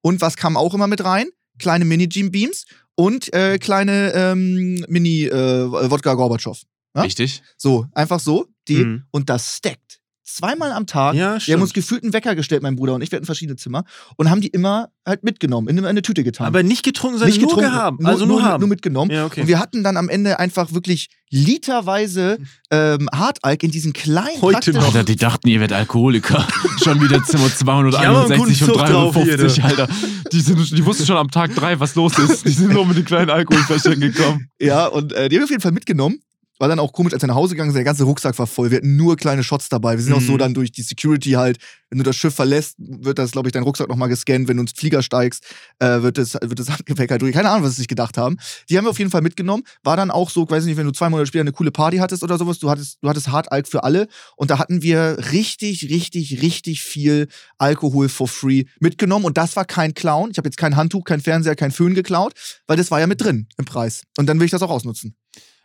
[0.00, 1.28] Und was kam auch immer mit rein?
[1.58, 6.60] Kleine Mini-Gym-Beams und äh, kleine ähm, Mini-Wodka-Gorbatschow.
[6.96, 7.02] Ja?
[7.02, 7.42] Richtig?
[7.56, 8.46] So, einfach so.
[8.68, 9.04] Die, Mhm.
[9.10, 9.91] Und das stackt.
[10.24, 11.14] Zweimal am Tag.
[11.14, 13.56] Ja, Wir haben uns gefühlt einen Wecker gestellt, mein Bruder und ich, wir hatten verschiedene
[13.56, 13.84] Zimmer
[14.16, 16.46] und haben die immer halt mitgenommen, in eine, Tüte getan.
[16.46, 18.00] Aber nicht getrunken, sondern nicht nur getrunken, gehabt.
[18.00, 18.60] Nur, also nur, nur, haben.
[18.60, 19.10] nur mitgenommen.
[19.10, 19.40] ja, okay.
[19.40, 22.38] Und wir hatten dann am Ende einfach wirklich literweise
[22.70, 24.84] ähm, Hartalk in diesen kleinen Heute noch.
[24.84, 26.46] Alter, die dachten, ihr werdet Alkoholiker.
[26.84, 29.88] schon wieder Zimmer Die haben einen guten 261 und Zug drauf hier, 350, Alter.
[30.30, 32.44] Die, sind, die wussten schon am Tag drei, was los ist.
[32.44, 34.48] Die sind nur mit den kleinen Alkoholfläschchen gekommen.
[34.60, 36.20] Ja, und äh, die haben wir auf jeden Fall mitgenommen.
[36.58, 38.70] War dann auch komisch, als wir nach Hause gegangen sind, der ganze Rucksack war voll.
[38.70, 39.96] Wir hatten nur kleine Shots dabei.
[39.96, 40.38] Wir sind auch so Mhm.
[40.38, 41.58] dann durch die Security halt,
[41.90, 44.48] wenn du das Schiff verlässt, wird das, glaube ich, dein Rucksack nochmal gescannt.
[44.48, 45.44] Wenn du ins Flieger steigst,
[45.80, 47.34] äh, wird, das, wird das Handgepäck halt durch.
[47.34, 48.36] Keine Ahnung, was sie sich gedacht haben.
[48.70, 49.64] Die haben wir auf jeden Fall mitgenommen.
[49.82, 52.22] War dann auch so, weiß nicht, wenn du zwei Monate später eine coole Party hattest
[52.22, 54.06] oder sowas, du hattest, du hattest Hartalk für alle.
[54.36, 57.28] Und da hatten wir richtig, richtig, richtig viel
[57.58, 59.24] Alkohol for free mitgenommen.
[59.24, 60.30] Und das war kein Clown.
[60.30, 62.34] Ich habe jetzt kein Handtuch, kein Fernseher, kein Föhn geklaut,
[62.66, 64.04] weil das war ja mit drin im Preis.
[64.16, 65.16] Und dann will ich das auch ausnutzen.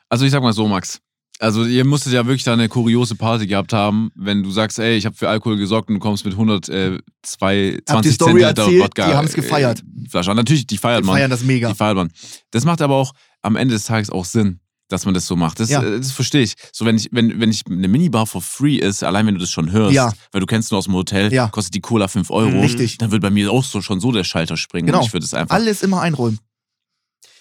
[0.10, 1.00] Also ich sag mal so, Max.
[1.40, 4.96] Also ihr musstet ja wirklich da eine kuriose Party gehabt haben, wenn du sagst, ey,
[4.98, 8.14] ich habe für Alkohol gesorgt und du kommst mit 100, äh, zwei, Hab die 20
[8.16, 9.08] Story Zentiliter Wodka.
[9.08, 9.82] die haben's gefeiert.
[10.06, 10.34] Äh, Flasche.
[10.34, 11.16] Natürlich, die feiert Wir man.
[11.18, 11.70] feiern das mega.
[11.70, 12.12] Die feiert man.
[12.50, 15.60] Das macht aber auch am Ende des Tages auch Sinn, dass man das so macht.
[15.60, 15.84] Das, Ja.
[15.84, 16.56] äh, das verstehe ich.
[16.72, 19.52] So, wenn ich, wenn, wenn ich eine Minibar for free ist, allein wenn du das
[19.52, 20.12] schon hörst, Ja.
[20.32, 21.50] weil du kennst nur aus dem Hotel, Ja.
[21.50, 22.98] kostet die Cola 5 Euro, Richtig.
[22.98, 24.88] dann wird bei mir auch so schon so der Schalter springen.
[24.88, 25.04] Genau.
[25.04, 25.54] Ich würde es einfach.
[25.56, 26.40] Alles immer einräumen.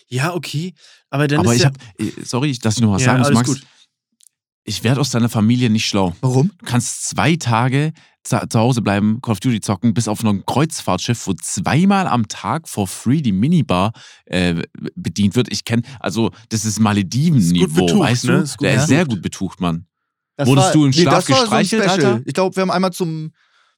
[0.09, 0.75] ja, okay.
[1.11, 3.33] Aber dann aber ist ich ja, habe, sorry, dass ich noch was Ja, sagen muss,
[3.33, 3.49] Max.
[3.49, 3.63] gut.
[4.65, 6.17] Ich werde aus deiner Familie nicht schlau.
[6.21, 6.51] Warum?
[6.59, 7.93] Du kannst zwei Tage
[8.25, 12.27] zu, zu Hause bleiben, Call of Duty zocken, bis auf ein Kreuzfahrtschiff, wo zweimal am
[12.27, 13.93] Tag for free die Minibar
[14.25, 14.63] äh,
[14.97, 15.53] bedient wird.
[15.53, 18.33] Ich kenne, also das ist Malediven-Niveau, Ist weißt du?
[18.33, 18.39] ne?
[18.39, 18.89] Ist gut Der ist betucht.
[18.89, 19.87] sehr gut betucht, Mann.
[20.37, 22.05] Das Wurdest du im Schlaf das war gestreichelt, Special.
[22.15, 22.23] Alter?
[22.27, 23.31] Ich glaube, wir haben einmal zum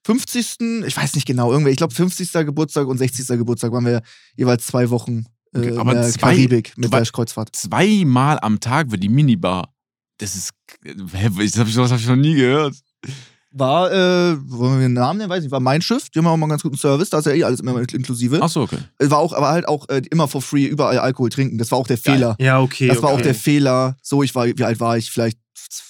[0.07, 0.57] 50.
[0.87, 2.33] Ich weiß nicht genau, irgendwie, ich glaube 50.
[2.33, 3.27] Geburtstag und 60.
[3.29, 4.01] Geburtstag waren wir
[4.37, 5.25] jeweils zwei Wochen äh,
[5.55, 7.55] Okay, aber in der zwei- Karibik mit der Kreuzfahrt.
[7.55, 9.73] Zweimal am Tag wird die Minibar.
[10.19, 10.53] Das ist.
[10.85, 12.75] Hä, das habe ich, hab ich noch nie gehört.
[13.51, 15.31] War, äh, wollen wir den Namen nennen?
[15.31, 16.11] Weiß nicht, war mein Schiff.
[16.11, 18.43] Die haben auch mal einen ganz guten Service, da ist ja eh alles immer inklusive.
[18.43, 18.77] Achso, okay.
[18.99, 21.57] Es War auch, aber halt auch äh, immer for free überall Alkohol trinken.
[21.57, 22.37] Das war auch der Fehler.
[22.39, 22.89] ja, okay.
[22.89, 23.23] Das war auch okay.
[23.23, 23.97] der Fehler.
[24.03, 25.11] So, ich war, wie alt war ich?
[25.11, 25.39] Vielleicht,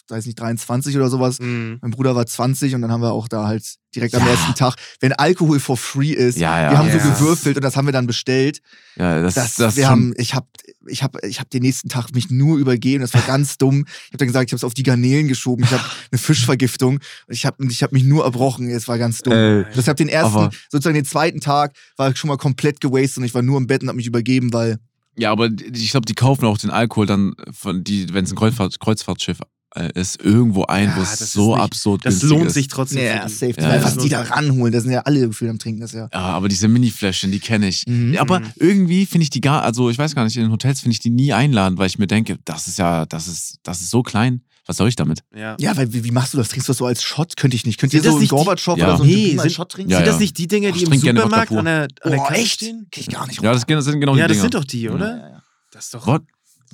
[0.09, 1.39] weiß nicht, 23 oder sowas.
[1.41, 1.79] Mhm.
[1.81, 3.65] Mein Bruder war 20 und dann haben wir auch da halt
[3.95, 4.31] direkt am Ja.
[4.33, 6.71] ersten Tag, wenn Alkohol for free ist, Ja, ja.
[6.71, 6.99] wir haben ja.
[6.99, 8.61] so gewürfelt und das haben wir dann bestellt.
[8.97, 10.47] Ja, das, Das, das wir haben, ich habe
[10.87, 13.85] ich hab, ich hab den nächsten Tag mich nur übergeben, das war ganz dumm.
[13.87, 16.95] Ich habe dann gesagt, ich habe es auf die Garnelen geschoben, ich habe eine Fischvergiftung
[16.97, 17.03] und
[17.35, 19.33] ich habe ich hab mich nur erbrochen, es war ganz dumm.
[19.33, 23.25] Äh, Deshalb den ersten, sozusagen den zweiten Tag war ich schon mal komplett gewastet und
[23.25, 24.79] ich war nur im Bett und habe mich übergeben, weil
[25.17, 28.37] Ja, aber ich glaube, die kaufen auch den Alkohol dann, von die, wenn es ein
[28.37, 29.39] Kreuzfahrt, Kreuzfahrtschiff
[29.79, 32.47] äh, ist, irgendwo ein, Ja, wo das es ist so nicht- absurd Das günstig lohnt
[32.49, 32.55] ist.
[32.55, 33.05] sich trotzdem.
[33.05, 33.55] ja, safe.
[33.59, 34.03] Ja, was ja.
[34.03, 36.09] die da ranholen, das sind ja alle gefühlt am Trinken, das ja.
[36.13, 37.85] Ja, aber diese Mini-Fläschchen, die kenne ich.
[37.87, 38.15] Mhm.
[38.15, 38.47] Ja, aber Mhm.
[38.57, 41.01] irgendwie finde ich die gar, also ich weiß gar nicht, in den Hotels finde ich
[41.01, 44.03] die nie einladen, weil ich mir denke, das ist ja, das ist, das ist so
[44.03, 44.43] klein.
[44.67, 45.21] Was soll ich damit?
[45.35, 45.57] Ja.
[45.59, 46.49] Ja, weil wie, wie machst du das?
[46.51, 47.39] Trinkst du das so als Shot?
[47.39, 47.81] Könnte ich nicht.
[47.81, 48.85] Könnt ihr so das einen Gorbatschow Ja.
[48.89, 49.91] oder so einen Nee, sind- Shot trinken?
[49.93, 50.13] Ja, Sind ja.
[50.13, 52.41] das nicht die Dinger, Ach, die ich im Supermarkt an der, an der Boah, Kasse
[52.41, 52.53] echt?
[52.53, 52.87] stehen?
[52.93, 54.43] Krieg ich gar nicht Ja, das, das sind genau Ja, die das Dinger.
[54.43, 55.17] sind doch die, Ja, oder?
[55.17, 55.43] ja, ja.
[55.73, 56.07] Das ist doch.
[56.07, 56.23] Wod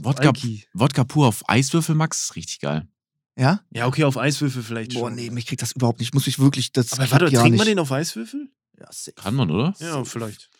[0.00, 0.32] Wodka.
[0.72, 2.88] Wodka pur auf Eiswürfel, Max, ist richtig geil.
[3.36, 3.60] Ja?
[3.72, 5.16] Ja, okay, auf Eiswürfel vielleicht Boah, schon.
[5.16, 6.14] nee, mich kriegt das überhaupt nicht.
[6.14, 7.58] Muss ich wirklich, das Aber warte, trinkt nicht.
[7.58, 8.48] man den auf Eiswürfel?
[8.78, 9.12] Ja, safe.
[9.16, 9.74] Kann man, oder?
[9.80, 10.50] Ja, vielleicht.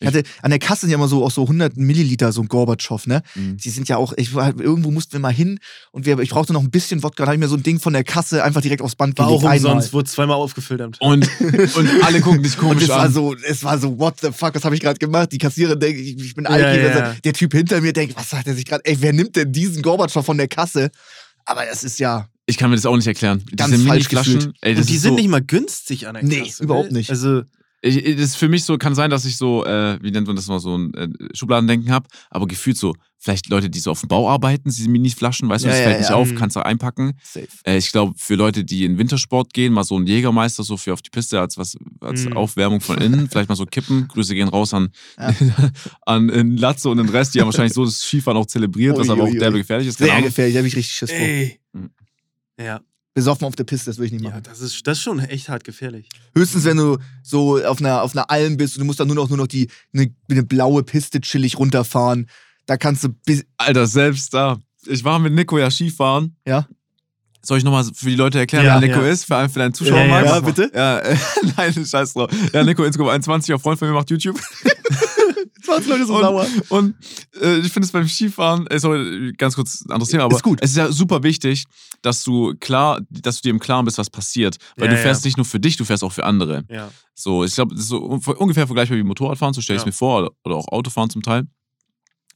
[0.00, 2.48] Ich hatte, an der Kasse sind ja immer so auch so 100 Milliliter so ein
[2.48, 3.22] Gorbatschow, ne?
[3.36, 3.56] Mhm.
[3.56, 5.60] Die sind ja auch, ich war, irgendwo mussten wir mal hin
[5.92, 7.78] und wir, ich brauchte noch ein bisschen Wodka, dann habe ich mir so ein Ding
[7.80, 9.44] von der Kasse einfach direkt aufs Band War gelegt.
[9.44, 9.72] auch einmal.
[9.74, 11.00] umsonst, wurde zweimal aufgefüllt am Tag.
[11.00, 13.12] Und, und alle gucken dich Und komisch es war an.
[13.12, 15.30] so, es war so, what the fuck, was habe ich gerade gemacht?
[15.32, 16.62] Die Kassiererin denkt, ich, ich bin Alki.
[16.64, 17.16] Ja, ja, Also, ja.
[17.24, 18.84] Der Typ hinter mir denkt, was sagt er sich gerade?
[18.84, 20.90] Ey, wer nimmt denn diesen Gorbatschow von der Kasse?
[21.46, 23.44] Aber das ist ja, Ich kann mir das auch nicht erklären.
[23.56, 26.14] Ganz Diese falsch Mini-Flaschen, ey, das Und die ist sind so, nicht mal günstig an
[26.14, 26.62] der Nee, Kasse.
[26.64, 26.98] überhaupt ne?
[26.98, 27.10] nicht.
[27.10, 27.42] Also,
[27.86, 30.36] Ich, das ist für mich so, kann sein, dass ich so, äh, wie nennt man
[30.36, 34.00] das mal, so ein äh, Schubladendenken habe, aber gefühlt so, vielleicht Leute, die so auf
[34.00, 36.16] dem Bau arbeiten, diese Mini-Flaschen, weißt du, Ja, das ja, fällt nicht ja.
[36.16, 36.34] auf, Mhm.
[36.36, 37.12] kannst du einpacken.
[37.22, 37.46] Safe.
[37.64, 40.92] Äh, ich glaube, für Leute, die in Wintersport gehen, mal so ein Jägermeister so für
[40.94, 42.32] auf die Piste als was als Mhm.
[42.34, 44.08] Aufwärmung von innen, vielleicht mal so kippen.
[44.08, 45.34] Grüße gehen raus an, Ja.
[46.06, 49.08] an äh, Latze und den Rest, die haben wahrscheinlich so das Skifahren auch zelebriert, was
[49.08, 49.60] Ui, aber auch ui, derbe ui.
[49.62, 49.98] gefährlich ist.
[49.98, 51.26] Sehr gefährlich, da habe ich richtig Schiss vor.
[51.80, 51.90] Mhm.
[52.58, 52.80] Ja,
[53.14, 54.42] Besoffen auf der Piste, das will ich nicht ja machen.
[54.42, 56.08] das, ist, das ist schon echt hart gefährlich.
[56.36, 59.14] Höchstens, wenn du so auf einer, auf einer Alm bist und du musst dann nur
[59.16, 62.28] noch, nur noch die, eine, eine blaue Piste chillig runterfahren.
[62.66, 63.10] Da kannst du.
[63.10, 64.58] bis- Alter, selbst da.
[64.86, 66.34] Ich war mit Nico ja Skifahren.
[66.46, 66.66] Ja.
[67.42, 69.08] Soll ich nochmal für die Leute erklären, Ja, wer Nico ja.
[69.10, 69.26] ist?
[69.26, 70.70] Für, für deinen Zuschauer, Ja, ja, ja, bitte.
[70.74, 71.16] Ja, äh,
[71.56, 72.30] nein, scheiß drauf.
[72.52, 74.40] Ja, Nico Inscope 21, auch Freund von mir, macht YouTube.
[75.64, 76.46] 20 Leute so und, sauer.
[76.68, 76.94] Und
[77.40, 80.42] äh, ich finde es beim Skifahren, äh, sorry, ganz kurz ein anderes Thema, aber Ist
[80.42, 80.58] gut.
[80.62, 81.64] es ist ja super wichtig,
[82.02, 84.56] dass du klar, dass du dir im Klaren bist, was passiert.
[84.76, 85.02] Weil Ja, du ja.
[85.02, 86.64] fährst nicht nur für dich, du fährst auch für andere.
[86.70, 86.90] Ja.
[87.14, 89.84] So, ich glaube, das ist so un- ungefähr vergleichbar wie Motorradfahren, so stelle ich es
[89.84, 89.88] Ja.
[89.88, 91.44] mir vor, oder, oder auch Autofahren zum Teil.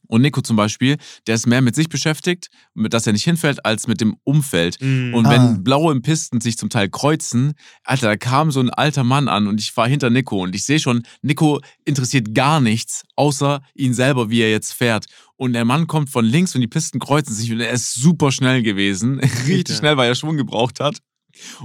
[0.09, 0.97] Und Nico zum Beispiel,
[1.27, 4.81] der ist mehr mit sich beschäftigt, mit dass er nicht hinfällt, als mit dem Umfeld.
[4.81, 5.13] Mhm.
[5.13, 5.29] Und Ah.
[5.29, 7.53] wenn blaue Pisten sich zum Teil kreuzen,
[7.83, 10.65] Alter, da kam so ein alter Mann an und ich war hinter Nico und ich
[10.65, 15.05] sehe schon, Nico interessiert gar nichts, außer ihn selber, wie er jetzt fährt.
[15.35, 18.31] Und der Mann kommt von links und die Pisten kreuzen sich und er ist super
[18.31, 19.19] schnell gewesen.
[19.47, 20.97] Richtig schnell, weil er Schwung gebraucht hat.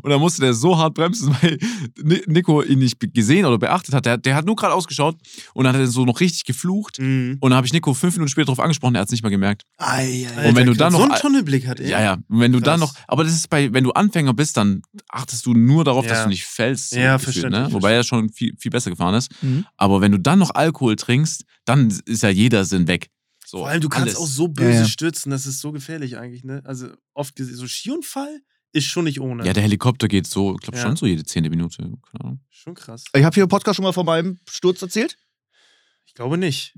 [0.02, 1.58] Und dann musste der so hart bremsen, weil
[2.02, 4.06] Ni- Nico ihn nicht gesehen oder beachtet hat.
[4.06, 5.16] Der, der hat nur gerade ausgeschaut
[5.54, 6.98] und dann hat er so noch richtig geflucht.
[6.98, 7.38] Mhm.
[7.40, 9.28] Und dann habe ich Nico fünf Minuten später darauf angesprochen, er hat es nicht mal
[9.30, 9.62] gemerkt.
[9.78, 10.48] Ei, ei, ei.
[10.48, 11.88] Und wenn du dann so noch- einen Tunnelblick hat er.
[11.88, 12.12] Ja, ja.
[12.28, 12.92] Und wenn du dann Krass.
[12.94, 16.18] noch, aber das ist bei, wenn du Anfänger bist, dann achtest du nur darauf, dass
[16.18, 16.22] Ja.
[16.24, 16.90] du nicht fällst.
[16.90, 17.72] so Ja, verständlich, Ne?
[17.72, 19.30] Wobei er schon viel, viel besser gefahren ist.
[19.42, 19.64] Mhm.
[19.76, 23.08] Aber wenn du dann noch Alkohol trinkst, dann ist ja jeder Sinn weg.
[23.46, 24.18] So, Vor allem, du kannst alles.
[24.18, 24.84] auch so böse Ja, ja.
[24.86, 26.62] stürzen, das ist so gefährlich eigentlich, ne?
[26.64, 28.40] Also oft so Skiunfall
[28.74, 29.44] ist schon nicht ohne.
[29.46, 30.82] Ja, der Helikopter geht so, ich glaube Ja.
[30.84, 31.78] schon so jede zehnte Minute.
[31.78, 32.40] Keine Ahnung.
[32.50, 33.04] schon krass.
[33.14, 35.16] Ich habe hier im Podcast schon mal von meinem Sturz erzählt.
[36.06, 36.74] Ich glaube nicht.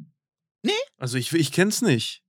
[0.63, 0.73] Nee?
[0.99, 2.23] Also ich, ich kenn's nicht.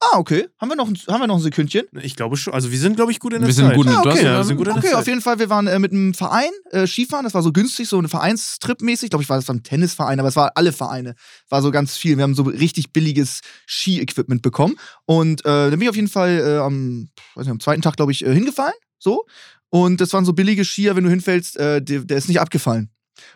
[0.00, 0.48] Ah, okay.
[0.60, 1.86] Haben wir noch ein, haben wir noch ein Sekündchen?
[2.02, 2.52] Ich glaube schon.
[2.52, 3.76] Also wir sind, glaube ich, gut in der Wir sind Zeit.
[3.76, 4.98] gut in- Ah, okay, ja, wir sind gut in der okay Zeit.
[5.00, 5.38] auf jeden Fall.
[5.38, 7.24] Wir waren äh, mit einem Verein äh, Skifahren.
[7.24, 9.04] Das war so günstig, so ein Vereinstrip mäßig.
[9.04, 11.14] Ich glaube, ich war das war ein Tennisverein, aber es war alle Vereine.
[11.48, 12.16] War so ganz viel.
[12.18, 14.76] Wir haben so richtig billiges Ski-Equipment bekommen.
[15.06, 17.96] Und äh, dann bin ich auf jeden Fall äh, am, weiß nicht, am zweiten Tag,
[17.96, 18.74] glaube ich, äh, hingefallen.
[19.04, 19.26] So.
[19.68, 22.90] Und das waren so billige Skier, wenn du hinfällst, äh, der, der ist nicht abgefallen.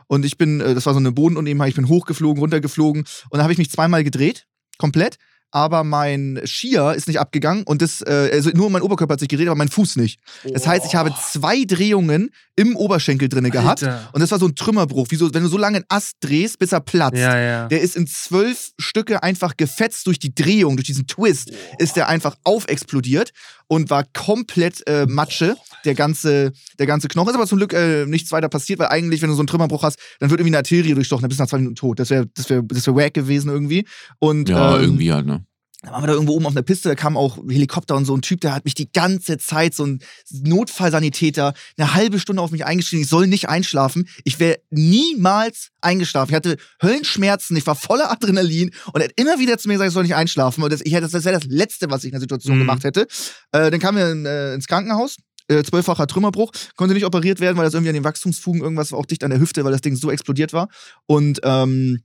[0.06, 3.02] Und ich bin, äh, das war so eine Bodenunebenheit, ich bin hochgeflogen, runtergeflogen.
[3.02, 4.46] Und dann habe ich mich zweimal gedreht,
[4.78, 5.18] komplett.
[5.50, 9.30] Aber mein Skier ist nicht abgegangen und das, äh, also nur mein Oberkörper hat sich
[9.30, 10.20] gedreht, aber mein Fuß nicht.
[10.44, 13.82] Das heißt, ich habe zwei Drehungen im Oberschenkel drinne gehabt.
[13.82, 14.10] Alter.
[14.12, 16.58] Und das war so ein Trümmerbruch, wie so, wenn du so lange einen Ast drehst,
[16.58, 17.16] bis er platzt.
[17.16, 17.68] Ja, ja.
[17.68, 22.08] Der ist in zwölf Stücke einfach gefetzt durch die Drehung, durch diesen Twist, ist der
[22.08, 23.30] einfach aufexplodiert
[23.68, 27.30] und war komplett äh, Matsche, der ganze, der ganze Knochen.
[27.30, 29.82] Ist aber zum Glück äh, nichts weiter passiert, weil eigentlich, wenn du so einen Trümmerbruch
[29.82, 32.00] hast, dann wird irgendwie eine Arterie durchstochen, dann bist du nach zwei Minuten tot.
[32.00, 33.86] Das wäre das wär, das wär wack gewesen irgendwie.
[34.18, 35.44] Und, Ja, ähm, irgendwie halt, ne?
[35.82, 38.14] Da waren wir da irgendwo oben auf einer Piste, da kam auch Helikopter und so
[38.16, 40.00] ein Typ, der hat mich die ganze Zeit, so ein
[40.30, 44.08] Notfallsanitäter, eine halbe Stunde auf mich eingeschrieben, ich soll nicht einschlafen.
[44.24, 46.30] Ich wäre niemals eingeschlafen.
[46.30, 49.88] Ich hatte Höllenschmerzen, ich war voller Adrenalin und er hat immer wieder zu mir gesagt,
[49.88, 50.62] ich soll nicht einschlafen.
[50.62, 52.60] Und das, ich hätte, das wäre das Letzte, was ich in der Situation Mhm.
[52.60, 53.06] gemacht hätte.
[53.52, 55.16] Äh, dann kamen wir in, äh, ins Krankenhaus.
[55.50, 58.98] Äh, zwölffacher Trümmerbruch, konnte nicht operiert werden, weil das irgendwie an den Wachstumsfugen irgendwas war
[58.98, 60.68] auch dicht an der Hüfte, weil das Ding so explodiert war.
[61.06, 62.00] Und ähm,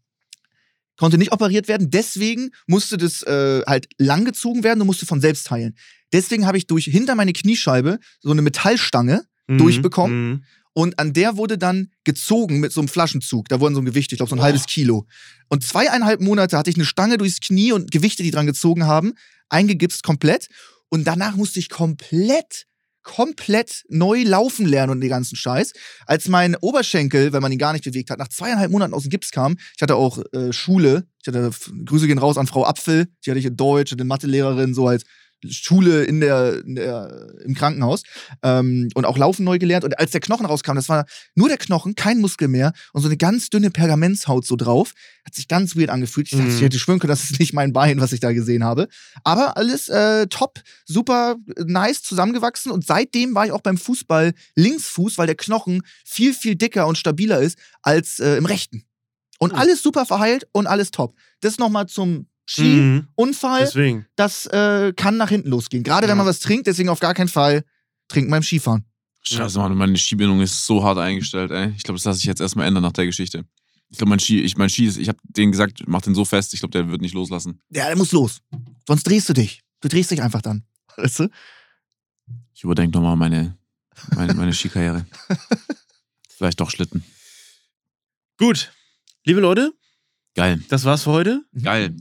[0.97, 1.89] konnte nicht operiert werden.
[1.89, 5.75] Deswegen musste das äh, halt langgezogen werden und musste von selbst heilen.
[6.11, 9.57] Deswegen habe ich durch hinter meine Kniescheibe so eine Metallstange Mhm.
[9.57, 10.29] durchbekommen.
[10.29, 10.43] Mhm.
[10.75, 13.47] und an der wurde dann gezogen mit so einem Flaschenzug.
[13.49, 15.05] Da wurden so ein Gewicht, ich glaube so ein halbes Kilo.
[15.49, 19.13] Und zweieinhalb Monate hatte ich eine Stange durchs Knie und Gewichte, die dran gezogen haben,
[19.49, 20.47] eingegipst komplett.
[20.89, 22.65] Und danach musste ich komplett
[23.03, 25.73] komplett neu laufen lernen und den ganzen Scheiß.
[26.05, 29.09] Als mein Oberschenkel, wenn man ihn gar nicht bewegt hat, nach zweieinhalb Monaten aus dem
[29.09, 31.51] Gips kam, ich hatte auch äh, Schule, ich hatte
[31.85, 35.03] Grüße gehen raus an Frau Apfel, die hatte ich in Deutsch, eine Mathelehrerin, so als
[35.49, 38.03] Schule in der, in der, im Krankenhaus
[38.41, 39.83] ähm, und auch Laufen neu gelernt.
[39.85, 43.07] Und als der Knochen rauskam, das war nur der Knochen, kein Muskel mehr und so
[43.07, 44.93] eine ganz dünne Pergamentshaut so drauf.
[45.25, 46.27] Hat sich ganz weird angefühlt.
[46.27, 46.55] Ich dachte, Mhm.
[46.55, 48.87] ich hätte schwören können, das ist nicht mein Bein, was ich da gesehen habe.
[49.23, 51.35] Aber alles äh, top, super
[51.65, 52.71] nice zusammengewachsen.
[52.71, 56.97] Und seitdem war ich auch beim Fußball Linksfuß, weil der Knochen viel, viel dicker und
[56.97, 58.83] stabiler ist als äh, im rechten.
[59.39, 59.59] Und Mhm.
[59.59, 61.15] alles super verheilt und alles top.
[61.41, 62.61] Das nochmal zum Ski.
[62.63, 63.07] Mhm.
[63.15, 64.05] Unfall, Deswegen.
[64.15, 65.83] das äh, kann nach hinten losgehen.
[65.83, 66.15] Gerade wenn Ja.
[66.15, 67.63] man was trinkt, deswegen auf gar keinen Fall
[68.09, 68.85] trinken beim Skifahren.
[69.21, 71.73] Scheiße, Mann, meine Skibindung ist so hart eingestellt, ey.
[71.77, 73.45] Ich glaube, das lasse ich jetzt erstmal ändern nach der Geschichte.
[73.89, 76.25] Ich glaube, mein Ski, ich, mein Ski ist, ich habe denen gesagt, mach den so
[76.25, 77.61] fest, ich glaube, der wird nicht loslassen.
[77.69, 78.41] Ja, der muss los.
[78.87, 79.61] Sonst drehst du dich.
[79.79, 80.63] Du drehst dich einfach dann.
[80.97, 81.29] Weißt du?
[82.53, 83.57] Ich überdenke nochmal meine,
[84.15, 85.05] meine, meine Skikarriere.
[86.29, 87.03] Vielleicht doch Schlitten.
[88.37, 88.73] Gut.
[89.25, 89.71] Liebe Leute,
[90.35, 90.61] Geil.
[90.67, 91.43] das war's für heute.
[91.61, 91.95] Geil.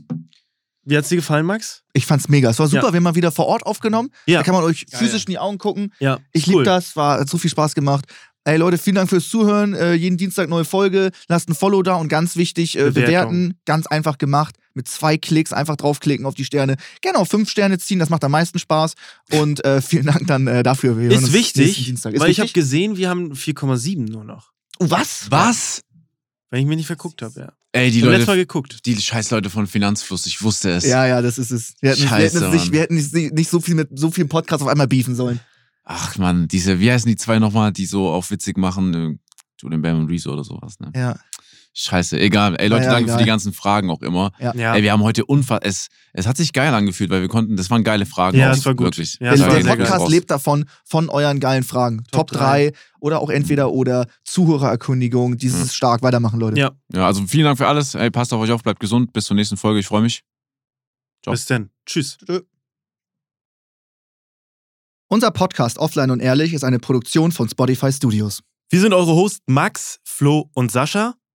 [0.85, 1.83] Wie hat's dir gefallen, Max?
[1.93, 2.49] Ich fand's mega.
[2.49, 2.87] Es war super.
[2.87, 2.93] Ja.
[2.93, 4.09] Wir haben mal wieder vor Ort aufgenommen.
[4.25, 4.39] Ja.
[4.39, 5.93] Da kann man euch physisch in die Augen gucken.
[5.99, 6.19] Ja.
[6.33, 6.53] Ich cool.
[6.53, 6.95] liebe das.
[6.95, 8.05] War hat so viel Spaß gemacht.
[8.45, 9.73] Ey Leute, vielen Dank fürs Zuhören.
[9.73, 11.11] Äh, jeden Dienstag neue Folge.
[11.29, 13.57] Lasst ein Follow da und ganz wichtig, äh, bewerten.
[13.65, 14.57] Ganz einfach gemacht.
[14.73, 16.75] Mit zwei Klicks einfach draufklicken auf die Sterne.
[17.01, 18.95] Gerne auf fünf Sterne ziehen, das macht am meisten Spaß.
[19.31, 20.97] Und äh, vielen Dank dann äh, dafür.
[20.97, 22.13] Wir Ist wichtig, Dienstag.
[22.13, 22.61] Ist weil ich habe wichtig?
[22.61, 24.51] gesehen, wir haben 4,7 nur noch.
[24.79, 25.27] Oh, was?
[25.29, 25.81] Was?
[26.49, 27.53] Wenn ich mich nicht verguckt habe, ja.
[27.73, 28.85] Ey, die Ich habe letztes Mal Leute, geguckt.
[28.85, 30.85] die Scheißleute von Finanzfluss, ich wusste es.
[30.85, 31.73] Ja, ja, das ist es.
[31.81, 34.11] Wir hätten, wir Scheiße, hätten, es nicht, wir hätten nicht, nicht so viel mit so
[34.11, 35.39] vielen Podcasts auf einmal beefen sollen.
[35.83, 38.93] Ach man, diese, wie heißen die zwei nochmal, die so auf witzig machen?
[38.93, 39.17] Äh,
[39.59, 40.91] Julian Bam und Reese oder sowas, ne?
[40.95, 41.17] Ja.
[41.75, 42.55] Scheiße, egal.
[42.59, 43.17] Ey, Leute, Ja, ja, danke egal.
[43.17, 44.31] für die ganzen Fragen auch immer.
[44.39, 44.53] Ja.
[44.55, 44.75] Ja.
[44.75, 47.71] Ey, wir haben heute unfassbar, es, es hat sich geil angefühlt, weil wir konnten, das
[47.71, 48.37] waren geile Fragen.
[48.37, 48.85] Ja, auch, es war gut.
[48.85, 49.17] Wirklich.
[49.19, 49.75] Ja, Der, der.
[49.75, 52.03] Podcast lebt davon, von euren geilen Fragen.
[52.11, 52.69] Top, Top drei.
[52.69, 55.37] 3 oder auch entweder oder Zuhörererkundigung.
[55.37, 55.65] Dieses Ja.
[55.65, 56.03] ist stark.
[56.03, 56.59] Weitermachen, Leute.
[56.59, 57.95] Ja, Ja, also vielen Dank für alles.
[57.95, 59.11] Ey, passt auf euch auf, bleibt gesund.
[59.11, 59.79] Bis zur nächsten Folge.
[59.79, 60.21] Ich freue mich.
[61.23, 61.33] Ciao.
[61.33, 61.71] bis dann.
[61.87, 62.17] Tschüss.
[65.07, 68.41] Unser Podcast Offline und Ehrlich ist eine Produktion von Spotify Studios.
[68.69, 71.15] Wir sind eure Hosts Max, Flo und Sascha.